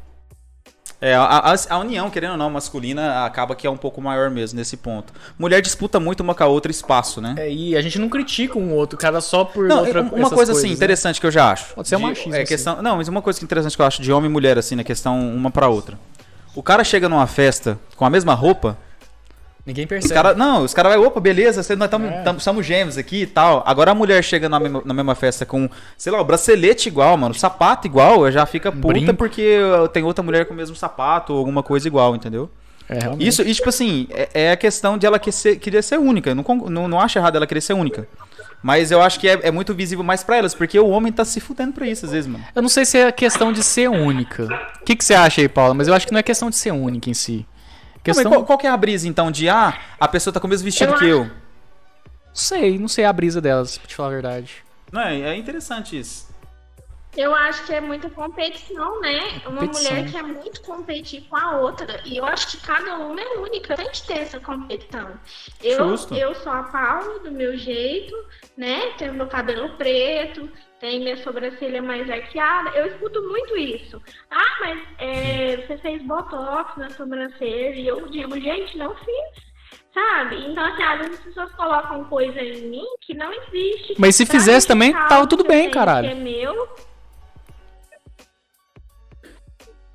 [1.01, 4.31] É, a, a, a, união, querendo ou não, masculina, acaba que é um pouco maior
[4.31, 5.13] mesmo nesse ponto.
[5.39, 7.35] Mulher disputa muito uma com a outra espaço, né?
[7.37, 10.25] É, e a gente não critica um outro, cara, só por não, outra, uma coisa
[10.25, 10.75] assim, coisas, assim, né?
[10.75, 11.75] interessante que eu já acho.
[11.75, 12.35] Pode ser um machismo.
[12.35, 12.83] É, questão, assim.
[12.83, 15.21] Não, mas uma coisa interessante que eu acho de homem e mulher, assim, na questão
[15.21, 15.99] uma pra outra.
[16.55, 18.79] O cara chega numa festa com a mesma roupa,
[19.67, 20.13] Ninguém os percebe.
[20.15, 22.39] cara, não, os caras vai, opa, beleza, você- nós tamo, É.
[22.39, 23.63] somos gêmeos aqui e tal.
[23.67, 27.17] Agora a mulher chega na mesma, na mesma festa com, sei lá, o bracelete igual,
[27.17, 29.15] mano, o sapato igual, já fica puta brinco.
[29.15, 29.57] porque
[29.93, 32.51] tem outra mulher com o mesmo sapato ou alguma coisa igual, entendeu?
[32.87, 33.27] É, realmente.
[33.27, 36.29] Isso, e tipo assim, é, é a questão de ela que ser, querer ser única.
[36.31, 38.07] Eu não, não, não acho errado ela querer ser única.
[38.63, 41.25] Mas eu acho que é, é muito visível mais pra elas, porque o homem tá
[41.25, 42.45] se fudendo pra isso às vezes, mano.
[42.55, 44.45] Eu não sei se é questão de ser única.
[44.81, 45.73] O que, que você acha aí, Paula?
[45.75, 47.47] Mas eu acho que não é questão de ser única em si.
[48.07, 48.25] Não, Questão.
[48.25, 50.51] mas qual, qual que é a brisa então de, ah, a pessoa tá com o
[50.51, 51.31] mesmo vestido Eu que eu?
[52.33, 54.53] Sei, não sei a brisa delas, pra te falar a verdade.
[54.93, 56.27] Não, é, é interessante isso.
[57.17, 59.41] Eu acho que é muita competição, né?
[59.47, 59.93] Uma Competição.
[59.93, 62.01] mulher quer muito competir com a outra.
[62.05, 63.77] E eu acho que cada uma é única.
[63.77, 65.13] Tem que ter essa competição.
[65.63, 66.15] Eu, Justo.
[66.15, 68.15] eu sou a Paula, do meu jeito,
[68.57, 68.93] né?
[68.99, 70.49] Tenho meu cabelo preto,
[70.81, 72.71] tenho minha sobrancelha mais arqueada.
[72.71, 74.03] Eu escuto muito isso.
[74.31, 77.75] Ah, mas é, você fez botox na sobrancelha.
[77.75, 79.55] E eu digo, gente, não fiz.
[79.93, 80.45] Sabe?
[80.51, 83.95] Então, assim, às vezes as pessoas colocam coisa em mim que não existe.
[83.97, 86.09] Mas se fizesse também, justificar tava tudo bem, caralho.
[86.09, 86.69] Que é meu.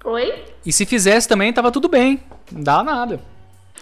[0.03, 0.45] Oi?
[0.65, 2.23] E se fizesse também, tava tudo bem.
[2.51, 3.19] Não dá nada.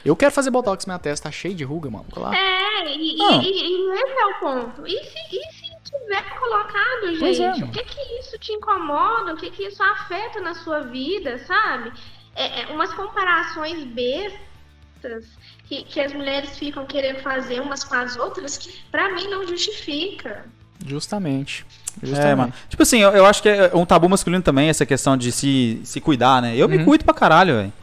[0.03, 2.05] Eu quero fazer botox na minha testa, tá cheio de ruga, mano.
[2.15, 2.35] Lá.
[2.35, 3.41] É, e, Não.
[3.41, 4.87] e, e esse é o ponto.
[4.87, 7.41] E se, e se tiver colocado, gente?
[7.41, 9.33] é, o que que isso te incomoda?
[9.33, 11.91] O que que isso afeta na sua vida, sabe?
[12.35, 15.25] É, é umas comparações bestas
[15.67, 19.45] que, que as mulheres ficam querendo fazer umas com as outras que pra mim não
[19.47, 20.45] justifica.
[20.87, 21.65] Justamente.
[22.01, 22.37] É, Justamente.
[22.37, 22.53] mano.
[22.69, 25.79] Tipo assim, eu, eu acho que é um tabu masculino também essa questão de se,
[25.83, 26.55] se cuidar, né?
[26.55, 26.85] Eu me Uhum.
[26.85, 27.73] cuido pra caralho, velho.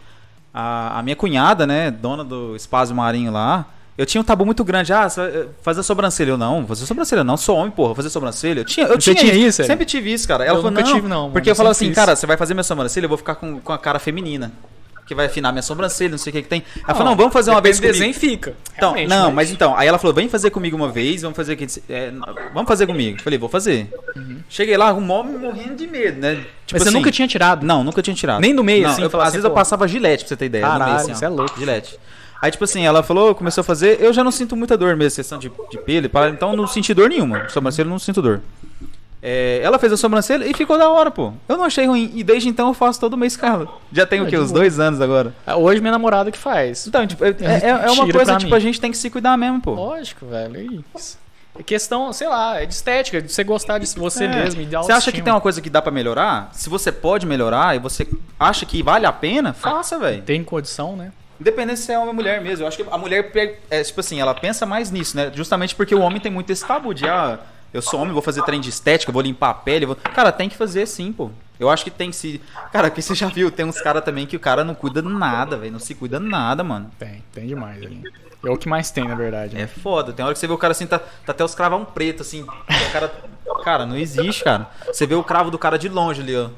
[0.53, 3.67] A, a minha cunhada, né, dona do espaço marinho lá,
[3.99, 4.93] eu tinha um tabu muito grande.
[4.93, 6.31] Ah, eh, fazer sobrancelha.
[6.31, 8.61] Eu não, fazer sobrancelha não, sou homem, porra, fazer sobrancelha.
[8.61, 9.67] Eu tinha, eu Você tinha, tinha isso, Eli?
[9.67, 10.45] Sempre tive isso, cara.
[10.45, 11.95] Ela Eu falou, nunca não, tive, não, porque eu falava assim, fiz.
[11.97, 14.53] cara, você vai fazer minha sobrancelha, eu vou ficar com, com a cara feminina.
[15.07, 16.63] Que vai afinar minha sobrancelha, não sei o que que tem.
[16.83, 17.93] Ela falou, não, vamos fazer uma vez comigo.
[17.93, 18.55] desenho fica.
[18.75, 21.67] Então, não, mas então, aí ela falou, vem fazer comigo uma vez, vamos fazer aqui,
[21.91, 22.11] é,
[22.55, 23.21] vamos fazer comigo.
[23.21, 23.93] Falei, vou fazer.
[24.49, 26.35] Cheguei lá, um homem morrendo de medo, né?
[26.37, 26.55] Tipo Uhum.
[26.73, 27.67] Mas você assim, nunca tinha tirado?
[27.67, 28.41] Não, nunca tinha tirado.
[28.41, 29.57] Nem do meio, Não, assim, eu- às assim, vezes eu pô.
[29.57, 30.65] passava gilete, pra você ter ideia.
[30.65, 31.59] no Caralho, meio, assim, é louco.
[31.59, 31.99] Gilete.
[32.41, 35.17] Aí, tipo assim, ela falou, começou a fazer, eu já não sinto muita dor mesmo,
[35.17, 37.49] questão de, de pelo e pá, então não senti dor nenhuma.
[37.49, 38.41] Sobrancelha eu não sinto dor.
[39.27, 41.33] É, ela fez a sobrancelha e ficou da hora, pô.
[41.49, 42.13] Eu não achei ruim.
[42.15, 43.67] E desde então eu faço todo mês com ela.
[43.91, 44.37] Já tem o Ah, quê?
[44.39, 44.61] Uns boa.
[44.61, 45.35] dois anos agora.
[45.47, 46.87] Ah, Hoje minha namorada que faz.
[46.87, 48.57] Então, tipo, é, é- é uma coisa, tipo, mim.
[48.57, 49.73] a gente tem que se cuidar mesmo, pô.
[49.73, 50.57] Lógico, velho.
[50.59, 51.19] é isso.
[51.59, 54.29] É questão, sei lá, é de estética, de você gostar de você É.
[54.29, 54.61] mesmo.
[54.61, 56.51] e de Você acha que tem uma coisa que dá pra melhorar?
[56.53, 58.07] Se você pode melhorar e você
[58.39, 60.21] acha que vale a pena, faça, velho.
[60.23, 61.13] Tem condição, né?
[61.41, 62.65] Independente se é homem ou mulher mesmo.
[62.65, 63.31] Eu acho que a mulher,
[63.71, 65.31] é, tipo assim, ela pensa mais nisso, né?
[65.35, 67.39] Justamente porque o homem tem muito esse tabu de, ah,
[67.75, 69.85] eu sou homem, vou fazer trem de estética, vou limpar a pele.
[69.85, 69.97] Vou...
[69.97, 71.31] Cara, tem que fazer sim, pô.
[71.59, 72.41] Eu acho que tem que se.
[72.73, 75.57] Cara, que você já viu, tem uns caras também que o cara não cuida nada,
[75.57, 75.73] velho.
[75.73, 76.89] Não se cuida nada, mano.
[76.99, 78.01] Tem, tem demais ali.
[78.45, 79.57] É o que mais tem, na verdade.
[79.57, 79.67] É né?
[79.67, 80.13] foda.
[80.13, 82.43] Tem hora que você vê o cara assim, tá, tá até os cravão preto, assim.
[82.43, 83.13] O cara.
[83.65, 84.71] Cara, não existe, cara.
[84.87, 86.51] Você vê o cravo do cara de longe ali, ó.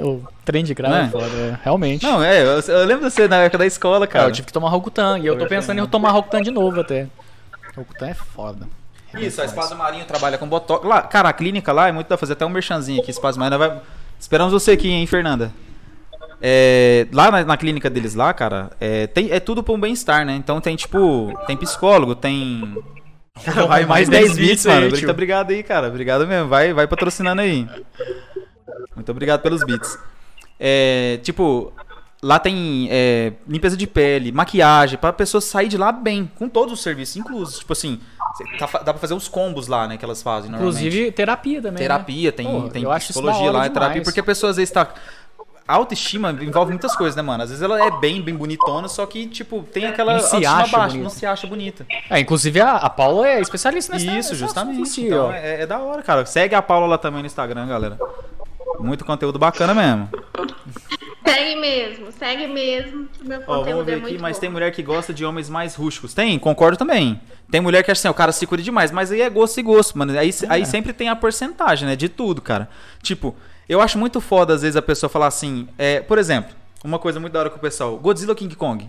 [0.00, 1.08] O trem de grau Não é é?
[1.08, 2.04] foda, é, realmente.
[2.04, 4.30] Não, é, eu, eu lembro de você na época da escola, Cara, cara.
[4.30, 5.18] eu tive que tomar Rokutan.
[5.18, 7.08] E eu tô pensando em eu tomar Rokutan de novo até.
[7.76, 8.66] Rokutan é foda.
[9.14, 10.86] Isso, a Espaço Marinho trabalha com botox.
[10.86, 13.58] Lá, cara, a clínica lá é muito da fazer até um merchanzinho aqui, Espaço Marinho.
[13.58, 13.80] Vai...
[14.18, 15.52] Esperamos você aqui, hein, Fernanda.
[16.40, 20.24] É, lá na, na clínica deles lá, cara, é, tem, é tudo pra um bem-estar,
[20.24, 20.34] né?
[20.36, 22.76] Então tem, tipo, tem psicólogo, tem.
[23.68, 24.88] Vai mais 10 bits, aí, mano.
[24.88, 24.98] tio.
[24.98, 25.88] Muito obrigado aí, cara.
[25.88, 26.48] Obrigado mesmo.
[26.48, 27.68] Vai, vai patrocinando aí.
[28.94, 29.96] Muito obrigado pelos bits.
[30.58, 31.72] É, tipo,
[32.20, 36.72] lá tem é, limpeza de pele, maquiagem, pra pessoa sair de lá bem, com todos
[36.72, 37.58] os serviços inclusos.
[37.60, 38.00] Tipo assim,
[38.58, 40.78] tá dá pra fazer os combos lá, né, que elas fazem normalmente.
[40.86, 41.72] Inclusive, terapia também.
[41.72, 41.78] né?
[41.78, 44.88] terapia, tem, Pô, tem psicologia lá, é terapia, porque a pessoa às vezes tá.
[45.66, 47.42] A autoestima envolve muitas coisas, né, mano?
[47.42, 50.66] Às vezes ela é bem, bem bonitona, só que, tipo, tem aquela Não se acha
[50.66, 51.02] baixa, bonita.
[51.04, 51.86] não se acha bonita.
[52.08, 54.80] É, inclusive a, a Paula é especialista nessa Isso, justamente.
[54.80, 56.24] assunto Então, é, é da hora, cara.
[56.24, 57.98] Segue a Paula lá também no Instagram, galera.
[58.80, 60.08] Muito conteúdo bacana mesmo.
[61.32, 63.08] Segue mesmo, segue mesmo.
[63.24, 64.40] meu Ó, conteúdo vamos ver é aqui, muito mas bom.
[64.40, 66.14] tem mulher que gosta de homens mais rústicos.
[66.14, 67.20] Tem, concordo também.
[67.50, 69.62] Tem mulher que acha assim, o cara se cuida demais, mas aí é gosto e
[69.62, 70.18] gosto, mano.
[70.18, 71.96] Aí, aí sempre tem a porcentagem, né?
[71.96, 72.68] De tudo, cara.
[73.02, 73.34] Tipo,
[73.68, 77.18] eu acho muito foda, às vezes, a pessoa falar assim, é, por exemplo, uma coisa
[77.20, 78.88] muito da hora com o pessoal, Godzilla ou King Kong?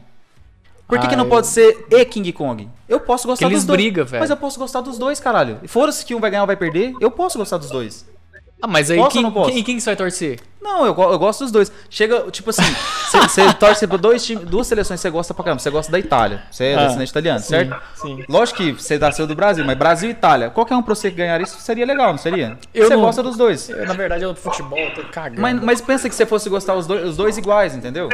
[0.87, 2.67] Por que, que não pode ser e King Kong?
[2.87, 3.77] Eu posso gostar Que eles dos dois.
[3.79, 4.21] brigam, velho.
[4.21, 5.59] Mas eu posso gostar dos dois, caralho.
[5.61, 8.07] E Fora-se que um vai ganhar ou vai perder, eu posso gostar dos dois.
[8.61, 9.51] Ah, mas aí Posso ou quem, não posso?
[9.51, 10.39] quem, quem que você vai torcer?
[10.61, 11.71] Não, eu, eu gosto dos dois.
[11.89, 12.61] Chega, tipo assim,
[13.11, 15.59] você torce pra dois time, duas seleções você gosta pra caramba.
[15.61, 16.43] Você gosta da Itália.
[16.51, 17.75] Você é Ah, descendente italiano, sim, certo?
[17.95, 18.23] sim.
[18.27, 20.49] Lógico que você nasceu do Brasil, mas Brasil e Itália.
[20.49, 22.57] Qualquer um pra você ganhar isso seria legal, não seria?
[22.73, 23.69] Eu Você gosta dos dois.
[23.69, 25.41] Eu, na verdade, eu futebol, eu tô cagando.
[25.41, 28.09] Mas, mas pensa que você fosse gostar os dois, os dois iguais, entendeu?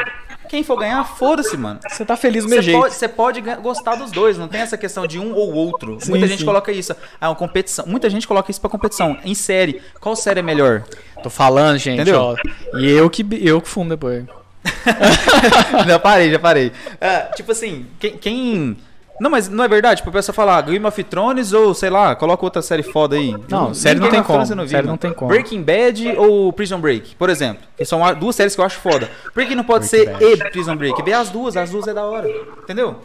[0.47, 1.79] Quem for ganhar, foda-se, mano.
[1.89, 2.79] Você tá feliz do meu Você jeito.
[2.79, 5.97] pode, você pode gostar dos dois, não tem essa questão de um ou outro.
[5.99, 6.45] Sim, Muita gente sim.
[6.45, 6.95] coloca isso.
[7.19, 7.85] Ah, uma competição.
[7.87, 9.17] Muita gente coloca isso pra competição.
[9.25, 9.81] Em série.
[9.99, 10.83] Qual série é melhor?
[11.23, 12.19] Tô falando, gente, Entendeu?
[12.21, 12.35] ó.
[12.77, 14.25] E eu que, eu que fumo depois.
[15.87, 16.71] já parei, já parei.
[16.99, 18.77] É, tipo assim, quem, quem-
[19.19, 19.97] Não, mas não é verdade?
[19.97, 23.35] Tipo, a pessoa falar Game of Thrones ou, sei lá, coloca outra série foda aí.
[23.47, 24.91] Não, série não tem como, não vi, série mano.
[24.93, 25.29] não tem como.
[25.29, 27.63] Breaking Bad ou Prison Break, por exemplo.
[27.77, 29.09] Que são duas séries que eu acho foda.
[29.33, 31.01] Por que não pode Breaking ser e Prison Break?
[31.03, 32.27] Vê as duas, as duas é da hora.
[32.63, 32.99] Entendeu?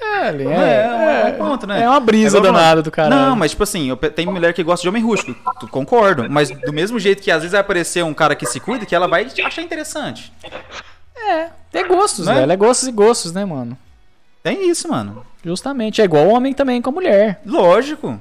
[0.00, 1.82] É, É, é, é, um ponto, né?
[1.82, 3.08] é uma brisa É danada do cara.
[3.14, 5.34] Não, mas tipo assim, eu tem mulher que gosta de homem rústico,
[5.68, 6.28] concordo.
[6.30, 8.94] Mas do mesmo jeito que às vezes vai aparecer um cara que se cuida, que
[8.94, 10.32] ela vai achar interessante.
[11.16, 12.34] É, é gostos, Né?
[12.34, 12.52] velho.
[12.52, 13.76] É gostos e gostos, né, mano?
[14.42, 15.24] Tem isso, mano.
[15.44, 16.00] Justamente.
[16.00, 17.40] É igual homem também com a mulher.
[17.44, 18.20] Lógico.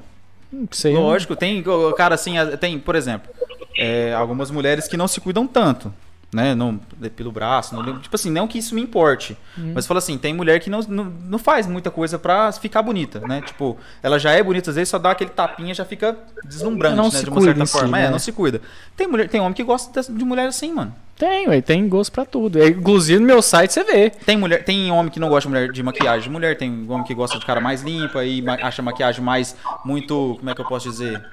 [0.53, 3.30] Hum, Sei, Lógico, tem, o- cara, assim, tem, por exemplo,
[3.77, 5.93] é, algumas mulheres que não se cuidam tanto,
[6.36, 6.53] né?
[6.53, 6.78] Não,
[7.16, 9.38] pelo braço, não, tipo assim, não que isso me importe.
[9.57, 9.72] Hum.
[9.74, 13.20] Mas fala assim, tem mulher que não, não, não faz muita coisa pra ficar bonita,
[13.22, 13.41] né?
[13.41, 17.06] Tipo, ela já é bonita, às vezes só dá aquele tapinha já fica deslumbrante, Não
[17.06, 17.12] né?
[17.12, 17.98] se De uma certa em si, forma.
[17.99, 18.10] É, né?
[18.10, 18.62] não se cuida.
[18.95, 20.94] Tem, mulher, tem homem que gosta de, mulher assim, mano.
[21.18, 22.62] Tem, ué, tem gosto pra tudo.
[22.62, 24.10] É, Inclusive no meu site você vê.
[24.10, 27.06] Tem mulher, tem homem que não gosta de mulher de maquiagem de mulher, tem homem
[27.06, 29.56] que gosta de cara mais limpa e ma- acha maquiagem mais
[29.86, 31.24] muito, como é que eu posso dizer?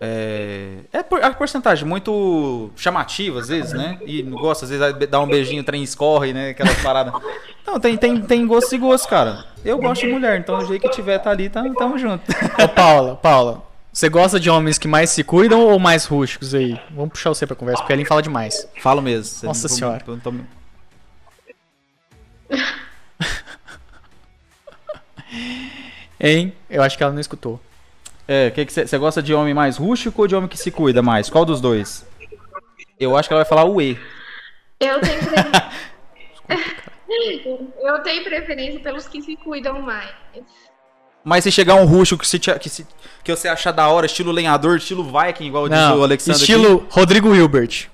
[0.00, 3.98] É, é por- a porcentagem muito chamativa às vezes, né?
[4.04, 6.50] E não gosta, às vezes dá um beijinho, o trem escorre, né?
[6.50, 7.12] Aquela parada.
[7.66, 9.44] Não, tem, tem, tem gosto e gosto, cara.
[9.64, 12.22] Eu gosto de mulher, então do jeito que tiver tá ali, tá, tamo junto.
[12.62, 13.62] Ô, Paula, Paula,
[13.92, 16.78] você gosta de homens que mais se cuidam ou mais rústicos aí?
[16.90, 18.68] Vamos puxar você pra conversa, porque a Aline fala demais.
[18.82, 19.24] Falo mesmo.
[19.24, 20.02] Você Nossa não- senhora.
[20.06, 20.34] não tô-
[26.20, 26.52] Hein?
[26.70, 27.60] Eu acho que ela não escutou.
[28.26, 30.70] É, que que você você gosta de homem mais rústico ou de homem que se
[30.70, 31.28] cuida mais?
[31.28, 32.06] Qual dos dois?
[32.98, 33.98] Eu acho que ela vai falar o E.
[34.80, 35.20] Eu tenho,
[36.46, 40.10] pre- eu tenho preferência pelos que se cuidam mais.
[41.22, 42.86] Mas se chegar um rústico que, se que, se-
[43.22, 46.42] que você achar da hora, estilo lenhador, estilo Viking, igual diz Não, o Alexandre.
[46.42, 46.52] aqui.
[46.52, 47.88] estilo Rodrigo Hilbert.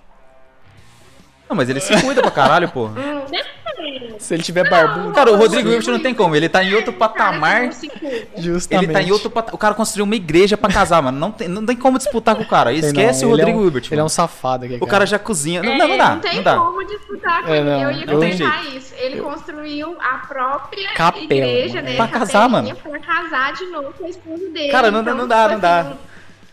[1.51, 2.89] Não, mas ele se cuida pra caralho, pô.
[2.89, 4.15] Depende.
[4.21, 5.11] Se ele tiver barbudo.
[5.13, 6.37] Cara, o Rodrigo Hilbert não tem como.
[6.37, 7.63] Ele tá em outro Cara patamar.
[7.65, 8.29] não se cuida.
[8.37, 8.85] Justamente.
[8.87, 9.55] Ele tá em outro patamar.
[9.55, 11.19] O cara construiu uma igreja pra casar, mano.
[11.19, 12.73] Não tem, não tem como disputar com o cara.
[12.73, 13.85] Esquece não, o é Rodrigo um- Hilbert.
[13.91, 15.63] Ele é um safado aqui, O cara já cozinha.
[15.63, 16.11] Não, não, não É, dá.
[16.11, 16.57] não tem Não dá.
[16.57, 17.71] como disputar com É, ele.
[17.71, 18.95] não, Eu ia não comentar isso.
[18.97, 21.89] Ele construiu a própria Capela, igreja, mano.
[21.89, 21.97] né?
[21.97, 22.77] Pra casar, mano.
[22.77, 24.69] Pra casar de novo com a esposa dele.
[24.71, 25.81] Cara, não- Então, não dá, tipo não dá.
[25.81, 25.91] assim,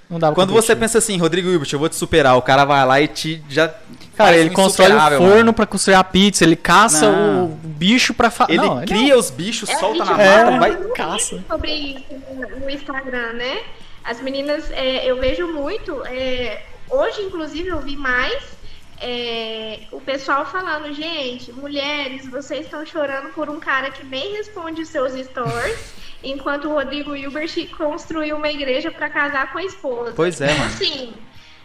[0.10, 0.80] Não dá pra Quando você competir.
[0.80, 3.70] pensa assim, Rodrigo Hilbert, eu vou te superar, o cara vai lá e te já.
[4.18, 5.54] Cara, ele constrói o forno mano.
[5.54, 7.46] pra construir a pizza, ele caça Não.
[7.46, 8.54] o bicho pra fazer.
[8.54, 10.28] Ele cria os bichos, É, solta na É.
[10.28, 10.72] mata, fala vai.
[10.72, 11.44] muito caça.
[11.48, 13.60] sobre isso no- Instagram, né?
[14.04, 16.02] As meninas, é, eu vejo muito.
[16.06, 18.58] é, hoje, inclusive, eu vi mais
[19.00, 24.82] é, o pessoal falando, gente, mulheres, vocês estão chorando por um cara que nem responde
[24.82, 30.14] os seus stories, enquanto o Rodrigo Hilbert construiu uma igreja para casar com a esposa.
[30.16, 30.72] Pois é, Então, mano.
[30.74, 31.14] assim,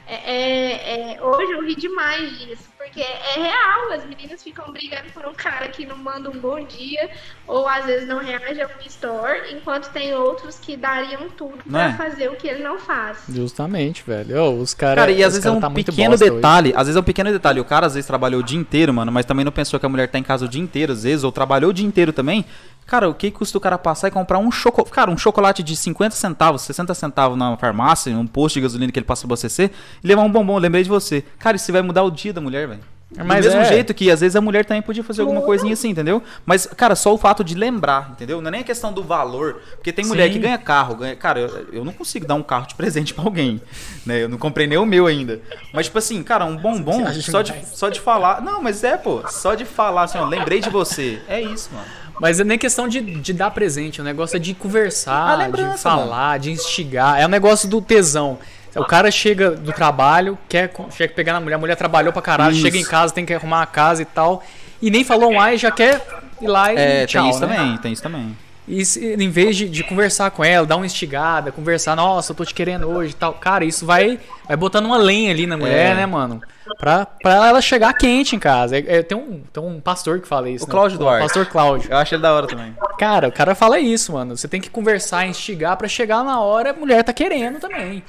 [0.06, 5.10] é, é, é, hoje eu ri demais disso, porque é real, as meninas ficam brigando
[5.14, 7.08] por um cara que não manda um bom dia,
[7.46, 11.72] ou às vezes não reage a um story, enquanto tem outros que dariam tudo Não
[11.72, 11.92] pra é?
[11.94, 13.18] fazer o que ele não faz.
[13.28, 14.42] Justamente, velho.
[14.42, 14.96] Ô, os caras.
[14.96, 16.34] Cara, e às vezes é cara um tá pequeno bosta hoje.
[16.34, 17.60] detalhe, às vezes é um pequeno detalhe.
[17.60, 19.88] O cara às vezes trabalhou o dia inteiro, mano, mas também não pensou que a
[19.88, 22.44] mulher tá em casa o dia inteiro, às vezes, ou trabalhou o dia inteiro também.
[22.84, 24.90] Cara, o que custa o cara passar e comprar um chocolate?
[24.90, 28.98] Cara, um chocolate de 50 centavos, 60 centavos na farmácia, um posto de gasolina que
[28.98, 29.70] ele passa pra você
[30.02, 31.24] e levar um bombom, lembrei de você.
[31.38, 32.71] Cara, isso vai mudar o dia da mulher, velho.
[33.12, 33.64] Do Mas mesmo é.
[33.64, 36.22] jeito que às vezes a mulher também podia fazer alguma coisinha assim, entendeu?
[36.46, 38.40] Mas, cara, só o fato de lembrar, entendeu?
[38.40, 39.60] Não é nem a questão do valor.
[39.76, 40.32] Porque tem mulher Sim.
[40.34, 41.14] que ganha carro, ganha.
[41.14, 43.60] Cara, eu, eu não consigo dar um carro de presente pra alguém.
[44.06, 44.22] Né?
[44.22, 45.40] Eu não comprei nem o meu ainda.
[45.72, 48.40] Mas, tipo assim, cara, um bombom, só de, só de falar.
[48.40, 51.20] Não, mas é, pô, só de falar assim, ó, lembrei de você.
[51.28, 51.86] É isso, mano.
[52.20, 56.38] Mas é nem questão de, de dar presente, o negócio é de conversar, de falar,
[56.38, 57.20] de instigar.
[57.20, 58.38] É o negócio do tesão.
[58.76, 62.52] O cara chega do trabalho, quer, chega pegar na mulher, a mulher trabalhou pra caralho,
[62.52, 62.62] Isso.
[62.62, 64.42] chega em casa, tem que arrumar a casa e tal.
[64.80, 66.00] E nem falou mais, já quer
[66.40, 67.56] ir lá e É, tchau, tem isso né?
[67.56, 68.36] também, tem isso também.
[68.66, 72.36] E se- em vez de, de conversar com ela, dar uma instigada, conversar, nossa, eu
[72.36, 73.32] tô te querendo hoje e tal.
[73.34, 75.94] Cara, isso vai, vai botando uma lenha ali na mulher, É.
[75.96, 76.40] né, mano?
[76.78, 78.76] Pra, pra ela chegar quente em casa.
[78.78, 80.64] É- é- tem, um, tem um pastor que fala isso.
[80.64, 80.72] O né?
[80.72, 81.22] Cláudio Duarte.
[81.24, 81.90] pastor Cláudio.
[81.90, 82.72] Eu acho ele da hora também.
[82.98, 84.36] Cara, o cara fala isso, mano.
[84.36, 88.02] Você tem que conversar, instigar pra chegar na hora a mulher tá querendo também.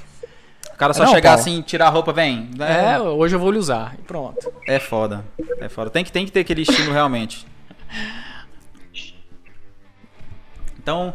[0.74, 1.40] O cara só Não, chegar Paulo.
[1.40, 2.50] assim, tirar a roupa, vem.
[2.58, 3.94] É, hoje eu vou lhe usar.
[3.96, 4.52] E pronto.
[4.66, 5.24] É foda.
[5.60, 5.88] É foda.
[5.88, 7.46] Tem que, tem que ter aquele estilo realmente.
[10.78, 11.14] Então,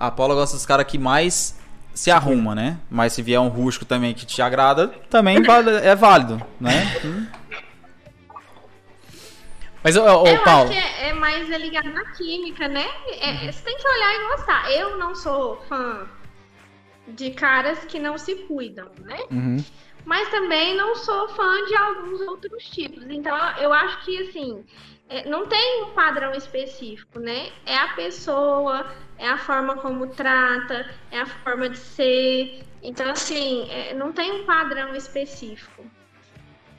[0.00, 1.58] a Paula gosta dos caras que mais
[1.94, 2.78] se arruma, né?
[2.90, 5.36] Mas se vier um rústico também que te agrada, também
[5.82, 6.72] é válido, né?
[7.04, 7.26] Hum.
[9.84, 10.70] Mas, ô, ô, eu Paulo.
[10.70, 12.86] acho que é, é mais é ligado na química, né?
[13.06, 14.70] É- é- você tem que olhar e gostar.
[14.70, 16.06] Eu não sou fã
[17.08, 19.18] de caras que não se cuidam, né?
[19.30, 19.64] Uhum.
[20.04, 23.04] Mas também não sou fã de alguns outros tipos.
[23.08, 24.64] Então, eu acho que, assim,
[25.08, 27.50] é, não tem um padrão específico, né?
[27.64, 28.86] É a pessoa,
[29.18, 32.64] é a forma como trata, é a forma de ser.
[32.82, 35.84] Então, assim, é, não tem um padrão específico.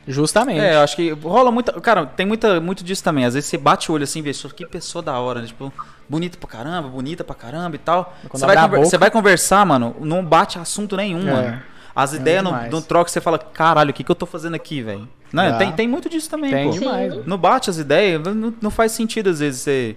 [0.06, 0.60] Justamente.
[0.60, 1.80] É, eu acho que rola muita.
[1.80, 3.24] Cara, tem muita, muito disso também.
[3.24, 5.48] Às vezes você bate o olho assim e vê, "Só que pessoa da hora, né?
[5.48, 5.72] Tipo,
[6.14, 8.16] bonita pra caramba, bonita pra caramba e tal.
[8.32, 11.32] Você vai, conver- boca- vai conversar, mano, não bate assunto nenhum, É.
[11.34, 11.62] mano.
[11.96, 14.82] As ideias não, não troca, você fala, caralho, o que, que eu tô fazendo aqui,
[14.82, 15.08] velho?
[15.32, 16.78] Não, tem, tem muito disso também, Tem pô.
[16.78, 17.26] demais.
[17.26, 19.96] Não bate as ideias, não, não faz sentido às vezes você,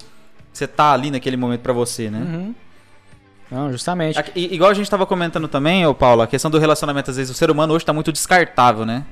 [0.53, 2.19] você tá ali naquele momento pra você, né?
[2.19, 2.55] Uhum.
[3.51, 4.19] Não, justamente.
[4.35, 7.31] I- igual a gente tava comentando também, ô Paulo, a questão do relacionamento, às vezes
[7.35, 9.05] o ser humano hoje tá muito descartável, né?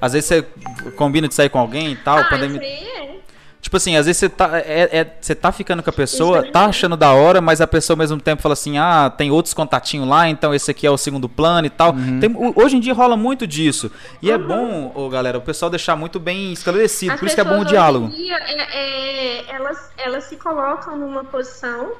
[0.00, 0.42] Às vezes você
[0.96, 2.60] combina de sair com alguém e tal, ah, pandemia.
[3.62, 6.66] Tipo assim, às vezes você tá, é, é- você tá ficando com a pessoa, tá
[6.66, 10.06] achando da hora, mas a pessoa ao mesmo tempo fala assim, ah, tem outros contatinhos
[10.08, 11.92] lá, então esse aqui é o segundo plano e tal.
[11.94, 12.18] Uhum.
[12.18, 13.90] Tem- hoje em dia rola muito disso.
[14.20, 17.40] E é bom, ô, galera, o pessoal deixar muito bem esclarecido, As por isso que
[17.40, 18.06] é bom o diálogo.
[18.06, 21.92] Hoje em dia, é- é, elas, elas se colocam numa posição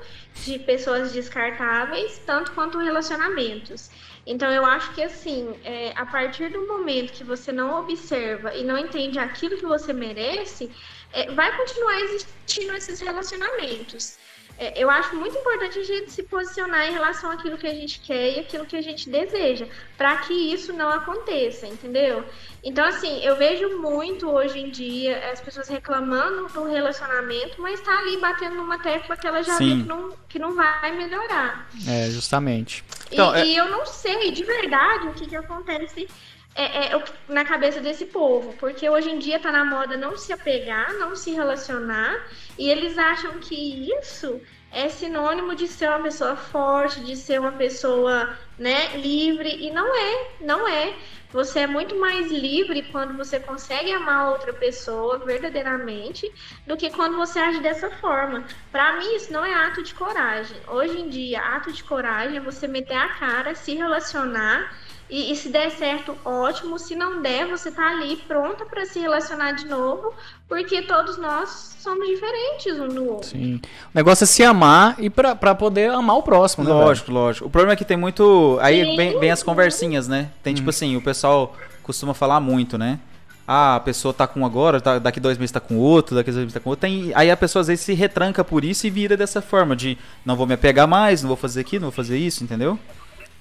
[0.45, 3.89] de pessoas descartáveis, tanto quanto relacionamentos.
[4.27, 8.63] Então, eu acho que, assim, é, a partir do momento que você não observa e
[8.65, 10.71] não entende aquilo que você merece,
[11.13, 14.17] é, vai continuar existindo esses relacionamentos.
[14.59, 17.99] É, eu acho muito importante a gente se posicionar em relação àquilo que a gente
[18.01, 19.67] quer e aquilo que a gente deseja,
[19.97, 22.25] para que isso não aconteça, entendeu?
[22.63, 27.99] Então, assim, eu vejo muito hoje em dia as pessoas reclamando do relacionamento, mas tá
[27.99, 29.77] ali batendo numa tecla que ela já Sim.
[29.79, 31.69] vê que não, que não vai melhorar.
[31.89, 32.85] É, justamente.
[33.11, 36.07] E- Então, é- e, eu não sei de verdade o que, que acontece
[36.55, 40.33] é, é, na cabeça desse povo, porque hoje em dia tá na moda não se
[40.33, 42.27] apegar, não se relacionar,
[42.59, 47.53] e eles acham que isso é sinônimo de ser uma pessoa forte, de ser uma
[47.53, 50.95] pessoa né, livre, e não é, não é.
[51.31, 56.31] Você é muito mais livre quando você consegue amar outra pessoa verdadeiramente
[56.67, 58.45] do que quando você age dessa forma.
[58.71, 60.59] Para mim, isso não é ato de coragem.
[60.69, 64.77] Hoje em dia, ato de coragem é você meter a cara, se relacionar
[65.13, 66.79] e, e se der certo, ótimo.
[66.79, 70.11] Se não der, você tá ali pronta para se relacionar de novo,
[70.49, 73.29] porque todos nós somos diferentes um do outro.
[73.29, 73.57] Sim.
[73.57, 76.71] O negócio é se amar e pra, pra poder amar o próximo, né?
[76.71, 76.87] velho?
[76.87, 77.47] Lógico, lógico.
[77.47, 78.57] O problema é que tem muito.
[78.63, 80.31] Aí vem, vem as conversinhas, né?
[80.43, 82.99] Tem tipo assim, o pessoal costuma falar muito, né?
[83.47, 86.31] Ah, a pessoa tá com um agora, tá- daqui dois meses tá com outro, daqui
[86.31, 86.81] dois meses tá com outro.
[86.81, 89.99] Tem, aí a pessoa às vezes se retranca por isso e vira dessa forma, de
[90.25, 92.79] não vou me apegar mais, não vou fazer aquilo, não vou fazer isso, entendeu?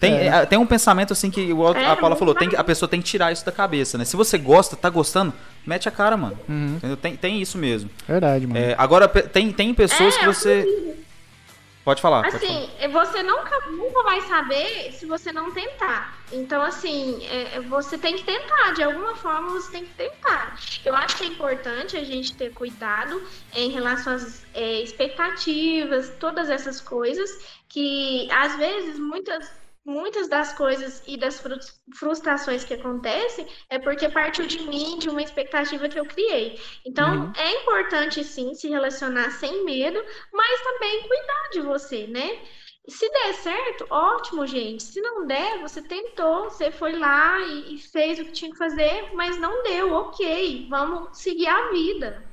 [0.02, 0.26] Tem, É.
[0.28, 2.90] é, tem um pensamento assim que igual É, a Paula falou, tem, que- a pessoa
[2.90, 4.04] tem que tirar isso da cabeça, né?
[4.04, 5.32] Se você gosta, tá gostando,
[5.66, 6.38] mete a cara, mano.
[6.50, 6.80] Uhum.
[7.00, 7.88] Tem, tem isso mesmo.
[8.08, 8.60] Verdade, mano.
[8.60, 10.98] É, agora, tem, tem pessoas É, que você.
[11.84, 12.22] Pode falar.
[12.24, 12.54] pode falar.
[12.54, 16.16] Assim, você nunca, nunca vai saber se você não tentar.
[16.32, 18.74] Então, assim, é, você tem que tentar.
[18.76, 20.60] De alguma forma, você tem que tentar.
[20.86, 23.20] Eu acho que é importante a gente ter cuidado
[23.56, 27.30] em relação às é, expectativas, todas essas coisas,
[27.70, 29.61] que às vezes muitas.
[29.84, 31.58] Muitas das coisas e das fru-
[31.96, 36.60] frustrações que acontecem é porque partiu de mim, de uma expectativa que eu criei.
[36.86, 37.34] Então, Uhum.
[37.36, 40.00] é importante sim se relacionar sem medo,
[40.32, 42.30] mas também cuidar de você, né?
[42.88, 44.84] Se der certo, ótimo, gente.
[44.84, 49.12] Se não der, você tentou, você foi lá e fez o que tinha que fazer,
[49.16, 50.68] mas não deu, ok.
[50.70, 52.31] Vamos seguir a vida.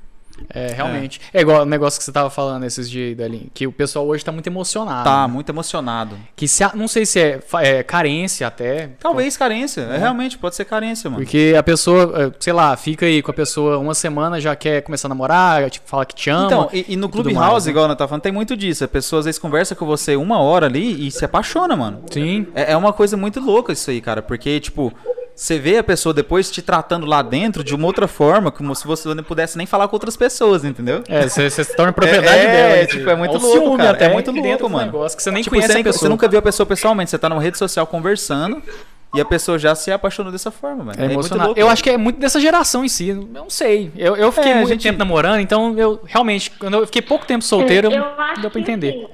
[0.53, 1.21] É, realmente.
[1.33, 1.41] É.
[1.41, 4.31] igual o negócio que você tava falando esses dias, Dalin, que o pessoal hoje tá
[4.31, 5.03] muito emocionado.
[5.03, 5.33] Tá, né?
[5.33, 6.17] muito emocionado.
[6.35, 8.89] Que se, não sei se é, é carência até.
[8.99, 9.81] Talvez carência.
[9.81, 9.97] É.
[9.97, 11.23] realmente, pode ser carência, mano.
[11.23, 14.81] Porque a pessoa, é, sei lá, fica aí com a pessoa uma semana, já quer
[14.81, 16.45] começar a namorar, tipo, fala que te ama.
[16.45, 17.71] Então, e, e no Clubhouse, mais, né?
[17.71, 18.83] igual a tá falando, tem muito disso.
[18.83, 22.03] A pessoa às vezes conversa com você uma hora ali e se apaixona, mano.
[22.11, 22.47] Sim.
[22.53, 24.21] É, é uma coisa muito louca isso aí, cara.
[24.21, 24.93] Porque, tipo,
[25.41, 28.85] você vê a pessoa depois te tratando lá dentro de uma outra forma, como se
[28.85, 31.01] você não pudesse nem falar com outras pessoas, entendeu?
[31.07, 32.75] É, você, você se torna propriedade É, dela.
[32.75, 32.85] é, né?
[32.87, 33.91] tipo, é muito o louco, ciúme cara.
[33.91, 34.85] Até, É muito que louco, mano.
[34.87, 35.99] Negócio, que você nem Tipo, conhece você, a pessoa.
[36.01, 38.61] você nunca viu a pessoa pessoalmente, você tá numa rede social conversando
[39.15, 40.97] e a pessoa já se apaixonou dessa forma, velho.
[40.97, 41.45] É muito emocionante.
[41.47, 41.73] louco, eu velho.
[41.73, 43.07] acho que é muito dessa geração em si.
[43.09, 43.91] Eu não sei.
[43.97, 47.25] Eu, eu fiquei É, muito gente- tempo namorando, então eu realmente, quando eu fiquei pouco
[47.25, 48.89] tempo solteiro, eu não acho deu pra que, entender.
[48.89, 49.07] assim,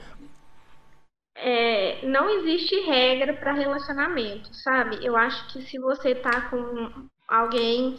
[1.36, 5.06] é, não existe regra para relacionamento, sabe?
[5.06, 7.98] Eu acho que se você tá com alguém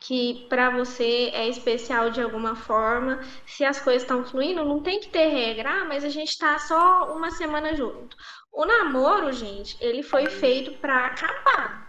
[0.00, 5.00] que para você é especial de alguma forma, se as coisas estão fluindo, não tem
[5.00, 8.16] que ter regra, ah, mas a gente tá só uma semana junto.
[8.52, 11.87] O namoro, gente, ele foi feito para acabar.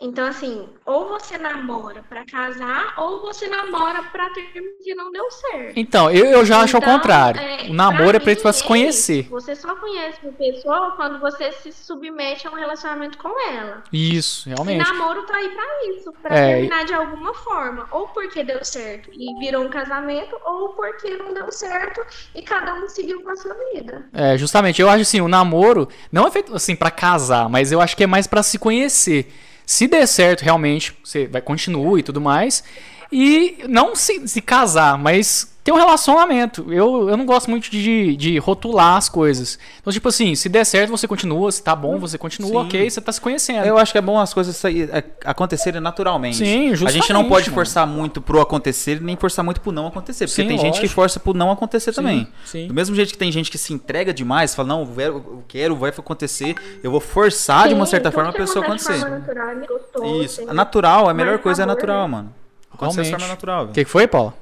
[0.00, 4.42] Então, assim, ou você namora para casar, ou você namora para ter
[4.82, 5.72] que não deu certo.
[5.76, 7.40] Então, eu, eu já acho então, ao contrário.
[7.40, 9.28] É, o namoro é pra se conhecer.
[9.28, 13.82] Você só conhece uma pessoa quando você se submete a um relacionamento com ela.
[13.92, 14.80] Isso, realmente.
[14.80, 17.86] E namoro tá aí pra isso, pra é, terminar de alguma forma.
[17.90, 22.00] Ou porque deu certo e virou um casamento, ou porque não deu certo
[22.34, 24.08] e cada um seguiu com a sua vida.
[24.14, 24.80] É, justamente.
[24.80, 28.04] Eu acho assim, o namoro não é feito assim para casar, mas eu acho que
[28.04, 29.30] é mais para se conhecer.
[29.70, 32.64] Se der certo, realmente, você vai continua e tudo mais.
[33.12, 36.72] E não se, se casar, mas ter um relacionamento.
[36.72, 39.58] Eu, eu não gosto muito de, de rotular as coisas.
[39.80, 41.50] Então, tipo assim, se der certo, você continua.
[41.52, 42.66] Se tá bom, você continua, Sim.
[42.66, 43.66] ok, você tá se conhecendo.
[43.66, 46.38] Eu acho que é bom as coisas é, acontecerem naturalmente.
[46.38, 46.88] Sim, justamente.
[46.88, 50.26] A gente não pode forçar muito pro acontecer, nem forçar muito pro não acontecer.
[50.26, 50.74] Porque Sim, tem lógico.
[50.76, 52.28] gente que força pro não acontecer Sim, também.
[52.44, 52.66] Sim.
[52.66, 55.90] Do mesmo jeito que tem gente que se entrega demais, fala, não, eu quero, vai
[55.90, 58.98] acontecer, eu vou forçar de uma certa forma a pessoa acontecer.
[58.98, 60.54] Natural, é gostoso, Isso.
[60.54, 62.39] Natural, a melhor coisa é natural, mano.
[62.72, 63.64] Acontecer de forma natural.
[63.66, 64.34] O que, que foi, Paulo?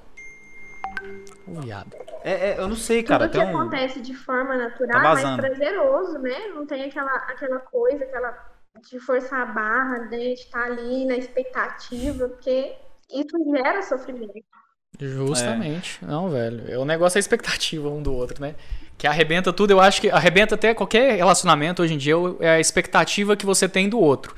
[1.47, 1.97] O viado.
[2.23, 3.29] É, é, eu não sei, cara.
[3.29, 3.59] Tudo que um...
[3.59, 6.49] acontece de forma natural tá é mais prazeroso, né?
[6.55, 8.37] Não tem aquela, aquela coisa, aquela
[8.91, 10.19] de forçar a barra, né?
[10.19, 12.75] de estar ali na expectativa, porque
[13.11, 14.45] isso gera sofrimento.
[14.99, 15.99] Justamente.
[16.03, 16.07] É.
[16.07, 16.81] Não, velho.
[16.81, 18.55] O negócio é a expectativa um do outro, né?
[18.97, 19.71] Que arrebenta tudo.
[19.71, 23.69] Eu acho que arrebenta até qualquer relacionamento hoje em dia é a expectativa que você
[23.69, 24.35] tem do outro.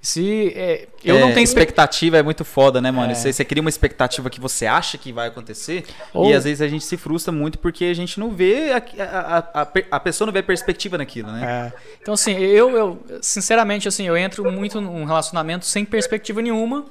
[0.00, 3.10] Se é, eu é, não tenho expectativa é muito foda, né, mano?
[3.10, 3.14] É.
[3.14, 5.84] Você, você, cria uma expectativa que você acha que vai acontecer
[6.14, 6.30] Ou...
[6.30, 9.62] e às vezes a gente se frustra muito porque a gente não vê a, a,
[9.62, 11.72] a, a pessoa não vê perspectiva naquilo, né?
[11.74, 11.78] É.
[12.00, 16.86] Então assim, eu, eu sinceramente assim, eu entro muito num relacionamento sem perspectiva nenhuma.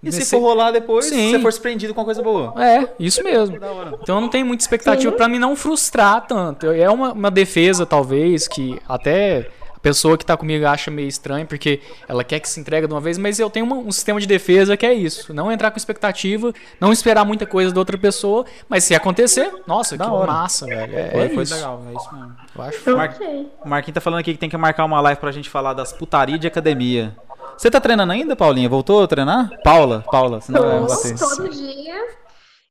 [0.00, 0.22] E Nesse...
[0.22, 1.30] se for rolar depois, Sim.
[1.30, 2.54] você for surpreendido com uma coisa boa.
[2.62, 3.56] É, isso mesmo.
[4.02, 6.66] Então eu não tenho muita expectativa para me não frustrar tanto.
[6.70, 9.48] É uma, uma defesa, talvez, que até
[9.82, 13.00] pessoa que está comigo acha meio estranho, porque ela quer que se entregue de uma
[13.00, 15.34] vez, mas eu tenho uma, um sistema de defesa que é isso.
[15.34, 19.96] Não entrar com expectativa, não esperar muita coisa da outra pessoa, mas se acontecer, nossa,
[19.96, 20.32] da que hora.
[20.32, 20.96] massa, velho.
[20.96, 22.36] É, foi, é foi legal, é isso mesmo.
[22.54, 22.90] Eu acho.
[22.90, 23.18] Eu Mar...
[23.64, 25.92] O Marquinhos tá falando aqui que tem que marcar uma live pra gente falar das
[25.92, 27.16] putaria de academia.
[27.56, 28.68] Você tá treinando ainda, Paulinha?
[28.68, 29.50] Voltou a treinar?
[29.62, 31.18] Paula, Paula, senão vai bater.
[31.18, 31.94] Todo dia.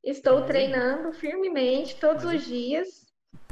[0.04, 2.88] Estou treinando firmemente todos os dias.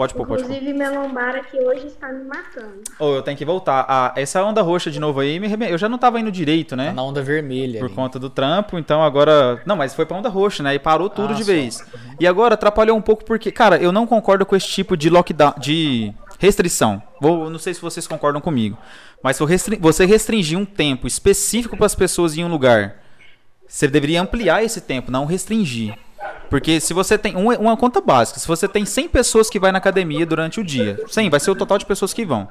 [0.01, 0.53] Pode pôr, pode pôr.
[0.53, 2.81] Inclusive, minha lombar aqui hoje está me matando.
[2.99, 3.85] Oh, eu tenho que voltar.
[3.87, 6.87] Ah, essa onda roxa de novo aí, eu já não tava indo direito, né?
[6.87, 7.81] Tá na onda vermelha.
[7.81, 7.95] Por ali.
[7.95, 9.61] conta do trampo, então agora.
[9.67, 10.75] Não, mas foi pra onda roxa, né?
[10.75, 11.53] E parou tudo ah, de só.
[11.53, 11.85] vez.
[12.19, 15.53] E agora atrapalhou um pouco porque, cara, eu não concordo com esse tipo de lockdown,
[15.59, 17.03] de restrição.
[17.21, 18.79] Vou, não sei se vocês concordam comigo.
[19.23, 19.45] Mas se
[19.79, 23.03] você restringir um tempo específico para as pessoas em um lugar,
[23.69, 25.95] você deveria ampliar esse tempo, não restringir.
[26.49, 27.37] Porque se você tem.
[27.37, 28.41] Uma, uma conta básica.
[28.41, 30.99] Se você tem 100 pessoas que vai na academia durante o dia.
[31.09, 32.49] 100 vai ser o total de pessoas que vão.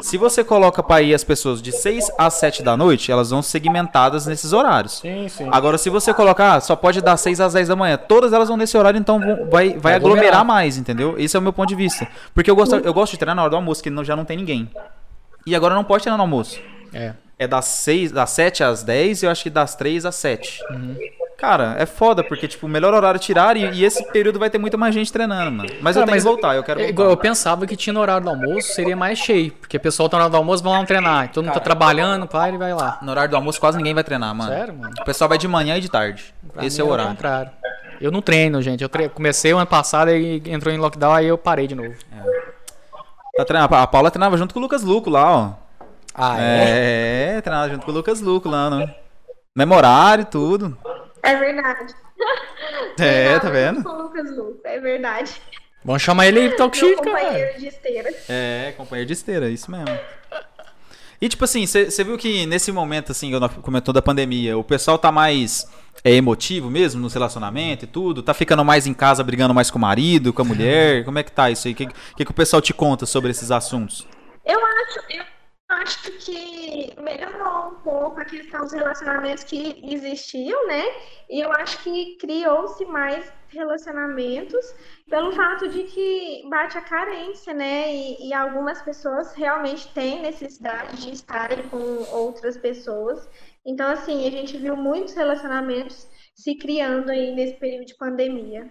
[0.00, 3.40] Se você coloca para ir as pessoas de 6 às 7 da noite, elas vão
[3.40, 4.98] segmentadas nesses horários.
[4.98, 5.48] Sim, sim.
[5.50, 8.48] Agora, se você colocar, ah, só pode dar 6 às 10 da manhã, todas elas
[8.48, 11.14] vão nesse horário, então vão, vai, vai, vai aglomerar mais, entendeu?
[11.18, 12.06] Esse é o meu ponto de vista.
[12.34, 14.24] Porque eu gosto, eu gosto de treinar na hora do almoço, que não, já não
[14.24, 14.70] tem ninguém.
[15.46, 16.60] E agora não pode treinar no almoço.
[16.92, 17.14] É.
[17.38, 20.62] É das, 6, das 7 às 10 e eu acho que das 3 às 7.
[20.70, 20.96] Uhum.
[21.36, 24.56] Cara, é foda, porque, tipo, o melhor horário tirar e, e, esse período vai ter
[24.56, 25.68] muita mais gente treinando, mano.
[25.82, 27.10] Mas Cara, eu tenho mas que voltar, eu quero é voltar.
[27.10, 29.52] Eu pensava que tinha no horário do almoço, seria mais cheio.
[29.52, 31.30] Porque o pessoal tá no horário do almoço, vão lá treinar.
[31.30, 32.98] Todo mundo tá trabalhando, pai, ele vai lá.
[33.02, 34.50] No horário do almoço quase ninguém vai treinar, mano.
[34.50, 34.94] Sério, mano?
[34.98, 36.34] O pessoal vai de manhã e de tarde.
[36.54, 37.10] Pra esse é o horário.
[37.10, 37.50] É o contrário.
[38.00, 38.82] Eu não treino, gente.
[38.82, 39.10] Eu tre...
[39.10, 41.94] comecei o ano passado e entrou em lockdown, aí eu parei de novo.
[42.12, 43.36] É.
[43.36, 43.74] Tá treinando.
[43.74, 45.65] A Paula treinava junto com o Lucas Luco lá, ó.
[46.18, 47.36] Ah, é?
[47.36, 48.94] É, treinava junto com o Lucas Luco lá, né?
[49.54, 50.76] Memorário e tudo.
[51.22, 51.94] É verdade.
[52.98, 53.82] É, tá vendo?
[53.82, 55.40] Com o Lucas Luco, é verdade.
[55.84, 57.10] Vamos chamar ele aí Talk Shit, cara.
[57.10, 58.14] Companheiro de esteira.
[58.26, 59.98] É, companheiro de esteira, isso mesmo.
[61.20, 63.30] E tipo assim, você viu que nesse momento, assim,
[63.60, 65.70] comentou da pandemia, o pessoal tá mais
[66.02, 68.22] é, emotivo mesmo no relacionamento e tudo?
[68.22, 71.04] Tá ficando mais em casa brigando mais com o marido, com a mulher?
[71.04, 71.74] Como é que tá isso aí?
[71.74, 74.06] O que, que, que o pessoal te conta sobre esses assuntos?
[74.44, 75.24] Eu acho, eu
[75.68, 80.84] acho que melhorou um pouco a questão dos relacionamentos que existiam, né?
[81.28, 84.74] E eu acho que criou-se mais relacionamentos
[85.08, 87.92] pelo fato de que bate a carência, né?
[87.92, 91.78] E, e, algumas pessoas realmente têm necessidade de estarem com
[92.12, 93.28] outras pessoas.
[93.64, 98.70] Então, assim, a gente viu muitos relacionamentos se criando aí nesse período de pandemia.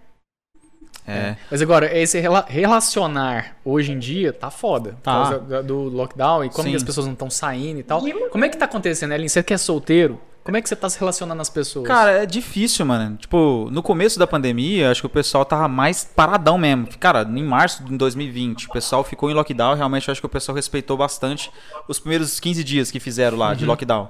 [1.08, 1.14] É.
[1.14, 1.38] é.
[1.50, 4.98] Mas agora, esse relacionar hoje em dia tá foda.
[5.04, 5.14] Tá.
[5.14, 8.02] Por causa do lockdown e como as pessoas não estão saindo e tal.
[8.32, 9.28] Como é que tá acontecendo, Ellen?
[9.28, 11.88] Você que é solteiro, como é que você tá se relacionando às pessoas?
[11.88, 13.18] Cara, é difícil, mano.
[13.18, 16.88] Tipo, no começo da pandemia, acho que o pessoal tava mais paradão mesmo.
[17.00, 19.74] Cara, em março de 2020, o pessoal ficou em lockdown.
[19.74, 21.52] Realmente, acho que o pessoal respeitou bastante
[21.88, 23.56] os primeiros 15 dias que fizeram lá uhum.
[23.56, 24.08] de lockdown.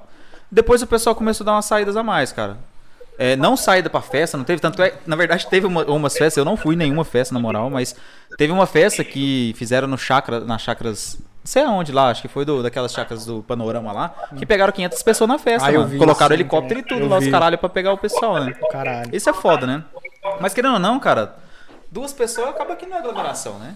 [0.52, 2.58] Depois o pessoal começou a dar umas saídas a mais, cara.
[3.18, 4.82] É, não saída pra festa, não teve tanto.
[4.82, 7.70] É, na verdade, teve uma, umas festas, eu não fui em nenhuma festa, na moral,
[7.70, 7.96] mas
[8.38, 12.28] teve uma festa que fizeram no chakra, nas chakras não sei aonde lá, acho que
[12.28, 15.96] foi do, daquelas chacras do Panorama lá, que pegaram 500 pessoas na festa, ah, mano.
[15.96, 16.96] Colocaram helicóptero cara.
[16.96, 18.56] e tudo lá, os caralho, pra pegar o pessoal, né?
[18.72, 19.16] Caralho.
[19.16, 19.84] Isso é foda, né?
[20.42, 21.36] Mas querendo ou não, cara,
[21.92, 23.76] duas pessoas acaba que não é aglomeração, né?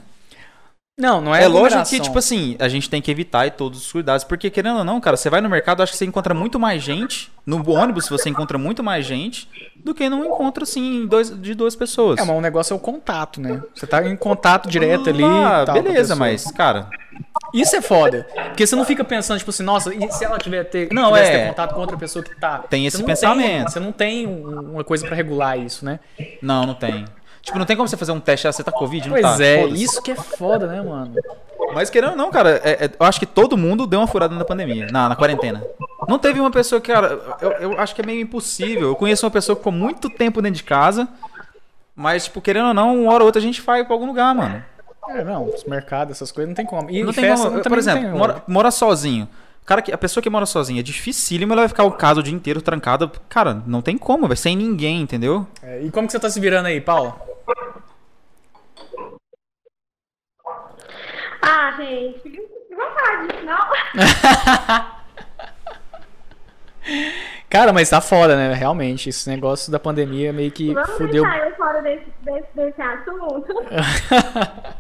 [1.00, 3.80] Não, não é É lógico que, tipo assim, a gente tem que evitar e todos
[3.80, 6.34] os cuidados, porque querendo ou não, cara, você vai no mercado, acho que você encontra
[6.34, 11.08] muito mais gente, no ônibus você encontra muito mais gente, do que não encontra, assim,
[11.08, 12.20] dois, de duas pessoas.
[12.20, 13.62] É, mas o negócio é o contato, né?
[13.74, 15.24] Você tá em contato direto ali.
[15.24, 16.90] Ah, beleza, mas, cara,
[17.54, 18.28] isso é foda.
[18.48, 21.32] Porque você não fica pensando, tipo assim, nossa, e se ela tiver ter, não, é.
[21.32, 22.60] ter contato com outra pessoa que tá.
[22.70, 23.48] Tem esse pensamento.
[23.48, 26.02] Tem, você não tem uma coisa para regular isso, né?
[26.42, 27.06] Não, não tem.
[27.42, 29.10] Tipo, não tem como você fazer um teste, ah, você tá Covid?
[29.10, 29.44] Não pois tá.
[29.44, 31.16] é, isso que é foda, né, mano?
[31.74, 34.36] Mas querendo ou não, cara, é, é, eu acho que todo mundo deu uma furada
[34.36, 35.64] na pandemia, na, na quarentena.
[36.08, 38.90] Não teve uma pessoa que, cara, eu, eu acho que é meio impossível.
[38.90, 41.08] Eu conheço uma pessoa que ficou muito tempo dentro de casa,
[41.96, 44.34] mas, tipo, querendo ou não, uma hora ou outra a gente vai pra algum lugar,
[44.34, 44.64] mano.
[45.10, 46.90] É, não, os mercados, essas coisas não tem como.
[46.90, 47.62] E não tem festa, como.
[47.62, 49.28] Por exemplo, mora, mora, sozinho.
[49.66, 52.34] Cara, a pessoa que mora sozinha é dificílimo, ela vai ficar o caso o dia
[52.34, 53.12] inteiro trancada.
[53.28, 55.46] Cara, não tem como, vai sem ninguém, entendeu?
[55.62, 57.29] É, e como que você tá se virando aí, Paulo?
[61.42, 62.42] Ah, gente, fica
[62.76, 63.60] vontade, não?
[67.50, 68.54] Cara, mas tá foda, né?
[68.54, 71.24] Realmente, esse negócio da pandemia meio que Vamos fudeu.
[71.24, 73.54] Vamos eu fora desse, desse, desse assunto.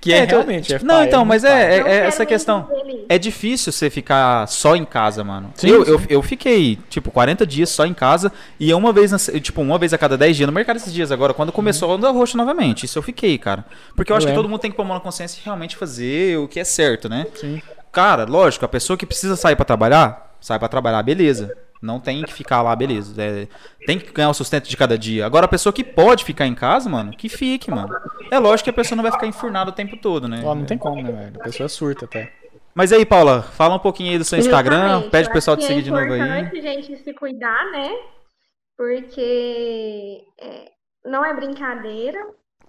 [0.00, 0.74] Que é, é realmente.
[0.74, 2.68] É não, então, é mas é, é, é essa questão.
[3.08, 5.52] É difícil você ficar só em casa, mano.
[5.54, 5.90] Sim, eu, sim.
[5.90, 9.10] eu, eu fiquei, tipo, 40 dias só em casa e uma vez,
[9.42, 11.94] tipo, uma vez a cada 10 dias no mercado esses dias agora, quando começou uhum.
[11.94, 12.86] a onda roxa novamente.
[12.86, 13.64] Isso eu fiquei, cara.
[13.96, 14.40] Porque eu, eu acho lembro.
[14.40, 16.60] que todo mundo tem que pôr a mão na consciência e realmente fazer o que
[16.60, 17.26] é certo, né?
[17.34, 17.60] Sim.
[17.90, 21.56] Cara, lógico, a pessoa que precisa sair para trabalhar, sai para trabalhar, beleza.
[21.80, 23.14] Não tem que ficar lá, beleza.
[23.22, 23.48] É,
[23.86, 25.24] tem que ganhar o sustento de cada dia.
[25.24, 27.88] Agora, a pessoa que pode ficar em casa, mano, que fique, mano.
[28.30, 30.42] É lógico que a pessoa não vai ficar enfurnada o tempo todo, né?
[30.44, 31.40] Oh, não tem como, né, velho?
[31.40, 32.32] A pessoa é surta até.
[32.74, 35.80] Mas aí, Paula, fala um pouquinho aí do seu Instagram, pede pro pessoal te seguir
[35.80, 36.20] é de novo aí.
[36.20, 37.90] É importante a gente se cuidar, né?
[38.76, 40.70] Porque é,
[41.04, 42.18] não é brincadeira.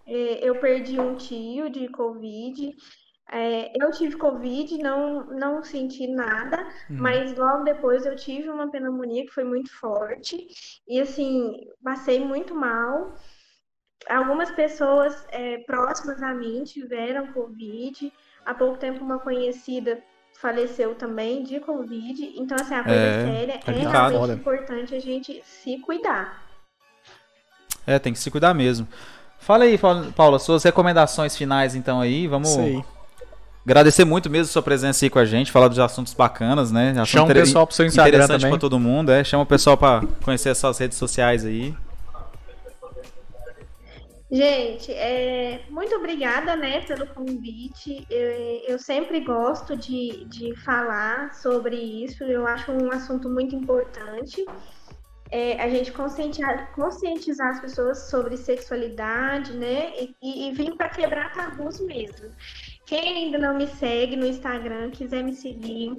[0.08, 2.74] É, eu perdi um tio de Covid.
[3.32, 6.98] É, eu tive Covid, não, não senti nada, uhum.
[6.98, 10.48] mas logo depois eu tive uma pneumonia que foi muito forte.
[10.86, 13.16] E assim, passei muito mal.
[14.10, 18.12] Algumas pessoas é, próximas a mim tiveram Covid.
[18.46, 20.04] Há pouco tempo, uma conhecida
[20.34, 22.34] faleceu também de Covid.
[22.36, 26.44] Então, assim, a coisa é, séria é realmente importante a gente se cuidar.
[27.88, 28.88] É, tem que se cuidar mesmo.
[29.40, 29.80] Fala aí,
[30.16, 32.50] Paula, suas recomendações finais então aí, vamos.
[32.50, 32.84] Sei.
[33.64, 36.92] Agradecer muito mesmo a sua presença aí com a gente, falar dos assuntos bacanas, né?
[36.92, 39.24] Assunto Chama o pessoal pro seu Instagram interessante para todo mundo, é.
[39.24, 41.76] Chama o pessoal para conhecer as suas redes sociais aí.
[44.32, 48.08] Gente, é, muito obrigada né, pelo convite.
[48.10, 48.32] Eu,
[48.70, 54.46] eu sempre gosto de, de falar sobre isso, eu acho um assunto muito importante.
[55.30, 59.92] É, a gente conscientizar, conscientizar as pessoas sobre sexualidade, né?
[60.22, 62.30] E, e vir para quebrar tabus mesmo.
[62.92, 65.96] Quem ainda não me segue no Instagram, quiser me seguir,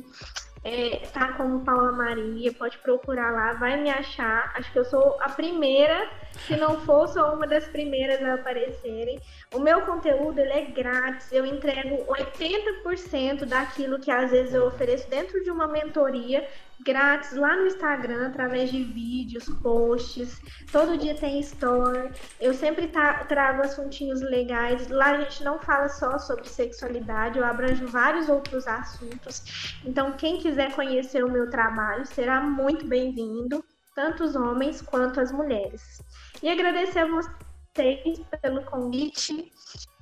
[0.63, 4.53] é, tá como Paula Maria, pode procurar lá, vai me achar.
[4.55, 6.07] Acho que eu sou a primeira,
[6.47, 9.21] se não for, sou uma das primeiras a aparecerem.
[9.55, 15.09] O meu conteúdo ele é grátis, eu entrego 80% daquilo que às vezes eu ofereço
[15.09, 16.47] dentro de uma mentoria
[16.85, 20.41] grátis lá no Instagram, através de vídeos, posts.
[20.73, 22.11] Todo dia tem store.
[22.41, 22.91] Eu sempre
[23.29, 24.89] trago assuntinhos legais.
[24.89, 29.77] Lá a gente não fala só sobre sexualidade, eu abranjo vários outros assuntos.
[29.85, 33.65] Então, quem quiser conhecer o meu trabalho será muito bem-vindo,
[33.95, 36.03] tanto os homens quanto as mulheres.
[36.43, 39.53] E agradecer a vocês pelo convite.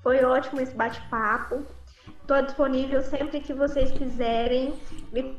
[0.02, 1.66] Foi ótimo esse bate-papo.
[2.22, 4.72] Estou disponível sempre que vocês quiserem.
[5.12, 5.36] Me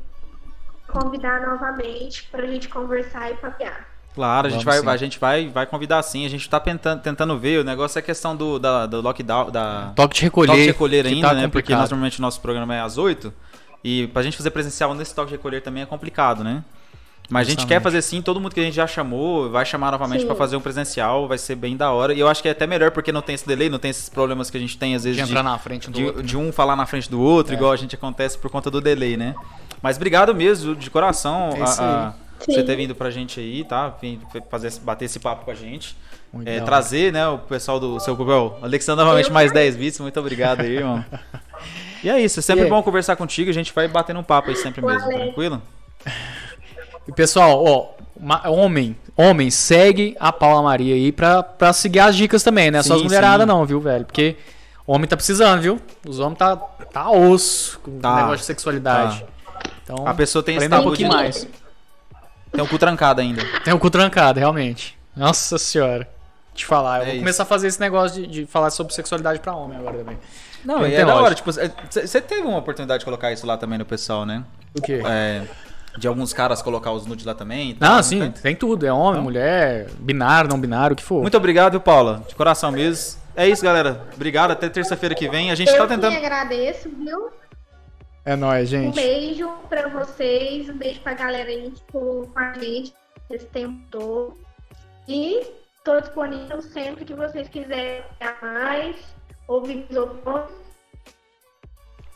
[0.86, 3.88] convidar novamente para a gente conversar e papear.
[4.14, 6.26] Claro, a gente, vai, a gente vai, vai convidar sim.
[6.26, 7.60] A gente está tentando, tentando ver.
[7.60, 9.50] O negócio é a questão do, da, do lockdown.
[9.50, 9.92] Da...
[9.96, 10.48] Toque de recolher.
[10.48, 11.42] Toque de recolher ainda, tá né?
[11.42, 11.52] Complicado.
[11.52, 13.32] Porque nós, normalmente o nosso programa é às 8.
[13.82, 16.62] E para a gente fazer presencial nesse toque de recolher também é complicado, né?
[17.32, 19.90] Mas a gente quer fazer sim, todo mundo que a gente já chamou vai chamar
[19.90, 22.12] novamente para fazer um presencial, vai ser bem da hora.
[22.12, 24.10] E eu acho que é até melhor porque não tem esse delay, não tem esses
[24.10, 26.36] problemas que a gente tem às vezes de, entrar na frente do de, outro, de
[26.36, 26.42] né?
[26.42, 27.56] um falar na frente do outro, é.
[27.56, 29.34] igual a gente acontece por conta do delay, né?
[29.80, 32.14] Mas obrigado mesmo, de coração, é a, a
[32.46, 33.88] você ter vindo pra gente aí, tá?
[33.88, 35.96] Vim fazer, bater esse papo com a gente.
[36.44, 38.58] É, trazer, né, o pessoal do seu Google.
[38.60, 40.00] Alexandre, novamente, mais 10 vídeos.
[40.00, 41.02] Muito obrigado aí, irmão.
[42.04, 43.48] E é isso, é sempre bom conversar contigo.
[43.48, 45.62] A gente vai batendo um papo aí sempre mesmo, tranquilo?
[47.06, 52.42] E pessoal, ó, homem, homem, segue a Paula Maria aí pra, pra seguir as dicas
[52.42, 52.82] também, né?
[52.82, 54.04] Sim, Só as mulheradas não, viu, velho?
[54.04, 54.36] Porque
[54.86, 55.80] homem tá precisando, viu?
[56.06, 58.16] Os homens tá, tá osso com tá.
[58.16, 59.20] negócio de sexualidade.
[59.20, 59.70] Tá.
[59.82, 61.46] Então, a pessoa tem esse um pouquinho mais.
[62.52, 63.42] Tem o cu trancado ainda.
[63.64, 64.98] Tem o cu trancado, realmente.
[65.16, 66.08] Nossa senhora.
[66.54, 67.20] Te falar, eu é vou isso.
[67.20, 70.18] começar a fazer esse negócio de, de falar sobre sexualidade pra homem agora também.
[70.64, 73.86] Não, é da hora, tipo, você teve uma oportunidade de colocar isso lá também no
[73.86, 74.44] pessoal, né?
[74.76, 75.02] O quê?
[75.04, 75.42] É,
[75.96, 77.74] de alguns caras colocar os nudes lá também.
[77.74, 78.30] Tal, não, sim, tem?
[78.30, 78.56] tem?
[78.56, 78.86] tudo.
[78.86, 81.22] É homem, mulher, binário, não binário, o que for.
[81.22, 82.24] Muito obrigado, Paula.
[82.28, 83.20] De coração mesmo.
[83.34, 84.06] É isso, galera.
[84.14, 84.50] Obrigado.
[84.50, 85.50] Até terça-feira que vem.
[85.50, 86.12] A gente eu tá tentando.
[86.12, 87.30] Eu agradeço, viu?
[88.24, 88.98] É nóis, gente.
[88.98, 90.68] Um beijo pra vocês.
[90.68, 92.94] Um beijo pra galera aí que ficou com a gente
[93.30, 94.36] esse tempo todo.
[95.08, 95.42] E
[95.82, 98.02] tô disponível sempre que vocês quiserem
[98.40, 98.96] mais,
[99.48, 100.61] ouvir os outros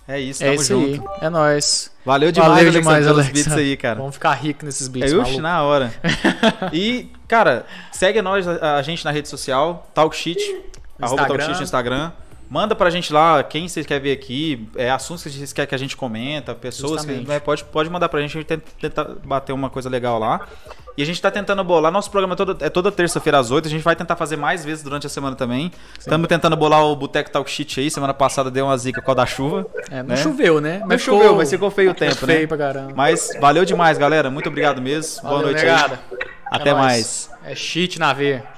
[0.09, 1.09] é isso, é tamo é isso junto.
[1.09, 1.19] Aí.
[1.20, 1.91] É nóis.
[2.05, 3.33] Valeu demais, Valeu demais, Alexa.
[3.33, 3.97] beats aí, cara.
[3.97, 5.93] Vamos ficar rico nesses beats, É, uxi, na hora.
[6.73, 10.39] e, cara, segue nós, a, a gente na rede social, Talkshit,
[11.01, 12.12] arroba Talkshit no Instagram.
[12.48, 15.74] Manda pra gente lá quem vocês querem ver aqui, é, assuntos que vocês querem que
[15.74, 19.52] a gente comenta, pessoas que, né, pode, pode mandar pra gente, a gente tenta bater
[19.52, 20.47] uma coisa legal lá.
[20.97, 21.93] E a gente tá tentando bolar.
[21.93, 23.66] Nosso programa é toda, é toda terça-feira às 8.
[23.66, 25.70] A gente vai tentar fazer mais vezes durante a semana também.
[25.98, 27.90] Estamos tentando bolar o Boteco Talk Shit aí.
[27.90, 29.66] Semana passada deu uma zica com a da chuva.
[29.90, 30.16] É, não né?
[30.16, 30.78] choveu, né?
[30.81, 32.35] Mas não ficou, choveu, mas ficou feio o tempo, feio né?
[32.36, 32.93] Feio pra caramba.
[32.97, 34.31] Mas valeu demais, galera.
[34.31, 35.23] Muito obrigado mesmo.
[35.23, 36.01] Valeu, Boa noite negada.
[36.10, 36.18] aí.
[36.47, 37.31] Até é mais.
[37.44, 38.56] É shit na veia.